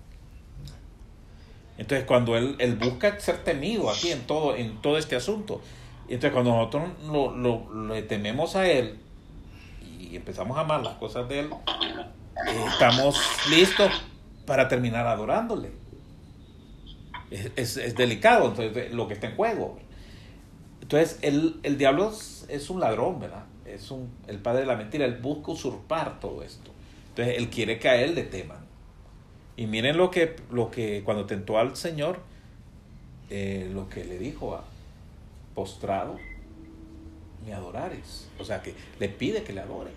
Entonces 1.77 2.05
cuando 2.07 2.35
él, 2.37 2.55
él 2.59 2.75
busca 2.77 3.19
ser 3.19 3.43
temido 3.43 3.89
aquí 3.89 4.11
en 4.11 4.21
todo, 4.25 4.55
en 4.55 4.81
todo 4.81 4.97
este 4.97 5.15
asunto, 5.15 5.61
entonces 6.05 6.31
cuando 6.31 6.51
nosotros 6.55 6.89
lo, 7.05 7.35
lo- 7.35 7.87
le 7.93 8.01
tememos 8.03 8.55
a 8.55 8.67
él 8.67 8.97
y 10.11 10.15
empezamos 10.15 10.57
a 10.57 10.61
amar 10.61 10.81
las 10.83 10.95
cosas 10.95 11.27
de 11.29 11.39
él, 11.41 11.49
eh, 12.47 12.65
estamos 12.71 13.19
listos 13.49 13.91
para 14.45 14.67
terminar 14.67 15.07
adorándole. 15.07 15.71
Es, 17.29 17.77
es- 17.77 17.95
delicado 17.95 18.49
entonces, 18.49 18.93
lo 18.93 19.07
que 19.07 19.13
está 19.15 19.27
en 19.27 19.35
juego. 19.35 19.77
Entonces, 20.81 21.19
el, 21.21 21.59
el 21.63 21.77
diablo 21.77 22.09
es, 22.09 22.45
es 22.49 22.69
un 22.69 22.79
ladrón, 22.79 23.19
¿verdad? 23.19 23.43
Es 23.65 23.91
un, 23.91 24.09
el 24.27 24.39
padre 24.39 24.61
de 24.61 24.67
la 24.67 24.75
mentira. 24.77 25.05
Él 25.05 25.17
busca 25.21 25.51
usurpar 25.51 26.19
todo 26.21 26.41
esto. 26.43 26.71
Entonces, 27.09 27.37
él 27.37 27.49
quiere 27.49 27.79
que 27.79 27.89
a 27.89 28.01
él 28.01 28.15
le 28.15 28.23
teman. 28.23 28.59
Y 29.57 29.67
miren 29.67 29.97
lo 29.97 30.09
que, 30.11 30.35
lo 30.51 30.71
que 30.71 31.03
cuando 31.03 31.25
tentó 31.25 31.57
al 31.57 31.75
Señor, 31.75 32.19
eh, 33.29 33.69
lo 33.73 33.89
que 33.89 34.05
le 34.05 34.17
dijo 34.19 34.55
a 34.55 34.63
postrado, 35.55 36.17
me 37.45 37.53
adorares. 37.53 38.29
O 38.39 38.45
sea, 38.45 38.61
que 38.61 38.73
le 38.99 39.09
pide 39.09 39.43
que 39.43 39.51
le 39.51 39.61
adore. 39.61 39.91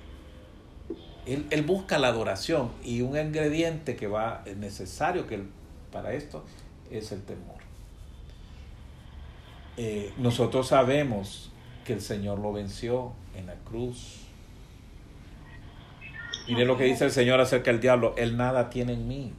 Él, 1.27 1.63
busca 1.63 1.99
la 1.99 2.09
adoración 2.09 2.71
y 2.83 3.03
un 3.03 3.17
ingrediente 3.19 3.97
que 3.97 4.07
va, 4.07 4.43
es 4.47 4.57
necesario 4.57 5.27
que 5.27 5.43
para 5.93 6.13
esto 6.15 6.45
es 6.91 7.13
el 7.13 7.23
temor. 7.23 7.57
Eh, 9.77 10.13
nosotros 10.19 10.69
sabemos 10.69 11.51
que 11.85 11.93
el 11.93 12.01
Señor 12.01 12.39
lo 12.39 12.53
venció 12.53 13.13
en 13.35 13.47
la 13.47 13.55
cruz. 13.55 14.27
Mire 16.49 16.65
lo 16.65 16.77
que 16.77 16.85
dice 16.85 17.05
el 17.05 17.13
Señor 17.13 17.41
acerca 17.41 17.71
del 17.71 17.81
diablo. 17.81 18.15
Él 18.17 18.37
nada 18.37 18.71
tiene 18.71 18.95
en 18.95 19.07
mí. 19.07 19.33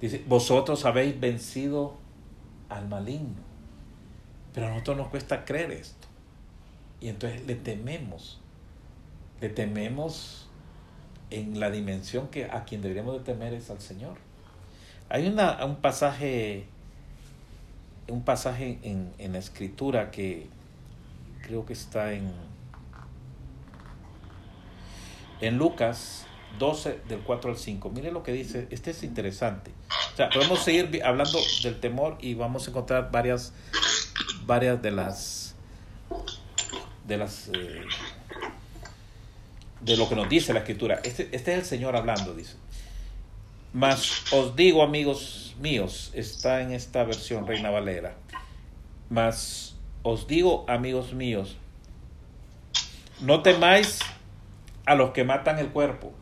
Dice, 0.00 0.22
vosotros 0.26 0.84
habéis 0.84 1.18
vencido 1.18 1.94
al 2.68 2.88
maligno. 2.88 3.42
Pero 4.52 4.66
a 4.66 4.70
nosotros 4.70 4.96
nos 4.96 5.08
cuesta 5.08 5.44
creer 5.44 5.72
esto. 5.72 6.08
Y 7.00 7.08
entonces 7.08 7.46
le 7.46 7.54
tememos. 7.54 8.40
Le 9.44 9.50
tememos 9.50 10.46
en 11.28 11.60
la 11.60 11.70
dimensión 11.70 12.28
que 12.28 12.46
a 12.46 12.64
quien 12.64 12.80
deberíamos 12.80 13.18
de 13.18 13.20
temer 13.30 13.52
es 13.52 13.68
al 13.68 13.78
Señor. 13.78 14.16
Hay 15.10 15.26
una, 15.26 15.62
un 15.66 15.76
pasaje, 15.76 16.64
un 18.08 18.24
pasaje 18.24 18.78
en, 18.82 19.12
en 19.18 19.34
la 19.34 19.38
escritura 19.40 20.10
que 20.10 20.46
creo 21.42 21.66
que 21.66 21.74
está 21.74 22.14
en, 22.14 22.32
en 25.42 25.58
Lucas 25.58 26.24
12 26.58 27.00
del 27.06 27.20
4 27.20 27.50
al 27.50 27.58
5. 27.58 27.90
Mire 27.90 28.12
lo 28.12 28.22
que 28.22 28.32
dice, 28.32 28.66
este 28.70 28.92
es 28.92 29.02
interesante. 29.02 29.72
O 30.14 30.16
sea, 30.16 30.30
podemos 30.30 30.60
seguir 30.60 31.02
hablando 31.04 31.38
del 31.62 31.80
temor 31.80 32.16
y 32.18 32.32
vamos 32.32 32.66
a 32.66 32.70
encontrar 32.70 33.10
varias, 33.10 33.52
varias 34.46 34.80
de 34.80 34.90
las, 34.90 35.54
de 37.06 37.18
las, 37.18 37.48
eh, 37.48 37.84
de 39.84 39.96
lo 39.96 40.08
que 40.08 40.16
nos 40.16 40.28
dice 40.28 40.52
la 40.52 40.60
escritura. 40.60 41.00
Este, 41.04 41.28
este 41.32 41.52
es 41.52 41.58
el 41.58 41.64
Señor 41.64 41.94
hablando, 41.96 42.34
dice. 42.34 42.56
Mas 43.72 44.32
os 44.32 44.56
digo, 44.56 44.82
amigos 44.82 45.54
míos, 45.60 46.10
está 46.14 46.62
en 46.62 46.72
esta 46.72 47.04
versión 47.04 47.46
Reina 47.46 47.70
Valera. 47.70 48.14
Mas 49.10 49.76
os 50.02 50.26
digo, 50.26 50.64
amigos 50.68 51.12
míos, 51.12 51.56
no 53.20 53.42
temáis 53.42 54.00
a 54.86 54.94
los 54.94 55.10
que 55.10 55.24
matan 55.24 55.58
el 55.58 55.68
cuerpo. 55.68 56.12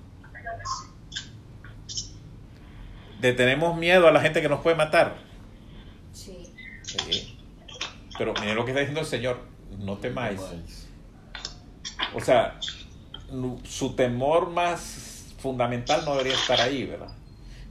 Le 3.21 3.33
tenemos 3.35 3.77
miedo 3.77 4.09
a 4.09 4.13
la 4.13 4.21
gente 4.21 4.43
que 4.43 4.49
nos 4.49 4.61
puede 4.61 4.77
matar. 4.77 5.17
Sí. 6.13 6.53
Sí. 6.83 7.39
Pero 8.19 8.35
miren 8.41 8.57
lo 8.57 8.65
que 8.65 8.73
está 8.73 8.81
diciendo 8.81 9.01
el 9.01 9.07
Señor, 9.07 9.41
no 9.79 9.99
temáis. 9.99 10.41
O 12.15 12.21
sea, 12.21 12.59
su 13.65 13.95
temor 13.95 14.51
más 14.51 15.35
fundamental 15.39 16.05
no 16.05 16.13
debería 16.13 16.35
estar 16.35 16.61
ahí, 16.61 16.85
¿verdad? 16.85 17.13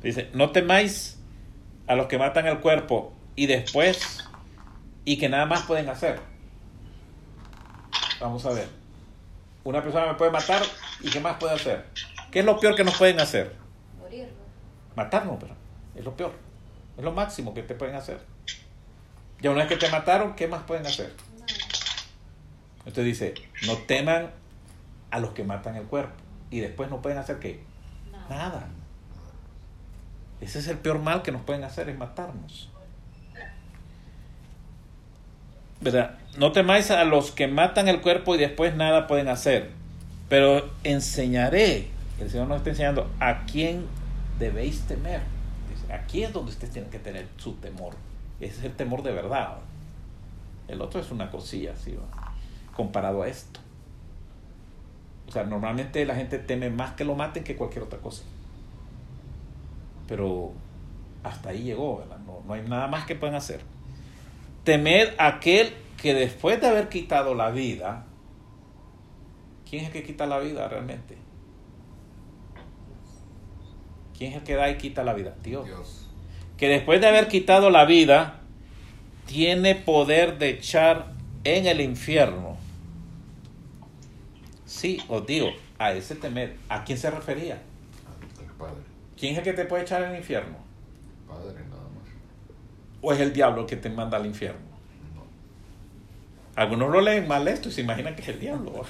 Dice, 0.02 0.30
no 0.34 0.52
temáis 0.52 1.20
a 1.88 1.96
los 1.96 2.08
que 2.08 2.18
matan 2.18 2.48
el 2.48 2.60
cuerpo 2.60 3.14
y 3.36 3.46
después, 3.46 4.20
y 5.06 5.18
que 5.18 5.30
nada 5.30 5.46
más 5.46 5.64
pueden 5.64 5.90
hacer. 5.90 6.20
Vamos 8.20 8.46
a 8.46 8.50
ver. 8.52 8.68
Una 9.64 9.82
persona 9.82 10.08
me 10.08 10.14
puede 10.16 10.32
matar 10.32 10.62
y 11.02 11.10
¿qué 11.10 11.20
más 11.20 11.38
puede 11.38 11.54
hacer? 11.54 11.86
¿Qué 12.32 12.40
es 12.40 12.46
lo 12.46 12.60
peor 12.60 12.76
que 12.76 12.84
nos 12.84 12.98
pueden 12.98 13.20
hacer? 13.20 13.56
Morir. 14.00 14.26
¿no? 14.26 14.96
Matarnos, 14.96 15.38
pero 15.40 15.56
es 15.96 16.04
lo 16.04 16.16
peor. 16.16 16.34
Es 16.98 17.04
lo 17.04 17.12
máximo 17.12 17.54
que 17.54 17.64
te 17.64 17.76
pueden 17.76 17.96
hacer. 17.96 18.20
Ya 19.42 19.52
una 19.52 19.62
vez 19.66 19.70
que 19.70 19.78
te 19.78 19.90
mataron, 19.90 20.36
¿qué 20.36 20.48
más 20.48 20.64
pueden 20.64 20.86
hacer? 20.86 21.14
Entonces 22.86 23.06
dice, 23.06 23.34
no 23.68 23.78
teman 23.78 24.32
a 25.12 25.20
los 25.20 25.32
que 25.32 25.44
matan 25.44 25.76
el 25.76 25.84
cuerpo. 25.84 26.16
Y 26.50 26.60
después 26.60 26.90
no 26.90 27.02
pueden 27.02 27.18
hacer 27.18 27.40
qué? 27.40 27.64
Nada. 28.12 28.28
Nada. 28.30 28.68
Ese 30.42 30.60
es 30.60 30.68
el 30.68 30.78
peor 30.78 31.00
mal 31.00 31.22
que 31.22 31.32
nos 31.32 31.44
pueden 31.44 31.64
hacer, 31.64 31.88
es 31.90 31.98
matarnos. 31.98 32.70
¿Verdad? 35.82 36.18
No 36.38 36.52
temáis 36.52 36.92
a 36.92 37.04
los 37.04 37.32
que 37.32 37.48
matan 37.48 37.88
el 37.88 38.02
cuerpo 38.02 38.36
y 38.36 38.38
después 38.38 38.76
nada 38.76 39.08
pueden 39.08 39.28
hacer. 39.28 39.70
Pero 40.30 40.70
enseñaré, 40.84 41.90
el 42.20 42.30
Señor 42.30 42.48
nos 42.48 42.58
está 42.58 42.70
enseñando 42.70 43.10
a 43.20 43.46
quién 43.46 43.86
debéis 44.40 44.82
temer. 44.82 45.22
Aquí 45.92 46.24
es 46.24 46.32
donde 46.32 46.52
ustedes 46.52 46.72
tienen 46.72 46.90
que 46.90 47.00
tener 47.00 47.28
su 47.38 47.54
temor. 47.56 47.96
Ese 48.40 48.60
es 48.60 48.64
el 48.64 48.74
temor 48.74 49.04
de 49.04 49.12
verdad. 49.12 49.58
El 50.68 50.82
otro 50.82 51.02
es 51.02 51.12
una 51.12 51.30
cosilla 51.30 51.74
¿va? 51.74 52.34
comparado 52.76 53.24
a 53.24 53.28
esto. 53.28 53.60
O 55.32 55.34
sea, 55.34 55.46
normalmente 55.46 56.06
la 56.06 56.14
gente 56.14 56.40
teme 56.40 56.70
más 56.70 56.92
que 56.92 57.06
lo 57.06 57.16
maten 57.16 57.46
que 57.46 57.56
cualquier 57.56 57.86
otra 57.86 58.00
cosa. 58.00 58.24
pero 60.06 60.52
hasta 61.24 61.52
ahí 61.52 61.64
llegó, 61.64 62.00
¿verdad? 62.00 62.18
No, 62.26 62.42
no 62.46 62.54
hay 62.54 62.64
nada 62.64 62.88
más 62.88 63.06
que 63.06 63.16
pueden 63.16 63.36
hacer. 63.36 63.62
Temed 64.66 65.14
aquel 65.18 65.74
que 65.96 66.14
después 66.14 66.60
de 66.60 66.68
haber 66.68 66.90
quitado 66.90 67.34
la 67.34 67.50
vida, 67.50 68.08
¿quién 69.70 69.84
es 69.84 69.88
el 69.88 69.94
que 69.94 70.04
quita 70.04 70.26
la 70.26 70.40
vida 70.40 70.68
realmente? 70.68 71.16
¿Quién 74.18 74.32
es 74.32 74.40
el 74.40 74.44
que 74.44 74.56
da 74.56 74.70
y 74.70 74.78
quita 74.78 75.06
la 75.06 75.14
vida? 75.14 75.34
Dios. 75.42 75.66
Dios. 75.66 76.10
Que 76.58 76.68
después 76.68 77.00
de 77.00 77.08
haber 77.08 77.30
quitado 77.30 77.70
la 77.70 77.86
vida, 77.86 78.42
tiene 79.28 79.76
poder 79.76 80.40
de 80.40 80.50
echar 80.50 81.14
en 81.46 81.68
el 81.68 81.80
infierno. 81.80 82.58
Sí, 84.72 85.04
os 85.10 85.26
digo, 85.28 85.50
a 85.78 85.92
ese 85.92 86.16
temer. 86.16 86.56
¿A 86.70 86.86
quién 86.86 86.98
se 86.98 87.12
refería? 87.12 87.62
El 88.40 88.52
Padre. 88.58 88.82
¿Quién 89.20 89.34
es 89.34 89.40
el 89.40 89.44
que 89.44 89.52
te 89.52 89.66
puede 89.66 89.84
echar 89.84 90.02
el 90.02 90.16
infierno? 90.16 90.56
Padre 91.28 91.60
nada 91.70 91.84
más. 91.94 92.08
¿O 93.02 93.12
es 93.12 93.20
el 93.20 93.34
diablo 93.34 93.62
el 93.62 93.68
que 93.68 93.76
te 93.76 93.90
manda 93.90 94.18
al 94.18 94.26
infierno? 94.26 94.62
No. 95.14 95.24
Algunos 96.56 96.90
lo 96.90 97.02
leen 97.02 97.28
mal 97.28 97.46
esto 97.50 97.68
y 97.68 97.74
se 97.74 97.82
imaginan 97.82 98.16
que 98.16 98.22
es 98.22 98.30
el 98.30 98.40
diablo. 98.40 98.72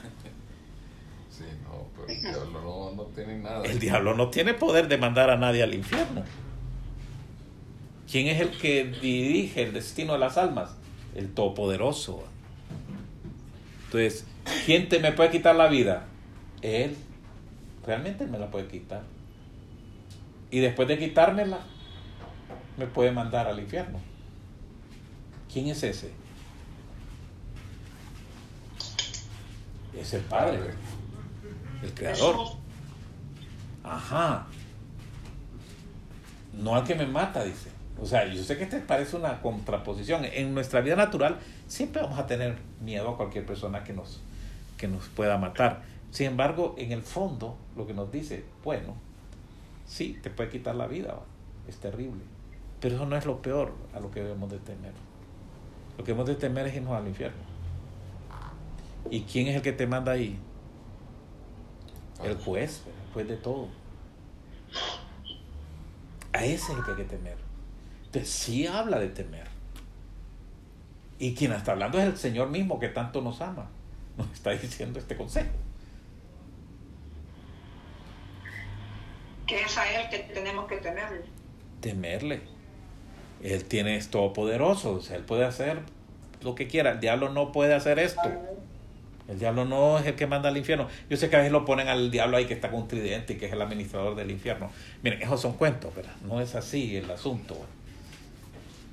Sí, 1.31 1.45
no, 1.63 1.87
pero 1.95 2.07
el 2.07 2.21
diablo 2.21 2.61
no, 2.61 2.91
no 2.95 3.03
tiene 3.15 3.39
nada. 3.39 3.63
El 3.63 3.79
diablo 3.79 4.13
no 4.13 4.29
tiene 4.29 4.53
poder 4.53 4.87
de 4.87 4.97
mandar 4.99 5.31
a 5.31 5.37
nadie 5.37 5.63
al 5.63 5.73
infierno. 5.73 6.23
¿Quién 8.11 8.27
es 8.27 8.39
el 8.39 8.51
que 8.51 8.83
dirige 8.83 9.63
el 9.63 9.73
destino 9.73 10.13
de 10.13 10.19
las 10.19 10.37
almas? 10.37 10.75
El 11.15 11.33
Todopoderoso. 11.33 12.23
Entonces, 13.85 14.27
¿quién 14.65 14.89
te 14.89 14.99
me 14.99 15.11
puede 15.11 15.31
quitar 15.31 15.55
la 15.55 15.67
vida? 15.67 16.05
Él. 16.61 16.95
Realmente 17.85 18.27
me 18.27 18.37
la 18.37 18.51
puede 18.51 18.67
quitar. 18.67 19.01
Y 20.51 20.59
después 20.59 20.87
de 20.87 20.99
quitármela, 20.99 21.59
me 22.77 22.85
puede 22.85 23.11
mandar 23.11 23.47
al 23.47 23.59
infierno. 23.59 23.99
¿Quién 25.51 25.67
es 25.67 25.81
ese? 25.83 26.11
Es 29.97 30.13
el 30.13 30.21
Padre, 30.21 30.59
el 31.83 31.93
Creador. 31.93 32.35
Ajá. 33.83 34.47
No 36.53 36.75
al 36.75 36.83
que 36.83 36.95
me 36.95 37.05
mata, 37.05 37.43
dice. 37.43 37.69
O 37.99 38.05
sea, 38.05 38.25
yo 38.25 38.43
sé 38.43 38.57
que 38.57 38.63
este 38.63 38.79
parece 38.79 39.15
una 39.15 39.41
contraposición. 39.41 40.25
En 40.25 40.53
nuestra 40.53 40.81
vida 40.81 40.95
natural 40.95 41.39
siempre 41.67 42.01
vamos 42.01 42.17
a 42.19 42.25
tener 42.25 42.57
miedo 42.81 43.09
a 43.09 43.17
cualquier 43.17 43.45
persona 43.45 43.83
que 43.83 43.93
nos, 43.93 44.21
que 44.81 44.87
nos 44.87 45.07
pueda 45.09 45.37
matar. 45.37 45.83
Sin 46.09 46.25
embargo, 46.25 46.73
en 46.75 46.91
el 46.91 47.03
fondo, 47.03 47.55
lo 47.77 47.85
que 47.85 47.93
nos 47.93 48.11
dice, 48.11 48.43
bueno, 48.63 48.95
sí, 49.85 50.19
te 50.23 50.31
puede 50.31 50.49
quitar 50.49 50.75
la 50.75 50.87
vida, 50.87 51.19
es 51.67 51.77
terrible. 51.77 52.23
Pero 52.79 52.95
eso 52.95 53.05
no 53.05 53.15
es 53.15 53.27
lo 53.27 53.43
peor 53.43 53.73
a 53.93 53.99
lo 53.99 54.09
que 54.09 54.23
debemos 54.23 54.49
de 54.49 54.57
temer. 54.57 54.93
Lo 55.99 56.03
que 56.03 56.13
debemos 56.13 56.27
de 56.27 56.35
temer 56.35 56.65
es 56.65 56.75
irnos 56.75 56.93
al 56.93 57.07
infierno. 57.07 57.43
¿Y 59.11 59.21
quién 59.21 59.47
es 59.47 59.55
el 59.55 59.61
que 59.61 59.71
te 59.71 59.85
manda 59.85 60.13
ahí? 60.13 60.39
El 62.23 62.35
juez, 62.37 62.83
el 62.87 63.13
juez 63.13 63.27
de 63.27 63.37
todo. 63.37 63.67
A 66.33 66.43
ese 66.43 66.71
es 66.71 66.77
el 66.79 66.83
que 66.83 66.91
hay 66.91 66.97
que 66.97 67.03
temer. 67.03 67.37
Entonces 68.05 68.29
sí 68.31 68.65
habla 68.65 68.97
de 68.97 69.09
temer. 69.09 69.47
Y 71.19 71.35
quien 71.35 71.51
está 71.51 71.73
hablando 71.73 71.99
es 71.99 72.05
el 72.05 72.17
Señor 72.17 72.49
mismo 72.49 72.79
que 72.79 72.87
tanto 72.87 73.21
nos 73.21 73.41
ama. 73.41 73.69
Nos 74.21 74.33
está 74.33 74.51
diciendo 74.51 74.99
este 74.99 75.15
consejo. 75.15 75.49
Que 79.47 79.61
es 79.61 79.77
a 79.77 80.01
él 80.01 80.09
que 80.09 80.19
tenemos 80.33 80.67
que 80.67 80.77
temerle. 80.77 81.21
Temerle. 81.81 82.41
Él 83.43 83.65
tiene 83.65 83.97
es 83.97 84.09
todopoderoso. 84.09 84.93
O 84.93 85.01
sea, 85.01 85.17
él 85.17 85.23
puede 85.23 85.45
hacer 85.45 85.79
lo 86.41 86.55
que 86.55 86.67
quiera. 86.67 86.91
El 86.91 86.99
diablo 86.99 87.29
no 87.29 87.51
puede 87.51 87.73
hacer 87.73 87.99
esto. 87.99 88.21
El 89.27 89.39
diablo 89.39 89.65
no 89.65 89.97
es 89.97 90.05
el 90.05 90.15
que 90.15 90.27
manda 90.27 90.49
al 90.49 90.57
infierno. 90.57 90.87
Yo 91.09 91.17
sé 91.17 91.29
que 91.29 91.35
a 91.35 91.39
veces 91.39 91.51
lo 91.51 91.65
ponen 91.65 91.87
al 91.87 92.11
diablo 92.11 92.37
ahí 92.37 92.45
que 92.45 92.53
está 92.53 92.69
con 92.69 92.81
un 92.81 92.87
tridente 92.87 93.33
y 93.33 93.37
que 93.37 93.47
es 93.47 93.53
el 93.53 93.61
administrador 93.61 94.15
del 94.15 94.29
infierno. 94.29 94.71
Miren, 95.03 95.21
esos 95.21 95.41
son 95.41 95.53
cuentos, 95.53 95.95
¿verdad? 95.95 96.13
No 96.27 96.41
es 96.41 96.55
así 96.55 96.97
el 96.97 97.09
asunto. 97.09 97.57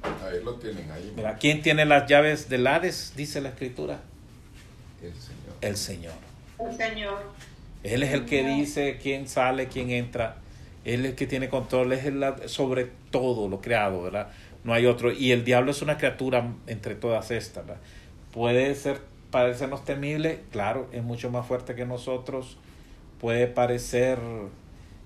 Ahí 0.02 0.42
lo 0.44 0.54
tienen 0.54 0.90
ahí. 0.90 1.12
Mira, 1.16 1.36
¿quién 1.36 1.62
tiene 1.62 1.84
las 1.84 2.08
llaves 2.08 2.48
del 2.48 2.66
Hades? 2.66 3.14
Dice 3.16 3.40
la 3.40 3.50
escritura. 3.50 4.00
El 5.02 5.14
Señor. 5.14 5.56
El 5.60 5.76
Señor. 5.76 6.14
El 6.58 6.76
Señor. 6.76 7.18
Él 7.82 8.02
es 8.02 8.12
el 8.12 8.26
que 8.26 8.44
dice 8.44 8.98
quién 9.00 9.28
sale, 9.28 9.68
quién 9.68 9.90
entra. 9.90 10.36
Él 10.84 11.04
es 11.04 11.10
el 11.12 11.16
que 11.16 11.26
tiene 11.26 11.48
control, 11.48 11.92
es 11.92 12.04
el, 12.04 12.24
sobre 12.46 12.90
todo 13.10 13.48
lo 13.48 13.60
creado, 13.60 14.02
¿verdad? 14.02 14.28
No 14.64 14.72
hay 14.72 14.86
otro. 14.86 15.12
Y 15.12 15.32
el 15.32 15.44
diablo 15.44 15.70
es 15.70 15.82
una 15.82 15.96
criatura 15.98 16.52
entre 16.66 16.94
todas 16.94 17.30
estas, 17.30 17.66
¿verdad? 17.66 17.80
Puede 18.32 18.74
ser, 18.74 19.00
parecernos 19.30 19.84
temible, 19.84 20.40
claro, 20.50 20.88
es 20.92 21.02
mucho 21.02 21.30
más 21.30 21.46
fuerte 21.46 21.74
que 21.74 21.86
nosotros. 21.86 22.56
Puede 23.20 23.46
parecer, 23.46 24.18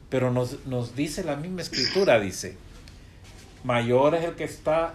pero 0.09 0.30
nos, 0.30 0.66
nos 0.66 0.97
dice 0.97 1.24
la 1.24 1.36
misma 1.36 1.62
escritura, 1.62 2.20
dice, 2.20 2.57
mayor 3.64 4.14
es 4.14 4.24
el 4.24 4.34
que 4.34 4.45
está 4.45 4.95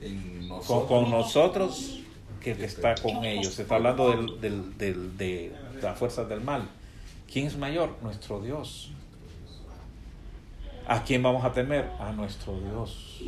En 0.00 0.48
con, 0.48 0.48
nosotros. 0.48 0.88
con 0.88 1.10
nosotros 1.10 2.00
que 2.40 2.52
está 2.52 2.94
con 2.96 3.24
ellos. 3.24 3.54
Se 3.54 3.62
está 3.62 3.76
hablando 3.76 4.10
del, 4.10 4.40
del, 4.40 4.78
del- 4.78 5.16
de 5.18 5.52
las 5.82 5.98
fuerzas 5.98 6.28
del 6.28 6.40
mal. 6.40 6.62
¿Quién 7.30 7.46
es 7.46 7.56
mayor? 7.56 7.94
Nuestro 8.02 8.40
Dios. 8.40 8.90
¿A 10.86 11.02
quién 11.04 11.22
vamos 11.22 11.44
a 11.44 11.52
temer? 11.52 11.90
A 12.00 12.12
nuestro 12.12 12.58
Dios. 12.60 13.20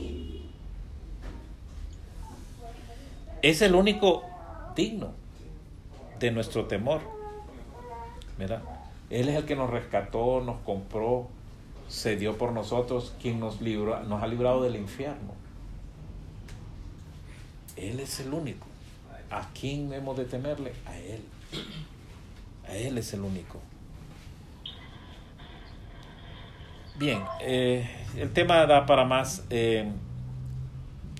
Es 3.42 3.62
el 3.62 3.74
único 3.74 4.24
digno 4.76 5.12
de 6.18 6.30
nuestro 6.30 6.66
temor. 6.66 7.00
Mira, 8.38 8.62
Él 9.10 9.28
es 9.28 9.36
el 9.36 9.44
que 9.44 9.56
nos 9.56 9.68
rescató, 9.70 10.40
nos 10.40 10.60
compró, 10.60 11.28
se 11.88 12.16
dio 12.16 12.38
por 12.38 12.52
nosotros, 12.52 13.14
quien 13.20 13.40
nos, 13.40 13.60
libró, 13.60 14.00
nos 14.04 14.22
ha 14.22 14.26
librado 14.26 14.62
del 14.62 14.76
infierno. 14.76 15.34
Él 17.76 18.00
es 18.00 18.20
el 18.20 18.32
único. 18.32 18.66
¿A 19.30 19.48
quién 19.58 19.92
hemos 19.92 20.16
de 20.16 20.24
temerle? 20.24 20.72
A 20.86 20.96
Él. 20.98 21.20
A 22.68 22.74
Él 22.74 22.98
es 22.98 23.12
el 23.14 23.20
único. 23.20 23.60
Bien, 26.98 27.22
eh, 27.40 27.88
el 28.16 28.32
tema 28.32 28.66
da 28.66 28.84
para 28.84 29.04
más. 29.04 29.44
Eh, 29.48 29.90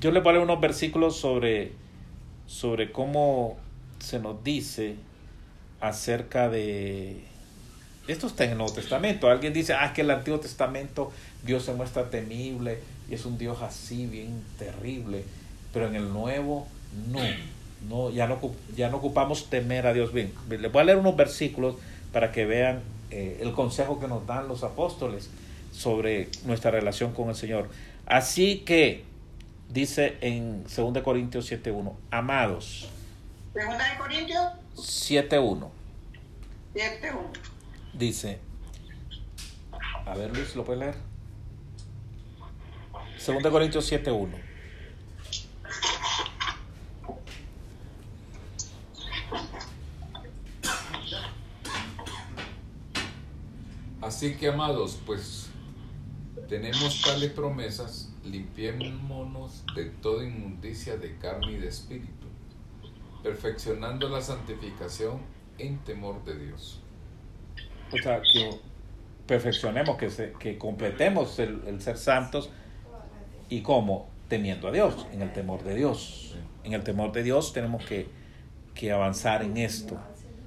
yo 0.01 0.11
les 0.11 0.23
voy 0.23 0.31
a 0.31 0.33
leer 0.35 0.45
unos 0.45 0.61
versículos 0.61 1.17
sobre, 1.17 1.73
sobre 2.47 2.93
cómo 2.93 3.57
se 3.99 4.19
nos 4.19 4.43
dice 4.43 4.97
acerca 5.81 6.49
de... 6.49 7.25
Esto 8.09 8.27
está 8.27 8.45
en 8.45 8.51
el 8.53 8.59
Nuevo 8.59 8.75
Testamento. 8.75 9.31
Alguien 9.31 9.53
dice, 9.53 9.75
ah, 9.75 9.93
que 9.93 10.01
el 10.01 10.11
Antiguo 10.11 10.41
Testamento 10.41 11.13
Dios 11.45 11.65
se 11.65 11.73
muestra 11.75 12.11
temible 12.11 12.81
y 13.09 13.15
es 13.15 13.25
un 13.25 13.39
Dios 13.39 13.63
así, 13.63 14.07
bien 14.07 14.43
terrible. 14.59 15.25
Pero 15.73 15.87
en 15.87 15.95
el 15.95 16.13
Nuevo, 16.13 16.67
no. 17.11 17.21
No 17.89 18.11
ya, 18.11 18.27
no 18.27 18.39
ya 18.77 18.91
no 18.91 18.99
ocupamos 18.99 19.49
temer 19.49 19.87
a 19.87 19.93
Dios. 19.93 20.13
Bien, 20.13 20.33
les 20.49 20.73
voy 20.73 20.83
a 20.83 20.85
leer 20.85 20.99
unos 20.99 21.17
versículos 21.17 21.77
para 22.13 22.33
que 22.33 22.45
vean 22.45 22.83
eh, 23.11 23.39
el 23.41 23.53
consejo 23.53 23.99
que 23.99 24.09
nos 24.09 24.27
dan 24.27 24.49
los 24.49 24.63
apóstoles 24.63 25.31
sobre 25.73 26.29
nuestra 26.45 26.71
relación 26.71 27.13
con 27.13 27.29
el 27.29 27.35
Señor. 27.35 27.69
Así 28.07 28.59
que, 28.61 29.05
dice 29.69 30.17
en 30.21 30.65
2 30.65 31.03
Corintios 31.03 31.51
7.1, 31.51 31.95
amados, 32.11 32.89
Segunda 33.53 33.91
de 33.91 33.99
Corintios 33.99 34.43
7.1, 34.77 35.69
7, 36.75 37.11
1. 37.11 37.33
dice, 37.95 38.39
a 40.07 40.15
ver 40.15 40.37
Luis, 40.37 40.55
¿lo 40.55 40.65
puedes 40.65 40.81
leer? 40.81 40.95
2 43.27 43.53
Corintios 43.53 43.91
7.1. 43.91 44.50
Así 54.11 54.35
que, 54.35 54.49
amados, 54.49 54.99
pues 55.07 55.51
tenemos 56.49 57.01
tales 57.01 57.31
promesas, 57.31 58.13
limpiémonos 58.25 59.65
de 59.77 59.85
toda 59.85 60.25
inmundicia 60.25 60.97
de 60.97 61.17
carne 61.19 61.53
y 61.53 61.59
de 61.59 61.69
espíritu, 61.69 62.27
perfeccionando 63.23 64.09
la 64.09 64.21
santificación 64.21 65.21
en 65.59 65.79
temor 65.85 66.25
de 66.25 66.45
Dios. 66.45 66.81
O 67.93 67.99
sea, 67.99 68.21
que 68.21 68.51
perfeccionemos, 69.29 69.97
que, 69.97 70.11
se- 70.11 70.33
que 70.41 70.59
completemos 70.59 71.39
el, 71.39 71.63
el 71.69 71.81
ser 71.81 71.97
santos 71.97 72.51
y 73.49 73.61
cómo, 73.63 74.09
temiendo 74.29 74.67
a 74.67 74.73
Dios, 74.73 75.07
en 75.13 75.23
el 75.23 75.33
temor 75.33 75.63
de 75.63 75.77
Dios. 75.77 76.35
En 76.65 76.73
el 76.73 76.83
temor 76.83 77.13
de 77.13 77.23
Dios 77.23 77.53
tenemos 77.53 77.85
que, 77.87 78.09
que 78.75 78.91
avanzar 78.91 79.45
en 79.45 79.57
esto. 79.57 80.01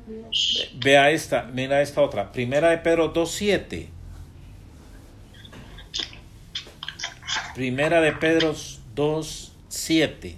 Ve- 0.08 0.70
Vea 0.76 1.12
esta, 1.12 1.44
mira 1.44 1.82
esta 1.82 2.02
otra. 2.02 2.32
Primera 2.32 2.70
de 2.70 2.78
Pedro 2.80 3.14
2.7. 3.14 3.90
Primera 7.56 8.02
de 8.02 8.12
Pedro 8.14 8.56
2, 8.96 9.52
7. 9.70 10.38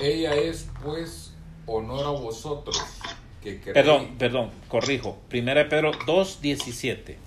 Ella 0.00 0.34
es, 0.34 0.66
pues, 0.82 1.32
honor 1.66 2.06
a 2.06 2.10
vosotros 2.10 2.78
que 3.42 3.60
queréis. 3.60 3.74
Perdón, 3.74 4.16
perdón, 4.18 4.50
corrijo. 4.68 5.18
Primera 5.28 5.64
de 5.64 5.70
Pedro 5.70 5.92
2, 6.06 6.40
17. 6.40 7.18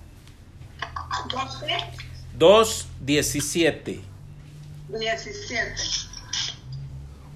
¿Doce? 1.30 1.76
2, 2.36 2.86
17. 3.00 4.00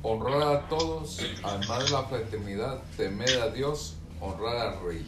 17. 0.02 0.08
Honrar 0.08 0.56
a 0.56 0.68
todos, 0.68 1.20
amad 1.42 1.88
la 1.88 2.02
fraternidad, 2.04 2.82
temed 2.96 3.40
a 3.40 3.50
Dios, 3.50 3.96
honrar 4.20 4.56
al 4.56 4.80
Rey. 4.84 5.06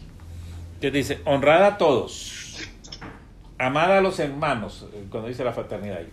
Que 0.81 0.91
dice, 0.91 1.21
honrad 1.25 1.65
a 1.65 1.79
todos, 1.79 2.59
amad 3.59 3.97
a 3.97 4.01
los 4.01 4.19
hermanos, 4.19 4.87
cuando 5.11 5.29
dice 5.29 5.45
la 5.45 5.53
fraternidad 5.53 5.99
ahí. 5.99 6.11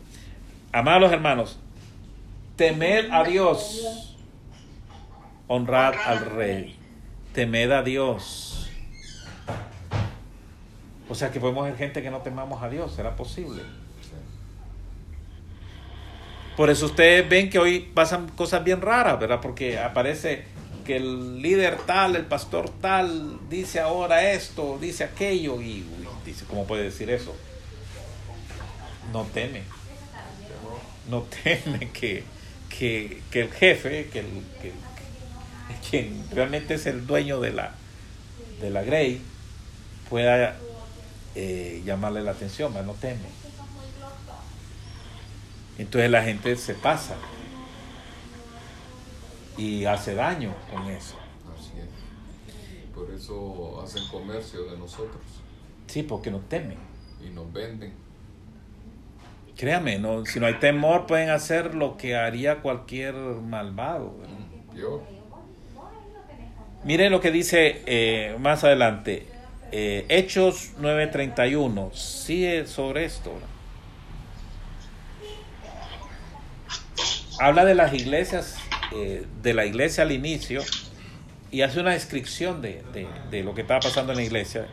Amad 0.73 0.95
a 0.95 0.99
los 0.99 1.11
hermanos, 1.11 1.57
temed 2.57 3.09
a 3.11 3.23
Dios, 3.23 4.15
honrad 5.47 5.93
al 6.05 6.25
rey, 6.31 6.75
temed 7.33 7.71
a 7.71 7.81
Dios. 7.81 8.69
O 11.09 11.15
sea 11.15 11.31
que 11.31 11.39
podemos 11.39 11.63
ver 11.63 11.77
gente 11.77 12.01
que 12.01 12.11
no 12.11 12.19
temamos 12.19 12.61
a 12.61 12.69
Dios, 12.69 12.93
¿será 12.93 13.15
posible? 13.15 13.63
Por 16.57 16.71
eso 16.71 16.87
ustedes 16.87 17.29
ven 17.29 17.51
que 17.51 17.59
hoy 17.59 17.79
pasan 17.79 18.29
cosas 18.29 18.63
bien 18.63 18.81
raras, 18.81 19.19
¿verdad? 19.19 19.39
Porque 19.39 19.77
aparece 19.77 20.43
que 20.83 20.97
el 20.97 21.39
líder 21.39 21.77
tal, 21.85 22.15
el 22.15 22.25
pastor 22.25 22.71
tal, 22.81 23.37
dice 23.47 23.79
ahora 23.79 24.31
esto, 24.31 24.79
dice 24.81 25.03
aquello, 25.03 25.61
y 25.61 25.83
uy, 25.83 26.07
dice, 26.25 26.45
¿cómo 26.49 26.65
puede 26.65 26.85
decir 26.85 27.11
eso? 27.11 27.35
No 29.13 29.23
teme. 29.25 29.61
No 31.07 31.21
teme 31.43 31.91
que, 31.91 32.23
que, 32.75 33.21
que 33.29 33.41
el 33.41 33.51
jefe, 33.51 34.09
que, 34.11 34.19
el, 34.21 34.25
que, 34.59 34.71
quien 35.87 36.25
realmente 36.31 36.73
es 36.73 36.87
el 36.87 37.05
dueño 37.05 37.39
de 37.39 37.53
la, 37.53 37.75
de 38.61 38.71
la 38.71 38.81
Grey, 38.81 39.21
pueda 40.09 40.55
eh, 41.35 41.83
llamarle 41.85 42.23
la 42.23 42.31
atención, 42.31 42.73
¿verdad? 42.73 42.87
no 42.87 42.93
teme. 42.93 43.46
Entonces 45.77 46.09
la 46.09 46.23
gente 46.23 46.55
se 46.55 46.73
pasa 46.73 47.15
y 49.57 49.85
hace 49.85 50.15
daño 50.15 50.53
con 50.71 50.87
eso. 50.87 51.15
Así 51.57 51.71
es. 51.79 52.93
Por 52.93 53.11
eso 53.11 53.81
hacen 53.83 54.03
comercio 54.11 54.63
de 54.65 54.77
nosotros 54.77 55.21
Sí, 55.87 56.03
porque 56.03 56.31
no 56.31 56.39
temen. 56.39 56.77
y 57.25 57.29
nos 57.29 57.51
venden. 57.51 57.93
Créame, 59.55 59.97
no, 59.97 60.23
si 60.25 60.39
no 60.39 60.45
hay 60.45 60.55
temor 60.55 61.07
pueden 61.07 61.29
hacer 61.29 61.73
lo 61.73 61.97
que 61.97 62.15
haría 62.15 62.61
cualquier 62.61 63.15
malvado. 63.15 64.15
¿verdad? 64.19 64.35
Yo, 64.75 65.01
Miren 66.83 67.11
lo 67.11 67.19
que 67.19 67.31
dice 67.31 67.81
eh, 67.87 68.35
más 68.39 68.63
adelante. 68.63 69.25
Eh, 69.71 70.05
Hechos 70.09 70.73
9:31. 70.79 71.91
Sigue 71.93 72.67
sobre 72.67 73.05
esto. 73.05 73.31
¿verdad? 73.33 73.47
Habla 77.39 77.65
de 77.65 77.75
las 77.75 77.93
iglesias, 77.93 78.55
eh, 78.95 79.25
de 79.41 79.53
la 79.53 79.65
iglesia 79.65 80.03
al 80.03 80.11
inicio, 80.11 80.61
y 81.51 81.61
hace 81.61 81.79
una 81.79 81.91
descripción 81.91 82.61
de, 82.61 82.83
de- 82.93 83.07
de 83.29 83.43
lo 83.43 83.53
que 83.53 83.61
estaba 83.61 83.79
pasando 83.79 84.11
en 84.13 84.17
la 84.17 84.23
iglesia. 84.23 84.67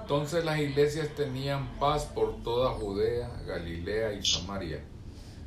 Entonces 0.00 0.44
las 0.44 0.58
iglesias 0.58 1.08
tenían 1.16 1.68
paz 1.78 2.04
por 2.06 2.42
toda 2.42 2.70
Judea, 2.72 3.30
Galilea 3.46 4.12
y 4.12 4.24
Samaria, 4.24 4.80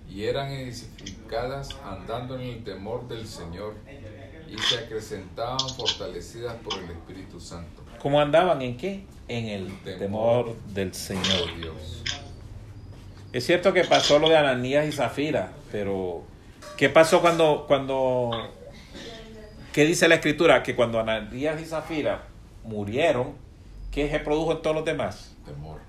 y 0.09 0.23
eran 0.23 0.51
edificadas 0.51 1.69
andando 1.85 2.35
en 2.39 2.41
el 2.41 2.63
temor 2.63 3.07
del 3.07 3.27
Señor, 3.27 3.75
y 4.49 4.57
se 4.57 4.79
acrecentaban 4.79 5.59
fortalecidas 5.75 6.55
por 6.63 6.77
el 6.77 6.89
Espíritu 6.91 7.39
Santo. 7.39 7.83
¿Cómo 8.01 8.19
andaban 8.19 8.61
en 8.61 8.77
qué? 8.77 9.03
En 9.27 9.45
el 9.47 9.79
temor 9.83 10.55
del 10.73 10.93
Señor. 10.93 11.55
Dios. 11.57 12.03
Es 13.31 13.45
cierto 13.45 13.71
que 13.73 13.83
pasó 13.85 14.19
lo 14.19 14.27
de 14.29 14.37
Ananías 14.37 14.85
y 14.87 14.91
Zafira, 14.91 15.51
pero 15.71 16.23
¿qué 16.77 16.89
pasó 16.89 17.21
cuando, 17.21 17.65
cuando, 17.67 18.31
qué 19.73 19.85
dice 19.85 20.07
la 20.07 20.15
escritura? 20.15 20.63
Que 20.63 20.75
cuando 20.75 20.99
Ananías 20.99 21.61
y 21.61 21.65
Zafira 21.65 22.23
murieron, 22.63 23.33
¿qué 23.91 24.09
se 24.09 24.19
produjo 24.19 24.51
en 24.53 24.61
todos 24.61 24.75
los 24.75 24.85
demás? 24.85 25.35
Temor. 25.45 25.79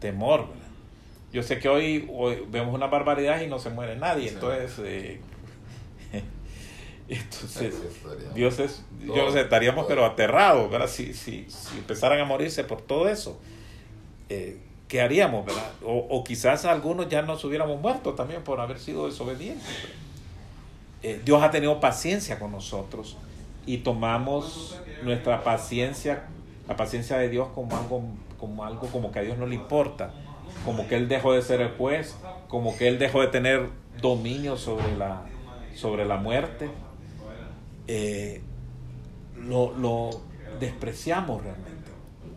Temor. 0.00 0.40
¿verdad? 0.48 0.62
Yo 1.32 1.42
sé 1.42 1.58
que 1.58 1.68
hoy, 1.68 2.08
hoy 2.12 2.44
vemos 2.48 2.74
una 2.74 2.86
barbaridad 2.86 3.40
y 3.40 3.46
no 3.48 3.58
se 3.58 3.70
muere 3.70 3.96
nadie, 3.96 4.28
Sí. 4.28 4.34
entonces, 4.34 4.78
eh, 4.84 5.20
entonces. 7.08 7.74
Dios 8.34 8.58
es, 8.58 8.84
yo 9.04 9.14
Todo, 9.14 9.32
sé, 9.32 9.40
estaríamos 9.42 9.84
todo. 9.86 9.88
pero 9.88 10.06
aterrados, 10.06 10.70
¿verdad? 10.70 10.88
Si, 10.88 11.12
si, 11.12 11.46
si 11.48 11.78
empezaran 11.78 12.20
a 12.20 12.24
morirse 12.24 12.64
por 12.64 12.80
todo 12.82 13.08
eso, 13.08 13.40
eh, 14.28 14.58
¿qué 14.88 15.00
haríamos, 15.00 15.46
verdad? 15.46 15.70
O, 15.84 16.06
o 16.10 16.24
quizás 16.24 16.64
algunos 16.64 17.08
ya 17.08 17.22
nos 17.22 17.44
hubiéramos 17.44 17.80
muerto 17.80 18.14
también 18.14 18.42
por 18.42 18.60
haber 18.60 18.78
sido 18.78 19.06
desobedientes. 19.06 19.66
Eh, 21.02 21.20
Dios 21.22 21.42
ha 21.42 21.50
tenido 21.50 21.80
paciencia 21.80 22.38
con 22.38 22.52
nosotros 22.52 23.18
y 23.66 23.78
tomamos 23.78 24.80
nuestra 25.02 25.44
paciencia, 25.44 26.24
la 26.66 26.76
paciencia 26.76 27.18
de 27.18 27.28
Dios 27.28 27.48
como 27.54 27.76
algo, 27.76 28.02
como 28.38 28.64
algo 28.64 28.86
como 28.88 29.12
que 29.12 29.18
a 29.18 29.22
Dios 29.22 29.36
no 29.36 29.46
le 29.46 29.54
importa, 29.54 30.12
como 30.64 30.88
que 30.88 30.96
Él 30.96 31.08
dejó 31.08 31.34
de 31.34 31.42
ser 31.42 31.60
el 31.60 31.72
juez, 31.72 32.16
como 32.48 32.74
que 32.76 32.88
Él 32.88 32.98
dejó 32.98 33.20
de 33.20 33.26
tener 33.26 33.68
dominio 34.00 34.56
sobre 34.56 34.96
la, 34.96 35.26
sobre 35.74 36.06
la 36.06 36.16
muerte. 36.16 36.70
Eh, 37.86 38.40
lo, 39.36 39.76
lo 39.76 40.08
despreciamos 40.58 41.42
realmente 41.42 41.90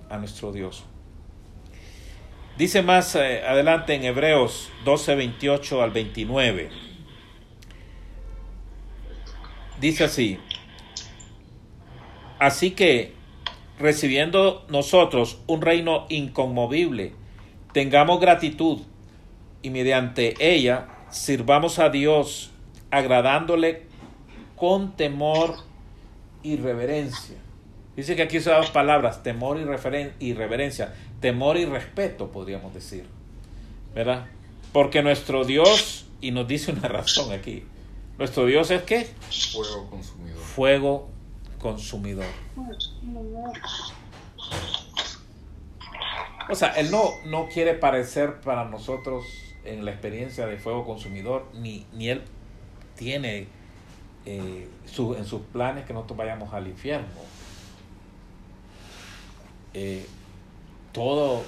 a 0.10 0.18
nuestro 0.18 0.52
Dios. 0.52 0.84
Dice 2.58 2.82
más 2.82 3.16
eh, 3.16 3.44
adelante 3.46 3.94
en 3.94 4.04
Hebreos 4.04 4.70
12, 4.84 5.16
28 5.16 5.84
al 5.84 5.92
29. 5.92 6.70
Dice 9.80 10.06
así. 10.06 10.40
Así 12.40 12.72
que, 12.72 13.14
recibiendo 13.78 14.66
nosotros 14.70 15.40
un 15.46 15.62
reino 15.62 16.08
inconmovible, 16.10 17.14
tengamos 17.74 18.20
gratitud 18.20 18.80
y 19.62 19.70
mediante 19.70 20.34
ella 20.40 20.88
sirvamos 21.12 21.78
a 21.78 21.90
Dios 21.90 22.50
agradándole 22.90 23.84
con 24.56 24.96
temor 24.96 25.54
y 26.42 26.58
reverencia. 26.58 27.38
Dice 27.96 28.16
que 28.16 28.24
aquí 28.24 28.40
se 28.40 28.52
dos 28.52 28.72
palabras, 28.72 29.24
temor 29.24 29.58
y, 29.60 30.26
y 30.26 30.34
reverencia, 30.34 30.94
temor 31.20 31.58
y 31.58 31.66
respeto, 31.66 32.32
podríamos 32.32 32.74
decir. 32.74 33.06
¿Verdad? 33.96 34.28
Porque 34.74 35.02
nuestro 35.02 35.44
Dios, 35.46 36.06
y 36.22 36.32
nos 36.32 36.48
dice 36.48 36.72
una 36.72 36.88
razón 36.88 37.32
aquí, 37.32 37.64
nuestro 38.18 38.46
Dios 38.46 38.70
es 38.72 38.82
qué? 38.84 39.08
Fuego 39.52 39.90
consumidor. 39.90 40.40
Fuego 40.40 41.10
consumidor. 41.60 42.26
O 46.50 46.56
sea, 46.56 46.70
Él 46.74 46.92
no, 46.92 47.10
no 47.26 47.48
quiere 47.50 47.74
parecer 47.74 48.40
para 48.42 48.66
nosotros 48.66 49.26
en 49.66 49.84
la 49.84 49.92
experiencia 49.92 50.48
de 50.48 50.58
fuego 50.58 50.86
consumidor, 50.86 51.46
ni, 51.54 51.86
ni 51.94 52.10
Él 52.10 52.22
tiene 52.96 53.48
eh, 54.26 54.68
su- 54.86 55.16
en 55.16 55.26
sus 55.26 55.42
planes 55.42 55.86
que 55.86 55.94
nosotros 55.94 56.18
vayamos 56.18 56.54
al 56.54 56.68
infierno. 56.68 57.08
Eh, 59.74 60.06
todo 60.98 61.44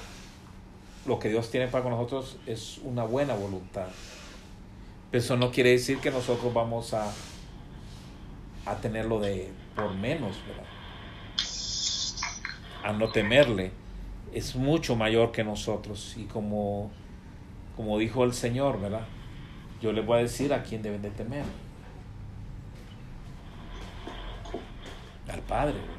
lo 1.08 1.18
que 1.18 1.28
Dios 1.30 1.50
tiene 1.50 1.68
para 1.68 1.82
con 1.82 1.92
nosotros 1.92 2.38
es 2.46 2.80
una 2.84 3.04
buena 3.04 3.34
voluntad. 3.34 3.88
Pero 5.10 5.24
eso 5.24 5.38
no 5.38 5.50
quiere 5.50 5.72
decir 5.72 5.98
que 5.98 6.12
nosotros 6.12 6.54
vamos 6.54 6.94
a, 6.94 7.12
a 8.68 8.76
tenerlo 8.76 9.20
de 9.20 9.52
por 9.76 9.92
menos, 9.96 10.38
¿verdad? 10.48 10.66
A 12.84 12.94
no 12.94 13.10
temerle. 13.12 13.72
Es 14.36 14.56
mucho 14.56 14.96
mayor 14.96 15.32
que 15.32 15.44
nosotros. 15.44 16.14
Y 16.16 16.26
como, 16.26 16.92
como 17.76 17.98
dijo 17.98 18.24
el 18.24 18.36
Señor, 18.36 18.80
¿verdad? 18.80 19.08
Yo 19.82 19.92
les 19.94 20.06
voy 20.06 20.20
a 20.20 20.22
decir 20.22 20.54
a 20.54 20.62
quién 20.62 20.84
deben 20.84 21.02
de 21.02 21.10
temer. 21.10 21.46
Al 25.28 25.42
Padre. 25.42 25.74
¿verdad? 25.74 25.99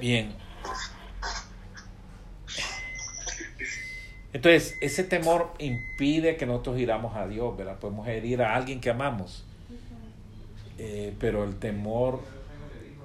Bien. 0.00 0.34
Entonces, 4.32 4.76
ese 4.82 5.02
temor 5.04 5.52
impide 5.58 6.36
que 6.36 6.44
nosotros 6.44 6.78
iramos 6.78 7.16
a 7.16 7.26
Dios, 7.26 7.56
¿verdad? 7.56 7.78
Podemos 7.78 8.06
herir 8.06 8.42
a 8.42 8.54
alguien 8.54 8.80
que 8.80 8.90
amamos. 8.90 9.44
Eh, 10.78 11.14
pero 11.18 11.44
el 11.44 11.58
temor 11.58 12.20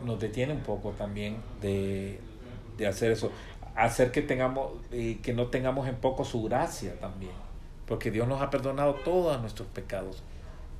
nos 0.03 0.19
detiene 0.19 0.53
un 0.53 0.59
poco 0.59 0.91
también 0.91 1.37
de, 1.61 2.19
de 2.77 2.87
hacer 2.87 3.11
eso, 3.11 3.31
hacer 3.75 4.11
que 4.11 4.21
tengamos, 4.21 4.73
eh, 4.91 5.19
que 5.23 5.33
no 5.33 5.47
tengamos 5.47 5.87
en 5.87 5.95
poco 5.95 6.25
su 6.25 6.43
gracia 6.43 6.99
también, 6.99 7.31
porque 7.87 8.11
Dios 8.11 8.27
nos 8.27 8.41
ha 8.41 8.49
perdonado 8.49 8.95
todos 8.95 9.39
nuestros 9.39 9.69
pecados. 9.69 10.21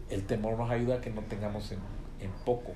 El 0.10 0.26
temor 0.26 0.58
nos 0.58 0.70
ayuda 0.70 0.96
a 0.96 1.02
que 1.02 1.12
no 1.12 1.22
tengamos 1.22 1.72
en, 1.72 1.80
en 2.20 2.32
poco 2.44 2.74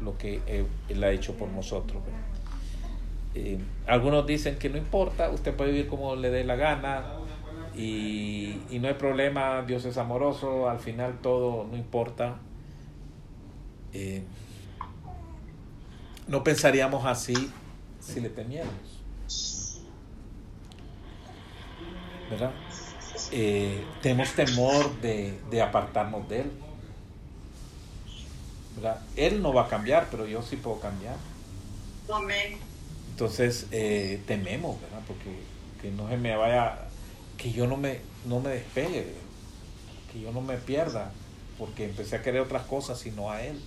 lo 0.00 0.18
que 0.18 0.40
eh, 0.48 0.66
Él 0.88 1.04
ha 1.04 1.12
hecho 1.12 1.36
por 1.36 1.48
nosotros. 1.48 2.02
¿verdad? 2.04 2.41
Eh, 3.34 3.58
algunos 3.86 4.26
dicen 4.26 4.58
que 4.58 4.68
no 4.68 4.76
importa, 4.76 5.30
usted 5.30 5.54
puede 5.54 5.70
vivir 5.70 5.88
como 5.88 6.16
le 6.16 6.30
dé 6.30 6.44
la 6.44 6.56
gana 6.56 7.04
y, 7.74 8.58
no 8.80 8.88
hay 8.88 8.94
problema, 8.94 9.62
Dios 9.62 9.84
es 9.84 9.96
amoroso, 9.96 10.68
al 10.68 10.80
final 10.80 11.18
todo 11.22 11.64
no 11.64 11.76
importa. 11.76 12.36
Eh, 13.94 14.22
no 16.28 16.44
pensaríamos 16.44 17.04
así 17.06 17.50
si 18.00 18.20
le 18.20 18.28
temiéramos. 18.28 19.00
¿Verdad? 22.30 22.52
Eh, 23.30 23.84
tenemos 24.02 24.32
temor 24.32 25.00
de, 25.00 25.62
apartarnos 25.62 26.28
de 26.28 26.40
Él. 26.42 26.50
Él 29.16 29.42
no 29.42 29.52
va 29.52 29.62
a 29.62 29.68
cambiar, 29.68 30.08
pero 30.10 30.26
yo 30.26 30.42
sí 30.42 30.56
puedo 30.56 30.80
cambiar. 30.80 31.16
Amén. 32.12 32.71
Entonces 33.12 33.66
eh, 33.72 34.22
tememos, 34.26 34.80
¿verdad? 34.80 35.02
Porque 35.06 35.36
que 35.82 35.90
no 35.90 36.08
se 36.08 36.16
me 36.16 36.34
vaya, 36.34 36.78
que 37.36 37.52
yo 37.52 37.66
no 37.66 37.76
me, 37.76 38.00
no 38.24 38.40
me 38.40 38.48
despegue, 38.50 39.14
que 40.10 40.20
yo 40.20 40.32
no 40.32 40.40
me 40.40 40.56
pierda, 40.56 41.12
porque 41.58 41.84
empecé 41.84 42.16
a 42.16 42.22
querer 42.22 42.40
otras 42.40 42.62
cosas 42.62 43.04
y 43.04 43.10
no 43.10 43.30
a 43.30 43.42
Él. 43.42 43.60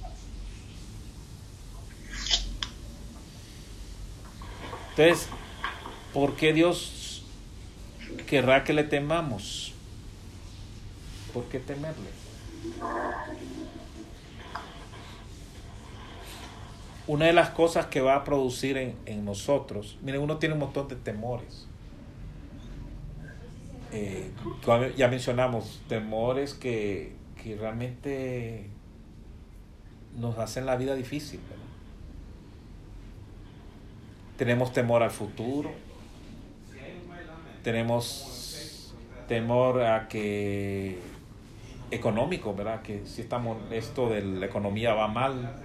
Entonces, 4.89 5.27
¿por 6.11 6.35
qué 6.35 6.51
Dios 6.51 7.23
querrá 8.25 8.63
que 8.63 8.73
le 8.73 8.83
temamos? 8.83 9.73
¿Por 11.33 11.43
qué 11.49 11.59
temerle? 11.59 12.09
Una 17.08 17.26
de 17.26 17.34
las 17.34 17.51
cosas 17.51 17.86
que 17.86 18.01
va 18.01 18.16
a 18.16 18.24
producir 18.24 18.78
en, 18.78 18.95
en 19.06 19.26
nosotros, 19.26 19.97
miren, 20.01 20.22
uno 20.22 20.38
tiene 20.38 20.53
un 20.53 20.60
montón 20.60 20.88
de 20.88 20.95
temores. 20.95 21.68
Eh, 23.91 24.30
ya 24.97 25.08
mencionamos, 25.08 25.82
temores 25.88 26.53
que, 26.53 27.14
que 27.41 27.56
realmente 27.56 28.70
nos 30.18 30.38
hacen 30.38 30.66
la 30.66 30.76
vida 30.76 30.95
difícil. 30.95 31.39
Tenemos 34.38 34.74
temor 34.74 35.03
al 35.03 35.12
futuro. 35.12 35.72
Tenemos 37.64 38.93
temor 39.28 39.82
a 39.82 40.08
que 40.08 40.99
económico, 41.89 42.53
¿verdad? 42.53 42.82
Que 42.82 43.06
si 43.06 43.22
estamos 43.22 43.58
esto 43.72 44.10
de 44.10 44.22
la 44.24 44.45
economía 44.45 44.93
va 44.93 45.08
mal, 45.08 45.56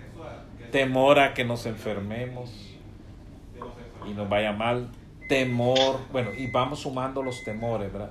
temor 0.71 1.19
a 1.19 1.35
que 1.35 1.45
nos 1.45 1.67
enfermemos 1.67 2.51
y 4.07 4.11
nos 4.13 4.29
vaya 4.29 4.53
mal, 4.53 4.89
temor, 5.29 6.01
bueno, 6.13 6.31
y 6.37 6.47
vamos 6.49 6.81
sumando 6.81 7.23
los 7.23 7.45
temores, 7.45 7.93
¿verdad? 7.93 8.11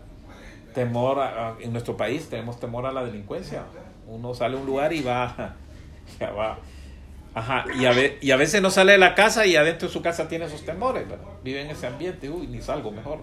Temor 0.74 1.20
a- 1.20 1.56
en 1.60 1.72
nuestro 1.72 1.98
país 1.98 2.30
tenemos 2.30 2.60
temor 2.60 2.86
a 2.86 2.92
la 2.92 3.04
delincuencia. 3.04 3.64
Uno 4.08 4.34
sale 4.34 4.56
a 4.56 4.60
un 4.60 4.66
lugar 4.66 4.94
y 4.94 5.02
va, 5.02 5.56
ya. 6.20 6.58
Ajá, 7.34 7.66
y 7.80 7.86
a, 7.86 7.92
ve- 7.92 8.18
y 8.22 8.32
a 8.32 8.38
veces 8.38 8.62
no 8.62 8.70
sale 8.72 8.94
de 8.94 8.98
la 8.98 9.14
casa 9.16 9.46
y 9.46 9.56
adentro 9.56 9.88
de 9.88 9.94
su 9.94 10.02
casa 10.02 10.28
tiene 10.28 10.46
esos 10.46 10.66
temores, 10.66 11.08
¿verdad? 11.08 11.26
Vive 11.44 11.62
en 11.62 11.70
ese 11.70 11.88
ambiente, 11.88 12.30
uy, 12.30 12.48
ni 12.48 12.62
salgo 12.62 12.92
mejor. 12.92 13.20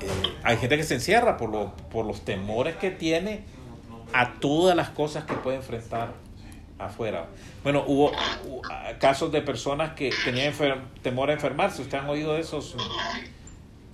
Eh, 0.00 0.06
hay 0.42 0.56
gente 0.58 0.76
que 0.76 0.82
se 0.82 0.94
encierra 0.94 1.36
por, 1.36 1.50
lo- 1.50 1.74
por 1.90 2.04
los 2.04 2.22
temores 2.22 2.76
que 2.76 2.90
tiene 2.90 3.44
a 4.12 4.34
todas 4.34 4.76
las 4.76 4.90
cosas 4.90 5.24
que 5.24 5.34
puede 5.34 5.56
enfrentar 5.58 6.12
afuera. 6.78 7.26
Bueno, 7.62 7.84
hubo, 7.86 8.12
ah, 8.70 8.92
casos 8.98 9.30
de 9.32 9.42
personas 9.42 9.94
que 9.94 10.10
tenían 10.24 10.52
temor 11.02 11.30
a 11.30 11.34
enfermarse. 11.34 11.82
Ustedes 11.82 12.02
han 12.02 12.10
oído 12.10 12.34
de 12.34 12.40
esos. 12.40 12.76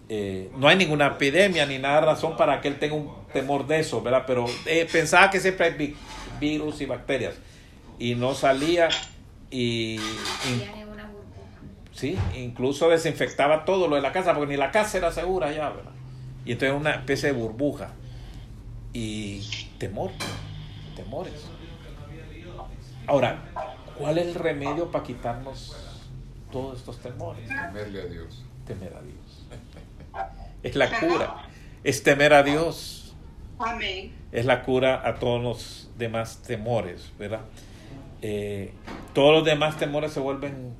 Eh, 0.08 0.50
no 0.56 0.68
hay 0.68 0.76
ninguna 0.76 1.06
epidemia 1.08 1.66
ni 1.66 1.78
nada 1.78 2.00
razón 2.00 2.36
para 2.36 2.60
que 2.62 2.68
él 2.68 2.78
tenga 2.78 2.94
un 2.94 3.10
temor 3.32 3.66
de 3.66 3.80
eso, 3.80 4.00
¿verdad? 4.00 4.24
Pero 4.26 4.46
eh, 4.64 4.88
pensaba 4.90 5.28
que 5.30 5.38
siempre 5.38 5.66
hay 5.66 5.74
vi- 5.74 5.96
virus 6.40 6.80
y 6.80 6.86
bacterias 6.86 7.34
y 7.98 8.14
no 8.14 8.34
salía 8.34 8.88
y, 9.50 9.98
sí, 11.92 12.16
incluso 12.34 12.88
desinfectaba 12.88 13.66
todo 13.66 13.86
lo 13.86 13.96
de 13.96 14.02
la 14.02 14.12
casa 14.12 14.32
porque 14.34 14.52
ni 14.52 14.56
la 14.56 14.70
casa 14.70 14.96
era 14.96 15.12
segura 15.12 15.52
ya, 15.52 15.68
¿verdad? 15.70 15.92
Y 16.46 16.52
entonces 16.52 16.74
una 16.78 16.92
especie 16.92 17.32
de 17.32 17.38
burbuja 17.38 17.90
y 18.94 19.42
temor, 19.76 20.10
temores. 20.96 21.34
Ahora, 23.08 23.38
¿cuál 23.96 24.18
es 24.18 24.26
el 24.26 24.34
remedio 24.34 24.90
para 24.90 25.02
quitarnos 25.02 25.74
todos 26.52 26.78
estos 26.78 26.98
temores? 26.98 27.48
Temerle 27.48 28.02
a 28.02 28.04
Dios. 28.04 28.44
Temer 28.66 28.94
a 28.94 29.00
Dios. 29.00 29.46
Es 30.62 30.76
la 30.76 31.00
cura, 31.00 31.48
es 31.84 32.02
temer 32.02 32.34
a 32.34 32.42
Dios, 32.42 33.14
Amén. 33.58 34.12
es 34.30 34.44
la 34.44 34.62
cura 34.62 35.08
a 35.08 35.14
todos 35.14 35.42
los 35.42 35.90
demás 35.96 36.42
temores, 36.42 37.12
¿verdad? 37.18 37.40
Eh, 38.20 38.72
todos 39.14 39.32
los 39.32 39.44
demás 39.44 39.78
temores 39.78 40.12
se 40.12 40.20
vuelven 40.20 40.74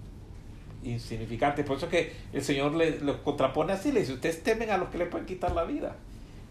insignificantes. 0.83 1.65
Por 1.65 1.77
eso 1.77 1.87
es 1.87 1.93
que 1.93 2.17
el 2.33 2.43
Señor 2.43 2.75
le, 2.75 2.99
lo 2.99 3.23
contrapone 3.23 3.73
así, 3.73 3.91
le 3.93 4.01
dice, 4.01 4.13
ustedes 4.13 4.43
temen 4.43 4.71
a 4.71 4.77
los 4.77 4.91
que 4.91 4.99
le 4.99 5.07
pueden 5.07 5.27
quitar 5.27 5.53
la 5.53 5.65
vida. 5.65 5.97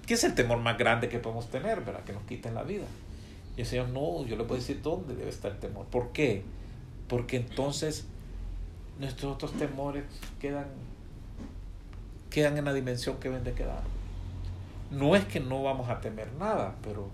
¿Qué 0.08 0.14
es 0.16 0.24
el 0.24 0.34
temor 0.34 0.60
más 0.60 0.78
grande 0.78 1.10
que 1.10 1.20
podemos 1.20 1.50
tener, 1.50 1.82
verdad? 1.82 2.04
Que 2.06 2.14
nos 2.14 2.24
quiten 2.24 2.56
la 2.56 2.64
vida. 2.64 2.86
Y 3.58 3.62
el 3.62 3.66
Señor, 3.68 3.90
no, 3.90 4.24
yo 4.26 4.38
le 4.38 4.44
puedo 4.44 4.60
decir 4.62 4.82
dónde 4.82 5.16
debe 5.16 5.30
estar 5.30 5.52
el 5.52 5.58
temor. 5.58 5.86
¿Por 5.88 6.12
qué? 6.12 6.44
Porque 7.10 7.38
entonces 7.38 8.06
nuestros 9.00 9.34
otros 9.34 9.54
temores 9.54 10.04
quedan, 10.40 10.68
quedan 12.30 12.58
en 12.58 12.66
la 12.66 12.74
dimensión 12.74 13.18
que 13.18 13.30
ven 13.30 13.44
de 13.44 13.54
quedar. 13.54 13.82
No 14.92 15.16
es 15.16 15.26
que 15.26 15.40
no 15.40 15.64
vamos 15.64 15.90
a 15.90 16.00
temer 16.00 16.32
nada, 16.34 16.76
pero 16.84 17.10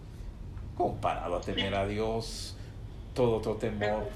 comparado 0.77 1.37
a 1.37 1.41
temer 1.41 1.73
a 1.75 1.87
Dios, 1.87 2.55
todo 3.13 3.37
otro 3.37 3.55
temor. 3.55 4.07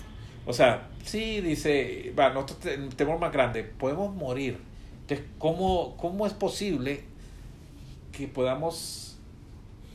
O 0.46 0.54
sea, 0.54 0.90
sí, 1.04 1.42
dice, 1.42 2.14
nuestro 2.34 2.58
te- 2.58 2.78
temor 2.90 3.20
más 3.20 3.32
grande, 3.32 3.64
podemos 3.64 4.14
morir. 4.14 4.60
Entonces, 5.02 5.26
¿cómo, 5.40 5.96
¿cómo 5.98 6.28
es 6.28 6.34
posible 6.34 7.04
que 8.12 8.28
podamos 8.28 9.18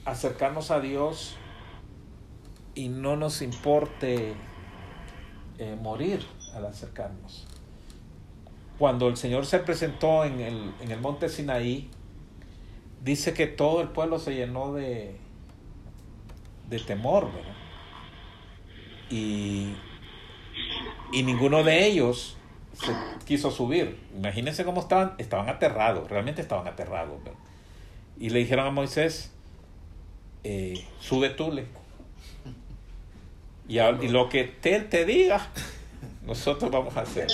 acercarnos 0.05 0.71
a 0.71 0.81
Dios 0.81 1.37
y 2.75 2.89
no 2.89 3.17
nos 3.17 3.43
importe 3.43 4.35
eh, 5.59 5.77
morir 5.81 6.25
al 6.55 6.67
acercarnos? 6.67 7.47
Cuando 8.79 9.09
el 9.09 9.17
Señor 9.17 9.47
se 9.47 9.59
presentó 9.59 10.25
en 10.25 10.41
el, 10.41 10.75
en 10.81 10.91
el 10.91 11.01
monte 11.01 11.29
Sinaí, 11.29 11.89
dice 13.05 13.35
que 13.35 13.47
todo 13.47 13.81
el 13.81 13.89
pueblo 13.89 14.19
se 14.19 14.35
llenó 14.35 14.73
de, 14.73 15.17
de 16.69 16.79
temor, 16.79 17.33
¿verdad? 17.33 17.55
Y, 19.11 19.75
y 21.13 21.23
ninguno 21.23 21.63
de 21.63 21.87
ellos 21.87 22.37
se 22.73 22.93
quiso 23.27 23.51
subir. 23.51 24.01
Imagínense 24.17 24.65
cómo 24.65 24.81
estaban, 24.81 25.15
estaban 25.19 25.49
aterrados, 25.49 26.09
realmente 26.11 26.41
estaban 26.41 26.67
aterrados. 26.67 27.21
Y 28.19 28.31
le 28.31 28.39
dijeron 28.39 28.67
a 28.67 28.71
Moisés, 28.71 29.33
eh, 30.45 30.85
sube 31.01 31.31
tú, 31.31 31.53
le. 31.53 31.67
Y, 33.69 33.79
a- 33.79 33.97
y 34.01 34.09
lo 34.09 34.29
que 34.29 34.55
él 34.65 34.89
te 34.89 35.05
diga, 35.05 35.49
nosotros 36.27 36.71
vamos 36.71 36.97
a 36.97 37.01
hacer. 37.03 37.27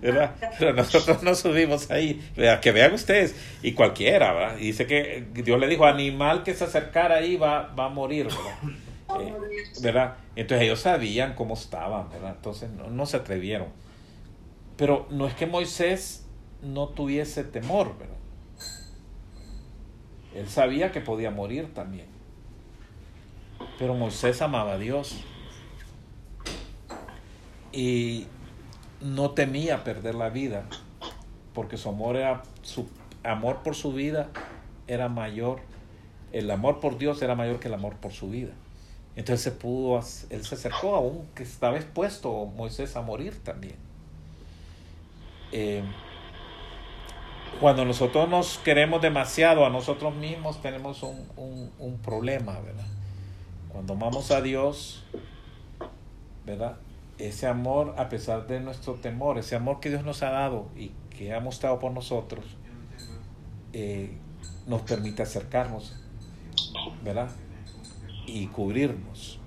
¿verdad? 0.00 0.34
Pero 0.58 0.72
nosotros 0.72 1.22
no 1.22 1.34
subimos 1.34 1.90
ahí. 1.90 2.20
¿verdad? 2.36 2.60
Que 2.60 2.72
vean 2.72 2.94
ustedes, 2.94 3.34
y 3.62 3.72
cualquiera, 3.72 4.32
¿verdad? 4.32 4.58
Y 4.58 4.66
dice 4.66 4.86
que 4.86 5.26
Dios 5.32 5.58
le 5.60 5.68
dijo, 5.68 5.84
animal 5.86 6.42
que 6.42 6.54
se 6.54 6.64
acercara 6.64 7.16
ahí 7.16 7.36
va, 7.36 7.74
va 7.78 7.86
a 7.86 7.88
morir, 7.90 8.26
¿verdad? 8.26 9.20
Eh, 9.20 9.34
¿verdad? 9.82 10.14
Entonces 10.34 10.64
ellos 10.64 10.80
sabían 10.80 11.34
cómo 11.34 11.54
estaban, 11.54 12.10
¿verdad? 12.10 12.34
Entonces 12.36 12.70
no, 12.70 12.88
no 12.90 13.06
se 13.06 13.18
atrevieron. 13.18 13.68
Pero 14.76 15.06
no 15.10 15.26
es 15.26 15.34
que 15.34 15.46
Moisés 15.46 16.26
no 16.62 16.88
tuviese 16.88 17.44
temor, 17.44 17.96
¿verdad? 17.98 18.16
Él 20.34 20.48
sabía 20.48 20.92
que 20.92 21.00
podía 21.00 21.30
morir 21.30 21.72
también. 21.72 22.06
Pero 23.78 23.94
Moisés 23.94 24.42
amaba 24.42 24.74
a 24.74 24.78
Dios. 24.78 25.20
Y 27.72 28.26
no 29.00 29.30
temía 29.32 29.84
perder 29.84 30.14
la 30.14 30.30
vida, 30.30 30.64
porque 31.52 31.76
su 31.76 31.88
amor 31.90 32.16
era 32.16 32.42
su 32.62 32.88
amor 33.22 33.62
por 33.62 33.74
su 33.74 33.92
vida 33.92 34.30
era 34.86 35.08
mayor, 35.08 35.60
el 36.32 36.50
amor 36.50 36.80
por 36.80 36.98
Dios 36.98 37.20
era 37.22 37.34
mayor 37.34 37.60
que 37.60 37.68
el 37.68 37.74
amor 37.74 37.96
por 37.96 38.12
su 38.12 38.30
vida. 38.30 38.52
Entonces 39.16 39.42
se 39.42 39.52
pudo, 39.52 39.98
él 40.30 40.44
se 40.44 40.54
acercó 40.54 40.94
aún 40.94 41.26
que 41.34 41.42
estaba 41.42 41.76
expuesto 41.76 42.46
Moisés 42.46 42.96
a 42.96 43.02
morir 43.02 43.42
también. 43.42 43.76
Eh, 45.52 45.82
cuando 47.60 47.84
nosotros 47.84 48.28
nos 48.28 48.58
queremos 48.58 49.00
demasiado 49.00 49.64
a 49.64 49.70
nosotros 49.70 50.14
mismos 50.14 50.60
tenemos 50.60 51.02
un, 51.02 51.70
un 51.78 51.98
problema, 51.98 52.60
¿verdad? 52.60 52.84
Cuando 53.76 53.92
amamos 53.92 54.30
a 54.30 54.40
Dios, 54.40 55.04
¿verdad? 56.46 56.78
Ese 57.18 57.46
amor, 57.46 57.94
a 57.98 58.08
pesar 58.08 58.46
de 58.46 58.58
nuestro 58.58 58.94
temor, 58.94 59.36
ese 59.36 59.54
amor 59.54 59.80
que 59.80 59.90
Dios 59.90 60.02
nos 60.02 60.22
ha 60.22 60.30
dado 60.30 60.70
y 60.74 60.92
que 61.10 61.34
ha 61.34 61.40
mostrado 61.40 61.78
por 61.78 61.92
nosotros, 61.92 62.42
eh, 63.74 64.16
nos 64.66 64.80
permite 64.80 65.22
acercarnos, 65.22 65.94
¿verdad? 67.04 67.28
Y 68.26 68.46
cubrirnos, 68.46 69.40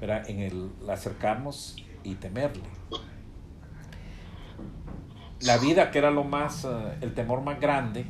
¿verdad? 0.00 0.30
En 0.30 0.38
el 0.38 0.70
acercarnos 0.88 1.74
y 2.04 2.14
temerle. 2.14 2.62
La 5.40 5.58
vida, 5.58 5.90
que 5.90 5.98
era 5.98 6.12
lo 6.12 6.22
más, 6.22 6.64
eh, 6.64 6.68
el 7.00 7.14
temor 7.14 7.42
más 7.42 7.58
grande, 7.58 8.06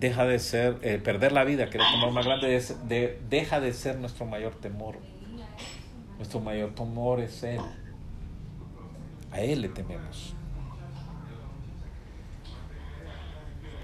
deja 0.00 0.24
de 0.24 0.38
ser, 0.38 0.78
eh, 0.80 0.98
perder 0.98 1.32
la 1.32 1.44
vida, 1.44 1.68
que 1.68 1.76
era 1.76 1.86
el 1.86 1.94
temor 1.94 2.12
más 2.12 2.24
grande, 2.24 2.48
de, 2.88 3.20
deja 3.28 3.60
de 3.60 3.74
ser 3.74 3.96
nuestro 3.98 4.24
mayor 4.24 4.54
temor. 4.54 4.96
Nuestro 6.16 6.40
mayor 6.40 6.74
temor 6.74 7.20
es 7.20 7.42
Él. 7.42 7.60
A 9.30 9.40
Él 9.42 9.60
le 9.60 9.68
tememos. 9.68 10.34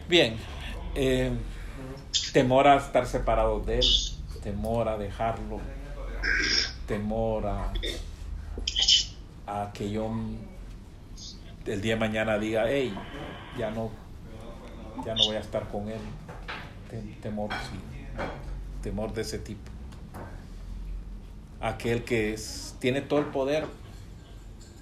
Bien, 0.09 0.37
eh, 0.95 1.31
temor 2.33 2.67
a 2.67 2.77
estar 2.77 3.07
separados 3.07 3.67
de 3.67 3.81
Él, 3.81 3.87
temor 4.43 4.89
a 4.89 4.97
dejarlo, 4.97 5.61
temor 6.87 7.47
a, 7.47 7.73
a 9.47 9.71
que 9.75 9.91
yo 9.91 10.11
el 11.67 11.83
día 11.83 11.95
de 11.95 12.01
mañana 12.01 12.39
diga, 12.39 12.65
hey, 12.69 12.95
ya 13.59 13.71
no, 13.71 13.91
ya 15.05 15.15
no 15.15 15.25
voy 15.27 15.37
a 15.37 15.41
estar 15.41 15.69
con 15.69 15.89
Él. 15.89 16.01
Temor, 17.21 17.51
sí, 17.53 17.79
temor 18.83 19.13
de 19.13 19.23
ese 19.23 19.39
tipo. 19.39 19.71
Aquel 21.61 22.05
que 22.05 22.33
es, 22.33 22.77
tiene 22.79 23.01
todo 23.01 23.19
el 23.19 23.27
poder, 23.27 23.67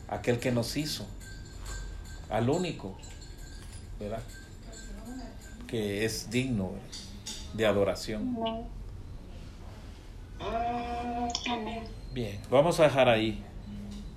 aquel 0.08 0.38
que 0.38 0.52
nos 0.52 0.76
hizo, 0.76 1.06
al 2.30 2.50
único, 2.50 2.96
¿verdad? 3.98 4.22
que 5.66 6.04
es 6.04 6.30
digno 6.30 6.70
de 7.54 7.66
adoración. 7.66 8.36
Bien, 12.12 12.40
vamos 12.48 12.78
a 12.78 12.84
dejar 12.84 13.08
ahí. 13.08 13.42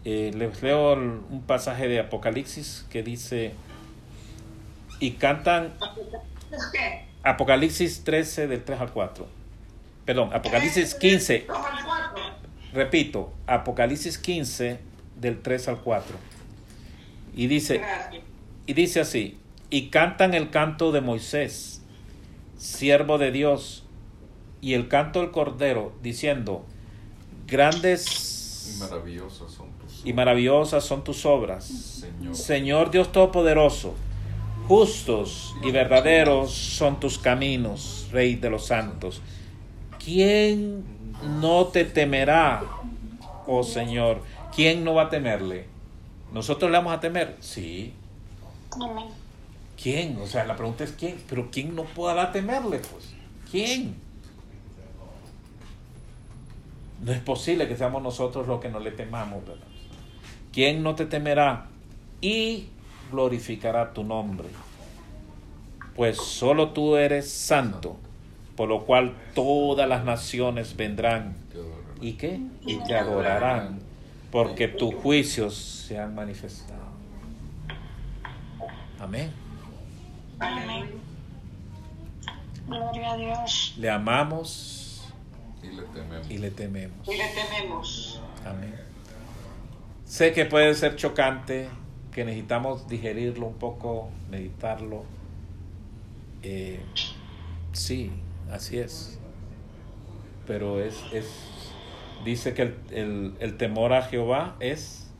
Eh, 0.05 0.31
les 0.35 0.61
leo 0.61 0.93
un 0.93 1.41
pasaje 1.47 1.87
de 1.87 1.99
Apocalipsis 1.99 2.85
que 2.91 3.01
dice, 3.01 3.53
y 4.99 5.11
cantan 5.11 5.73
Apocalipsis 7.23 8.03
13 8.03 8.47
del 8.47 8.63
3 8.63 8.81
al 8.81 8.91
4. 8.91 9.27
Perdón, 10.05 10.33
Apocalipsis 10.33 10.95
15. 10.95 11.47
Repito, 12.73 13.33
Apocalipsis 13.45 14.17
15 14.17 14.79
del 15.19 15.41
3 15.41 15.67
al 15.67 15.81
4. 15.81 16.15
Y 17.35 17.47
dice, 17.47 17.81
y 18.65 18.73
dice 18.73 19.01
así, 19.01 19.37
y 19.69 19.89
cantan 19.89 20.33
el 20.33 20.49
canto 20.49 20.91
de 20.91 21.01
Moisés, 21.01 21.81
siervo 22.57 23.17
de 23.17 23.31
Dios, 23.31 23.85
y 24.61 24.73
el 24.73 24.87
canto 24.87 25.21
del 25.21 25.31
Cordero, 25.31 25.93
diciendo, 26.01 26.65
grandes 27.45 28.75
y 28.75 28.79
maravillosas 28.79 29.51
son 29.51 29.69
tus 29.77 29.91
obras, 29.91 30.05
y 30.05 30.13
maravillosas 30.13 30.83
son 30.83 31.03
tus 31.03 31.25
obras. 31.25 31.65
Señor. 31.65 32.35
Señor 32.35 32.91
Dios 32.91 33.11
Todopoderoso, 33.11 33.93
justos 34.67 35.55
y 35.63 35.71
verdaderos 35.71 36.51
son 36.51 36.99
tus 36.99 37.17
caminos, 37.17 38.07
Rey 38.11 38.35
de 38.35 38.49
los 38.49 38.67
santos. 38.67 39.21
¿Quién 40.03 40.83
no 41.39 41.67
te 41.67 41.85
temerá, 41.85 42.63
oh 43.45 43.63
Señor? 43.63 44.21
¿Quién 44.55 44.83
no 44.83 44.93
va 44.93 45.03
a 45.03 45.09
temerle? 45.09 45.65
¿Nosotros 46.33 46.69
le 46.69 46.77
vamos 46.77 46.93
a 46.93 46.99
temer? 46.99 47.37
Sí. 47.39 47.93
¿Quién? 49.81 50.17
O 50.21 50.27
sea, 50.27 50.45
la 50.45 50.55
pregunta 50.55 50.83
es 50.83 50.91
quién, 50.91 51.17
pero 51.29 51.49
¿quién 51.51 51.75
no 51.75 51.83
podrá 51.83 52.31
temerle? 52.31 52.79
Pues, 52.79 53.13
¿quién? 53.49 53.95
No 57.03 57.11
es 57.11 57.19
posible 57.19 57.67
que 57.67 57.77
seamos 57.77 58.01
nosotros 58.01 58.47
los 58.47 58.59
que 58.59 58.69
no 58.69 58.79
le 58.79 58.91
temamos, 58.91 59.45
¿verdad? 59.45 59.67
¿Quién 60.51 60.81
no 60.81 60.95
te 60.95 61.05
temerá 61.05 61.67
y 62.19 62.69
glorificará 63.11 63.93
tu 63.93 64.03
nombre? 64.03 64.47
Pues 65.95 66.17
solo 66.17 66.69
tú 66.69 66.95
eres 66.95 67.31
santo, 67.31 67.97
por 68.55 68.69
lo 68.69 68.85
cual 68.85 69.15
todas 69.33 69.87
las 69.87 70.03
naciones 70.03 70.75
vendrán. 70.75 71.35
¿Y 71.99 72.13
qué? 72.13 72.39
Y 72.65 72.77
te 72.83 72.95
adorarán, 72.95 73.79
porque 74.31 74.67
tus 74.67 74.93
juicios 74.95 75.55
se 75.55 75.99
han 75.99 76.13
manifestado. 76.13 76.87
Amén. 78.99 79.31
Amén. 80.39 81.07
Gloria 82.67 83.11
a 83.13 83.17
Dios. 83.17 83.75
Le 83.77 83.89
amamos 83.89 85.07
y 85.63 85.67
le 85.67 85.81
tememos. 85.83 86.29
Y 86.29 86.37
le 86.37 86.51
tememos. 86.51 87.07
Y 87.07 87.17
le 87.17 87.27
tememos. 87.29 88.21
Amén. 88.45 88.75
Sé 90.05 90.33
que 90.33 90.45
puede 90.45 90.73
ser 90.73 90.95
chocante, 90.95 91.69
que 92.17 92.25
necesitamos 92.25 92.87
digerirlo 92.87 93.45
un 93.45 93.53
poco, 93.53 94.09
meditarlo. 94.31 95.03
Eh, 96.41 96.83
sí, 97.73 98.11
así 98.51 98.79
es. 98.79 99.19
Pero 100.47 100.81
es, 100.81 100.95
es 101.13 101.29
dice 102.25 102.55
que 102.55 102.63
el, 102.63 102.75
el, 102.89 103.33
el 103.39 103.57
temor 103.57 103.93
a 103.93 104.01
Jehová 104.01 104.55
es 104.59 105.11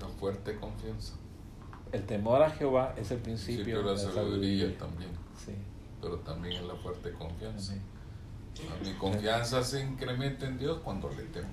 la 0.00 0.08
fuerte 0.08 0.56
confianza. 0.56 1.14
El 1.92 2.02
temor 2.06 2.42
a 2.42 2.50
Jehová 2.50 2.92
es 2.96 3.12
el 3.12 3.18
principio 3.18 3.80
de 3.84 3.92
la 3.92 3.96
sabiduría, 3.96 4.76
también. 4.76 5.12
Sí. 5.46 5.52
Pero 6.00 6.16
también 6.18 6.54
es 6.56 6.64
la 6.64 6.74
fuerte 6.74 7.12
confianza. 7.12 7.74
Mi 8.84 8.94
confianza 8.94 9.62
se 9.62 9.80
incrementa 9.80 10.48
en 10.48 10.58
Dios 10.58 10.80
cuando 10.82 11.08
le 11.10 11.22
temo. 11.22 11.50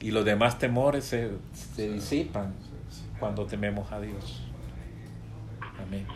Y 0.00 0.10
los 0.10 0.24
demás 0.24 0.58
temores 0.58 1.04
se, 1.04 1.32
se 1.52 1.92
disipan 1.92 2.54
cuando 3.18 3.46
tememos 3.46 3.90
a 3.92 4.00
Dios. 4.00 4.42
Amén. 5.80 6.06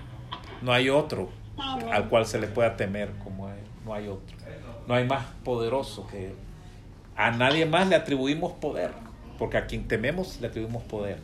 No 0.62 0.72
hay 0.72 0.90
otro 0.90 1.30
al 1.90 2.08
cual 2.08 2.26
se 2.26 2.38
le 2.40 2.46
pueda 2.46 2.76
temer 2.76 3.12
como 3.24 3.46
a 3.46 3.56
Él. 3.56 3.64
No 3.84 3.94
hay 3.94 4.08
otro. 4.08 4.36
No 4.86 4.94
hay 4.94 5.06
más 5.06 5.24
poderoso 5.44 6.06
que 6.06 6.28
Él. 6.28 6.34
A 7.16 7.30
nadie 7.30 7.66
más 7.66 7.88
le 7.88 7.96
atribuimos 7.96 8.52
poder, 8.52 8.92
porque 9.38 9.56
a 9.56 9.66
quien 9.66 9.88
tememos 9.88 10.40
le 10.40 10.46
atribuimos 10.48 10.84
poder 10.84 11.18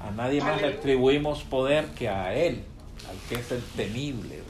a 0.00 0.10
nadie 0.10 0.40
más 0.40 0.60
le 0.60 0.68
atribuimos 0.68 1.42
poder 1.44 1.86
que 1.88 2.08
a 2.08 2.34
Él, 2.34 2.64
al 3.08 3.16
que 3.28 3.36
es 3.36 3.50
el 3.50 3.62
temible, 3.62 4.42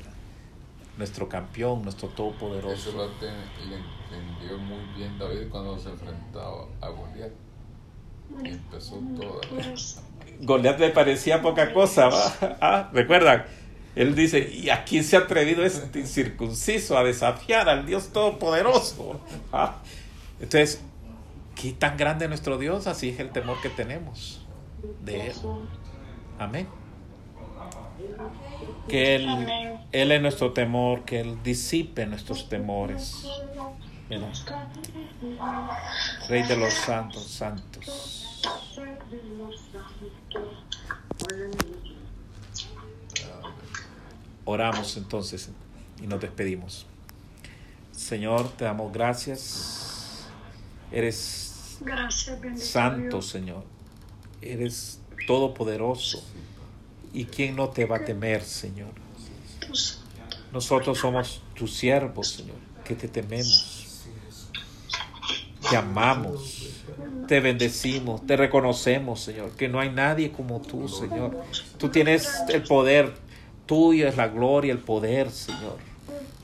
nuestro 0.99 1.29
campeón, 1.29 1.83
nuestro 1.83 2.09
todopoderoso. 2.09 2.91
Eso 2.91 2.93
lo 2.93 3.05
entendió 3.05 4.59
muy 4.59 4.85
bien 4.97 5.19
David 5.19 5.49
cuando 5.51 5.79
se 5.79 5.91
enfrentaba 5.91 6.67
a 6.81 6.89
Goliat. 6.89 7.33
empezó 8.43 8.97
todo. 9.19 9.41
Goliat 10.41 10.79
le 10.79 10.91
parecía 10.91 11.43
poca 11.43 11.73
cosa. 11.73 12.09
Ah, 12.61 12.91
¿Recuerdan? 12.93 13.45
Él 13.95 14.15
dice, 14.15 14.51
¿y 14.53 14.69
a 14.69 14.85
quién 14.85 15.03
se 15.05 15.17
ha 15.17 15.21
atrevido 15.21 15.65
este 15.65 16.01
incircunciso 16.01 16.99
a 16.99 17.05
desafiar 17.05 17.69
al 17.69 17.87
Dios 17.87 18.13
Todopoderoso? 18.13 19.21
¿Ah? 19.53 19.79
Entonces, 20.39 20.83
¿qué 21.55 21.73
tan 21.73 21.97
grande 21.97 22.29
nuestro 22.29 22.59
Dios? 22.59 22.87
Así 22.87 23.09
es 23.09 23.21
el 23.21 23.31
temor 23.31 23.61
que 23.63 23.71
tenemos 23.71 24.47
de 25.03 25.29
Él. 25.29 25.35
Amén. 26.39 26.69
Que 28.89 29.17
Él, 29.17 29.79
Él 29.93 30.13
es 30.13 30.21
nuestro 30.21 30.53
temor, 30.53 31.05
que 31.05 31.21
Él 31.21 31.39
disipe 31.43 32.07
nuestros 32.07 32.49
temores. 32.49 33.27
Rey 36.29 36.43
de 36.43 36.57
los 36.57 36.73
santos, 36.75 37.25
santos. 37.25 38.43
Oramos 44.45 44.97
entonces 44.97 45.51
y 46.03 46.07
nos 46.07 46.21
despedimos. 46.21 46.87
Señor, 47.91 48.49
te 48.57 48.65
damos 48.65 48.93
gracias. 48.93 50.27
Eres 50.93 51.79
santo, 52.57 53.23
Señor 53.23 53.77
eres 54.41 55.01
todopoderoso. 55.27 56.23
¿Y 57.13 57.25
quién 57.25 57.57
no 57.57 57.69
te 57.71 57.85
va 57.87 57.97
a 57.97 58.05
temer, 58.05 58.43
Señor? 58.43 58.93
Nosotros 60.53 60.99
somos 60.99 61.43
tus 61.55 61.75
siervos, 61.75 62.29
Señor, 62.29 62.57
que 62.85 62.95
te 62.95 63.09
tememos. 63.09 64.05
Te 65.69 65.77
amamos, 65.77 66.66
te 67.27 67.41
bendecimos, 67.41 68.27
te 68.27 68.37
reconocemos, 68.37 69.21
Señor, 69.21 69.51
que 69.53 69.69
no 69.69 69.81
hay 69.81 69.91
nadie 69.91 70.33
como 70.33 70.61
tú, 70.61 70.89
Señor. 70.89 71.37
Tú 71.79 71.89
tienes 71.89 72.29
el 72.49 72.63
poder, 72.63 73.13
tuyo 73.67 74.09
es 74.09 74.17
la 74.17 74.29
gloria, 74.29 74.73
el 74.73 74.79
poder, 74.79 75.31
Señor. 75.31 75.77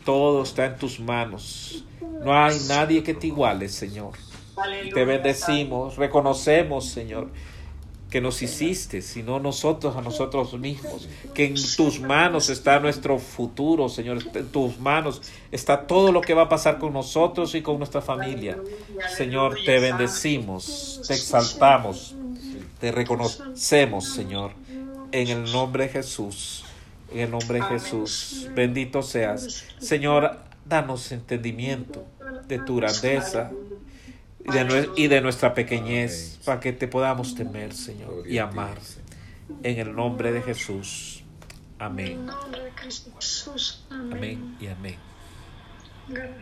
Todo 0.04 0.42
está 0.42 0.66
en 0.66 0.76
tus 0.76 1.00
manos. 1.00 1.84
No 2.24 2.34
hay 2.34 2.58
nadie 2.68 3.02
que 3.02 3.14
te 3.14 3.28
iguale, 3.28 3.68
Señor. 3.68 4.12
Te 4.92 5.04
bendecimos, 5.04 5.96
reconocemos, 5.96 6.88
Señor, 6.88 7.30
que 8.12 8.20
nos 8.20 8.42
hiciste, 8.42 9.00
sino 9.00 9.40
nosotros 9.40 9.96
a 9.96 10.02
nosotros 10.02 10.52
mismos. 10.58 11.08
Que 11.32 11.46
en 11.46 11.54
tus 11.54 11.98
manos 11.98 12.50
está 12.50 12.78
nuestro 12.78 13.18
futuro, 13.18 13.88
Señor. 13.88 14.18
En 14.34 14.48
tus 14.48 14.78
manos 14.78 15.22
está 15.50 15.86
todo 15.86 16.12
lo 16.12 16.20
que 16.20 16.34
va 16.34 16.42
a 16.42 16.48
pasar 16.50 16.78
con 16.78 16.92
nosotros 16.92 17.54
y 17.54 17.62
con 17.62 17.78
nuestra 17.78 18.02
familia. 18.02 18.58
Señor, 19.16 19.56
te 19.64 19.80
bendecimos, 19.80 21.00
te 21.08 21.14
exaltamos, 21.14 22.14
te 22.78 22.92
reconocemos, 22.92 24.12
Señor. 24.12 24.50
En 25.10 25.28
el 25.28 25.50
nombre 25.50 25.84
de 25.84 25.92
Jesús. 25.92 26.66
En 27.14 27.20
el 27.20 27.30
nombre 27.30 27.60
de 27.60 27.64
Jesús. 27.64 28.46
Bendito 28.54 29.00
seas. 29.00 29.64
Señor, 29.78 30.36
danos 30.66 31.12
entendimiento 31.12 32.04
de 32.46 32.58
tu 32.58 32.76
grandeza 32.76 33.50
y 34.44 34.52
de, 34.52 34.64
nue- 34.66 34.90
y 34.96 35.06
de 35.08 35.20
nuestra 35.20 35.54
pequeñez 35.54 36.38
para 36.44 36.60
que 36.60 36.72
te 36.72 36.88
podamos 36.88 37.34
temer, 37.34 37.72
Señor, 37.74 38.26
y 38.26 38.38
amar. 38.38 38.78
En 39.62 39.78
el 39.78 39.94
nombre 39.94 40.32
de 40.32 40.42
Jesús. 40.42 41.22
Amén. 41.78 42.12
En 42.12 42.26
nombre 42.26 42.62
de 42.64 42.70
Cristo 42.70 43.10
Jesús. 43.16 43.84
Amén. 43.90 44.12
Amén 44.12 44.56
y 44.60 44.66
amén. 44.68 44.96
Gracias. 46.08 46.36